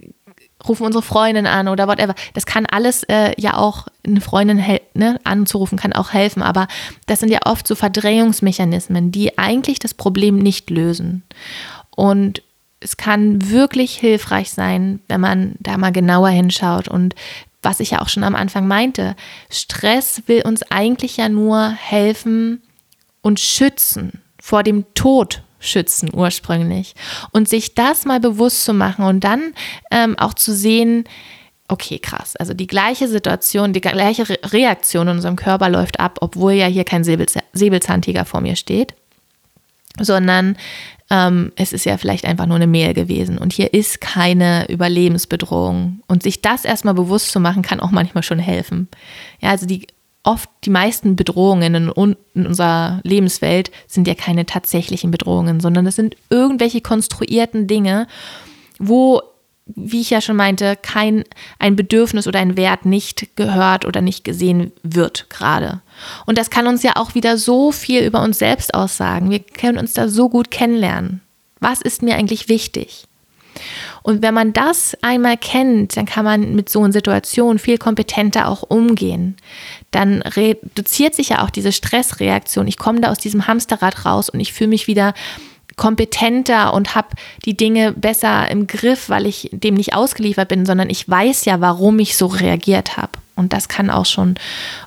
rufen 0.65 0.85
unsere 0.85 1.03
Freundin 1.03 1.45
an 1.45 1.67
oder 1.67 1.89
whatever. 1.89 2.15
Das 2.33 2.45
kann 2.45 2.65
alles 2.65 3.03
äh, 3.03 3.33
ja 3.37 3.57
auch 3.57 3.87
eine 4.07 4.21
Freundin 4.21 4.63
ne, 4.93 5.19
anzurufen, 5.25 5.77
kann 5.77 5.91
auch 5.91 6.13
helfen. 6.13 6.41
Aber 6.41 6.67
das 7.05 7.19
sind 7.19 7.33
ja 7.33 7.39
oft 7.43 7.67
so 7.67 7.75
Verdrängungsmechanismen, 7.75 9.11
die 9.11 9.37
eigentlich 9.37 9.79
das 9.79 9.93
Problem 9.93 10.37
nicht 10.37 10.69
lösen. 10.69 11.23
Und 11.97 12.41
es 12.79 12.97
kann 12.97 13.49
wirklich 13.49 13.95
hilfreich 13.95 14.51
sein, 14.51 14.99
wenn 15.07 15.21
man 15.21 15.55
da 15.59 15.77
mal 15.77 15.91
genauer 15.91 16.29
hinschaut. 16.29 16.87
Und 16.87 17.15
was 17.61 17.79
ich 17.79 17.91
ja 17.91 18.01
auch 18.01 18.09
schon 18.09 18.23
am 18.23 18.35
Anfang 18.35 18.67
meinte, 18.67 19.15
Stress 19.49 20.23
will 20.27 20.43
uns 20.43 20.63
eigentlich 20.71 21.17
ja 21.17 21.29
nur 21.29 21.69
helfen 21.69 22.61
und 23.21 23.39
schützen, 23.39 24.21
vor 24.39 24.61
dem 24.63 24.85
Tod 24.93 25.41
schützen 25.59 26.09
ursprünglich. 26.13 26.93
Und 27.31 27.49
sich 27.49 27.73
das 27.73 28.05
mal 28.05 28.19
bewusst 28.19 28.63
zu 28.65 28.73
machen 28.73 29.05
und 29.05 29.23
dann 29.23 29.53
ähm, 29.89 30.17
auch 30.19 30.35
zu 30.35 30.53
sehen, 30.53 31.05
okay, 31.67 31.97
krass, 31.97 32.35
also 32.35 32.53
die 32.53 32.67
gleiche 32.67 33.07
Situation, 33.07 33.73
die 33.73 33.81
gleiche 33.81 34.29
Re 34.29 34.37
Reaktion 34.43 35.07
in 35.07 35.15
unserem 35.15 35.35
Körper 35.35 35.69
läuft 35.69 35.99
ab, 35.99 36.19
obwohl 36.21 36.53
ja 36.53 36.67
hier 36.67 36.83
kein 36.83 37.03
Säbelzahntiger 37.03 38.25
vor 38.25 38.41
mir 38.41 38.55
steht, 38.55 38.93
sondern 39.99 40.57
ähm, 41.09 41.51
es 41.55 41.73
ist 41.73 41.85
ja 41.85 41.97
vielleicht 41.97 42.25
einfach 42.25 42.45
nur 42.45 42.55
eine 42.55 42.67
Mail 42.67 42.93
gewesen 42.93 43.37
und 43.37 43.53
hier 43.53 43.73
ist 43.73 44.01
keine 44.01 44.69
Überlebensbedrohung. 44.69 46.01
Und 46.07 46.23
sich 46.23 46.41
das 46.41 46.65
erstmal 46.65 46.93
bewusst 46.93 47.31
zu 47.31 47.39
machen, 47.39 47.61
kann 47.61 47.79
auch 47.79 47.91
manchmal 47.91 48.23
schon 48.23 48.39
helfen. 48.39 48.87
Ja, 49.39 49.49
also 49.49 49.65
die 49.65 49.87
oft 50.23 50.49
die 50.63 50.71
meisten 50.71 51.15
Bedrohungen 51.15 51.75
in, 51.75 52.15
in 52.33 52.47
unserer 52.47 52.99
Lebenswelt 53.03 53.71
sind 53.87 54.07
ja 54.07 54.15
keine 54.15 54.47
tatsächlichen 54.47 55.11
Bedrohungen, 55.11 55.59
sondern 55.59 55.85
es 55.85 55.95
sind 55.95 56.15
irgendwelche 56.31 56.81
konstruierten 56.81 57.67
Dinge, 57.67 58.07
wo 58.79 59.21
wie 59.67 60.01
ich 60.01 60.11
ja 60.11 60.21
schon 60.21 60.35
meinte, 60.35 60.77
kein 60.79 61.23
ein 61.57 61.75
Bedürfnis 61.75 62.27
oder 62.27 62.39
ein 62.39 62.55
Wert 62.55 62.85
nicht 62.85 63.35
gehört 63.35 63.85
oder 63.85 64.01
nicht 64.01 64.23
gesehen 64.23 64.71
wird 64.83 65.27
gerade. 65.29 65.81
Und 66.25 66.37
das 66.37 66.49
kann 66.49 66.67
uns 66.67 66.83
ja 66.83 66.93
auch 66.95 67.15
wieder 67.15 67.37
so 67.37 67.71
viel 67.71 68.03
über 68.03 68.21
uns 68.21 68.39
selbst 68.39 68.73
aussagen. 68.73 69.29
Wir 69.29 69.39
können 69.39 69.77
uns 69.77 69.93
da 69.93 70.07
so 70.07 70.29
gut 70.29 70.51
kennenlernen. 70.51 71.21
Was 71.59 71.81
ist 71.81 72.01
mir 72.01 72.15
eigentlich 72.15 72.49
wichtig? 72.49 73.05
Und 74.03 74.21
wenn 74.21 74.33
man 74.33 74.53
das 74.53 74.95
einmal 75.01 75.37
kennt, 75.37 75.97
dann 75.97 76.05
kann 76.05 76.25
man 76.25 76.55
mit 76.55 76.69
so 76.69 76.83
einer 76.83 76.93
Situation 76.93 77.57
viel 77.57 77.77
kompetenter 77.77 78.47
auch 78.47 78.63
umgehen. 78.63 79.37
Dann 79.91 80.21
reduziert 80.21 81.15
sich 81.15 81.29
ja 81.29 81.43
auch 81.43 81.49
diese 81.49 81.71
Stressreaktion. 81.71 82.67
Ich 82.67 82.77
komme 82.77 83.01
da 83.01 83.11
aus 83.11 83.17
diesem 83.17 83.47
Hamsterrad 83.47 84.05
raus 84.05 84.29
und 84.29 84.39
ich 84.39 84.53
fühle 84.53 84.69
mich 84.69 84.87
wieder 84.87 85.13
kompetenter 85.75 86.73
und 86.73 86.95
habe 86.95 87.09
die 87.45 87.57
Dinge 87.57 87.91
besser 87.93 88.49
im 88.49 88.67
Griff, 88.67 89.09
weil 89.09 89.25
ich 89.25 89.49
dem 89.51 89.75
nicht 89.75 89.93
ausgeliefert 89.93 90.49
bin, 90.49 90.65
sondern 90.65 90.89
ich 90.89 91.07
weiß 91.07 91.45
ja, 91.45 91.59
warum 91.59 91.99
ich 91.99 92.15
so 92.15 92.27
reagiert 92.27 92.97
habe. 92.97 93.11
Und 93.35 93.53
das 93.53 93.67
kann 93.67 93.89
auch 93.89 94.05
schon 94.05 94.35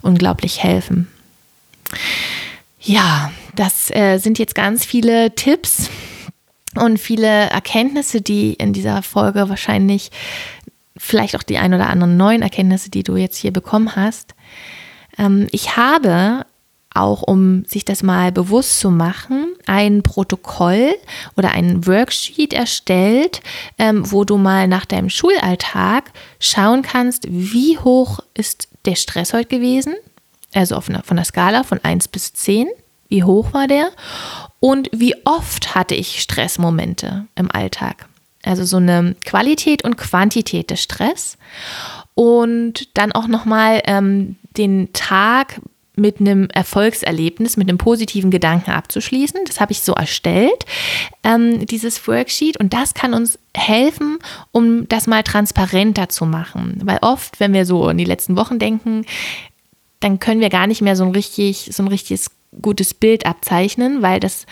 unglaublich 0.03 0.63
helfen. 0.63 1.09
Ja, 2.81 3.31
das 3.55 3.91
äh, 3.91 4.19
sind 4.19 4.39
jetzt 4.39 4.55
ganz 4.55 4.85
viele 4.85 5.35
Tipps 5.35 5.91
und 6.77 6.99
viele 6.99 7.27
Erkenntnisse, 7.27 8.21
die 8.21 8.55
in 8.55 8.73
dieser 8.73 9.03
Folge 9.03 9.49
wahrscheinlich 9.49 10.11
vielleicht 10.97 11.37
auch 11.37 11.43
die 11.43 11.59
ein 11.59 11.75
oder 11.75 11.89
anderen 11.89 12.17
neuen 12.17 12.43
Erkenntnisse, 12.43 12.91
die 12.91 13.03
du 13.03 13.17
jetzt 13.17 13.37
hier 13.37 13.53
bekommen 13.53 13.97
hast. 13.97 14.35
Ähm, 15.19 15.49
ich 15.51 15.77
habe 15.77 16.45
auch 16.99 17.23
um 17.23 17.65
sich 17.65 17.85
das 17.85 18.03
mal 18.03 18.33
bewusst 18.33 18.81
zu 18.81 18.91
machen, 18.91 19.55
ein 19.67 20.03
Protokoll 20.03 20.95
oder 21.37 21.51
ein 21.53 21.87
Worksheet 21.87 22.53
erstellt, 22.53 23.41
ähm, 23.79 24.11
wo 24.11 24.25
du 24.25 24.37
mal 24.37 24.69
nach 24.69 24.85
deinem 24.85 25.11
Schulalltag 25.11 26.11
schauen 26.41 26.83
kannst, 26.83 27.27
wie 27.29 27.79
hoch 27.79 28.21
ist 28.35 28.69
der 28.85 28.97
Stress 28.97 29.33
heute 29.33 29.49
gewesen, 29.49 29.95
also 30.55 30.81
von 30.81 31.17
der 31.17 31.25
Skala 31.25 31.63
von 31.63 31.83
1 31.83 32.09
bis 32.09 32.33
10, 32.33 32.69
wie 33.09 33.25
hoch 33.25 33.53
war 33.53 33.67
der? 33.67 33.91
Und 34.61 34.91
wie 34.93 35.15
oft 35.25 35.75
hatte 35.75 35.95
ich 35.95 36.21
Stressmomente 36.21 37.27
im 37.35 37.51
Alltag. 37.51 38.09
Also 38.43 38.65
so 38.65 38.77
eine 38.79 39.15
Qualität 39.25 39.85
und 39.85 39.97
Quantität 39.97 40.71
des 40.71 40.83
Stress. 40.83 41.39
Und 42.15 42.97
dann 42.97 43.13
auch 43.13 43.29
nochmal 43.29 43.83
ähm, 43.85 44.37
den 44.57 44.93
Tag 44.93 45.61
mit 45.99 46.21
einem 46.21 46.49
Erfolgserlebnis, 46.51 47.57
mit 47.57 47.69
einem 47.69 47.79
positiven 47.79 48.31
Gedanken 48.31 48.71
abzuschließen. 48.71 49.41
Das 49.47 49.61
habe 49.61 49.73
ich 49.73 49.83
so 49.83 49.93
erstellt, 49.93 50.65
ähm, 51.25 51.67
dieses 51.67 52.07
Worksheet. 52.07 52.59
Und 52.59 52.73
das 52.73 52.95
kann 52.95 53.15
uns 53.15 53.39
helfen, 53.55 54.19
um 54.53 54.89
das 54.89 55.07
mal 55.07 55.23
transparenter 55.23 56.09
zu 56.09 56.27
machen. 56.27 56.81
Weil 56.85 56.99
oft, 57.03 57.41
wenn 57.41 57.53
wir 57.53 57.67
so 57.67 57.89
in 57.89 57.99
die 57.99 58.05
letzten 58.05 58.37
Wochen 58.37 58.59
denken, 58.59 59.05
dann 60.01 60.21
können 60.21 60.41
wir 60.41 60.51
gar 60.51 60.67
nicht 60.67 60.81
mehr 60.81 60.97
so 60.97 61.05
ein 61.05 61.11
richtig, 61.11 61.71
so 61.73 61.83
ein 61.83 61.89
richtiges 61.89 62.31
gutes 62.63 62.95
Bild 62.95 63.27
abzeichnen, 63.27 64.03
weil 64.03 64.21
das 64.21 64.47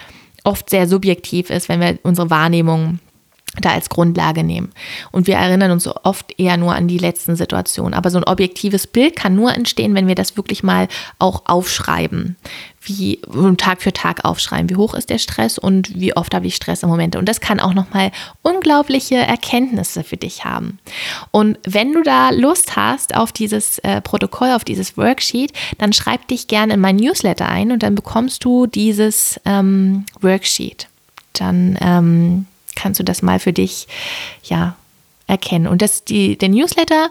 oft 0.44 0.70
sehr 0.70 0.86
subjektiv 0.86 1.50
ist, 1.50 1.68
wenn 1.68 1.80
wir 1.80 1.98
unsere 2.02 2.30
Wahrnehmung 2.30 3.00
da 3.60 3.70
als 3.70 3.88
Grundlage 3.88 4.44
nehmen. 4.44 4.72
Und 5.12 5.26
wir 5.26 5.36
erinnern 5.36 5.70
uns 5.70 5.86
oft 5.86 6.38
eher 6.38 6.56
nur 6.56 6.74
an 6.74 6.88
die 6.88 6.98
letzten 6.98 7.36
Situationen. 7.36 7.94
Aber 7.94 8.10
so 8.10 8.18
ein 8.18 8.24
objektives 8.24 8.86
Bild 8.86 9.16
kann 9.16 9.34
nur 9.34 9.54
entstehen, 9.54 9.94
wenn 9.94 10.08
wir 10.08 10.14
das 10.14 10.36
wirklich 10.36 10.62
mal 10.62 10.88
auch 11.18 11.42
aufschreiben. 11.46 12.36
Wie 12.82 13.20
Tag 13.56 13.82
für 13.82 13.92
Tag 13.92 14.24
aufschreiben. 14.24 14.70
Wie 14.70 14.76
hoch 14.76 14.94
ist 14.94 15.10
der 15.10 15.18
Stress 15.18 15.58
und 15.58 15.98
wie 15.98 16.16
oft 16.16 16.32
habe 16.34 16.46
ich 16.46 16.54
Stress 16.54 16.84
im 16.84 16.88
Moment. 16.88 17.16
Und 17.16 17.28
das 17.28 17.40
kann 17.40 17.58
auch 17.58 17.74
nochmal 17.74 18.12
unglaubliche 18.42 19.16
Erkenntnisse 19.16 20.04
für 20.04 20.16
dich 20.16 20.44
haben. 20.44 20.78
Und 21.32 21.58
wenn 21.64 21.92
du 21.92 22.02
da 22.04 22.30
Lust 22.30 22.76
hast 22.76 23.16
auf 23.16 23.32
dieses 23.32 23.80
äh, 23.80 24.00
Protokoll, 24.00 24.52
auf 24.52 24.62
dieses 24.62 24.96
Worksheet, 24.96 25.52
dann 25.78 25.92
schreib 25.92 26.28
dich 26.28 26.46
gerne 26.46 26.74
in 26.74 26.80
mein 26.80 26.96
Newsletter 26.96 27.48
ein 27.48 27.72
und 27.72 27.82
dann 27.82 27.96
bekommst 27.96 28.44
du 28.44 28.68
dieses 28.68 29.40
ähm, 29.44 30.06
Worksheet. 30.20 30.86
Dann 31.32 31.76
ähm, 31.80 32.46
kannst 32.76 33.00
du 33.00 33.04
das 33.04 33.22
mal 33.22 33.40
für 33.40 33.52
dich 33.52 33.88
ja 34.44 34.76
erkennen. 35.26 35.66
Und 35.66 35.82
das, 35.82 36.04
die, 36.04 36.38
der 36.38 36.48
Newsletter, 36.48 37.10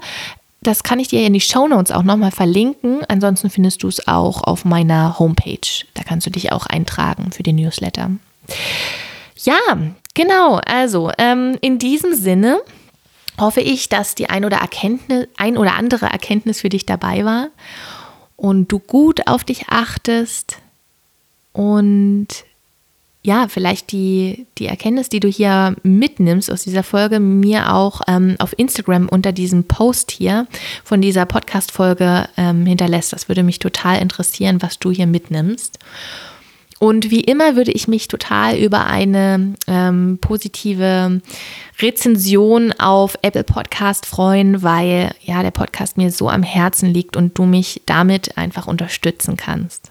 das 0.61 0.83
kann 0.83 0.99
ich 0.99 1.09
dir 1.09 1.25
in 1.25 1.33
die 1.33 1.41
Show 1.41 1.67
Notes 1.67 1.91
auch 1.91 2.03
nochmal 2.03 2.31
verlinken. 2.31 3.03
Ansonsten 3.07 3.49
findest 3.49 3.83
du 3.83 3.87
es 3.87 4.07
auch 4.07 4.43
auf 4.43 4.65
meiner 4.65 5.19
Homepage. 5.19 5.85
Da 5.93 6.03
kannst 6.03 6.25
du 6.25 6.31
dich 6.31 6.51
auch 6.51 6.65
eintragen 6.65 7.31
für 7.31 7.43
den 7.43 7.57
Newsletter. 7.57 8.11
Ja, 9.43 9.59
genau. 10.13 10.59
Also 10.65 11.11
ähm, 11.17 11.57
in 11.61 11.77
diesem 11.77 12.15
Sinne 12.15 12.61
hoffe 13.39 13.61
ich, 13.61 13.89
dass 13.89 14.15
die 14.15 14.29
ein 14.29 14.45
oder, 14.45 14.57
Erkenntnis, 14.57 15.27
ein 15.37 15.57
oder 15.57 15.75
andere 15.75 16.07
Erkenntnis 16.07 16.61
für 16.61 16.69
dich 16.69 16.85
dabei 16.85 17.25
war 17.25 17.49
und 18.37 18.71
du 18.71 18.79
gut 18.79 19.27
auf 19.27 19.43
dich 19.43 19.69
achtest 19.69 20.57
und 21.53 22.27
ja, 23.25 23.47
vielleicht 23.49 23.91
die, 23.91 24.45
die 24.59 24.67
Erkenntnis, 24.67 25.09
die 25.09 25.19
du 25.19 25.27
hier 25.27 25.75
mitnimmst 25.81 26.51
aus 26.51 26.63
dieser 26.63 26.83
Folge, 26.83 27.19
mir 27.19 27.73
auch 27.73 28.01
ähm, 28.07 28.35
auf 28.37 28.53
Instagram 28.57 29.09
unter 29.09 29.31
diesem 29.31 29.63
Post 29.63 30.11
hier 30.11 30.45
von 30.83 31.01
dieser 31.01 31.25
Podcast-Folge 31.25 32.29
ähm, 32.37 32.67
hinterlässt. 32.67 33.13
Das 33.13 33.27
würde 33.27 33.41
mich 33.41 33.57
total 33.57 33.99
interessieren, 33.99 34.61
was 34.61 34.77
du 34.77 34.91
hier 34.91 35.07
mitnimmst. 35.07 35.79
Und 36.77 37.09
wie 37.09 37.21
immer 37.21 37.55
würde 37.55 37.71
ich 37.71 37.87
mich 37.87 38.07
total 38.09 38.57
über 38.57 38.85
eine 38.85 39.55
ähm, 39.65 40.19
positive 40.21 41.21
Rezension 41.79 42.73
auf 42.73 43.17
Apple 43.23 43.43
Podcast 43.43 44.05
freuen, 44.05 44.61
weil 44.61 45.15
ja 45.23 45.41
der 45.41 45.51
Podcast 45.51 45.97
mir 45.97 46.11
so 46.11 46.29
am 46.29 46.43
Herzen 46.43 46.93
liegt 46.93 47.17
und 47.17 47.39
du 47.39 47.45
mich 47.45 47.81
damit 47.87 48.37
einfach 48.37 48.67
unterstützen 48.67 49.35
kannst. 49.35 49.89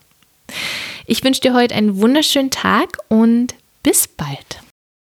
Ich 1.06 1.22
wünsche 1.24 1.40
dir 1.40 1.54
heute 1.54 1.74
einen 1.74 2.00
wunderschönen 2.00 2.50
Tag 2.50 2.98
und 3.08 3.54
bis 3.82 4.08
bald. 4.08 4.63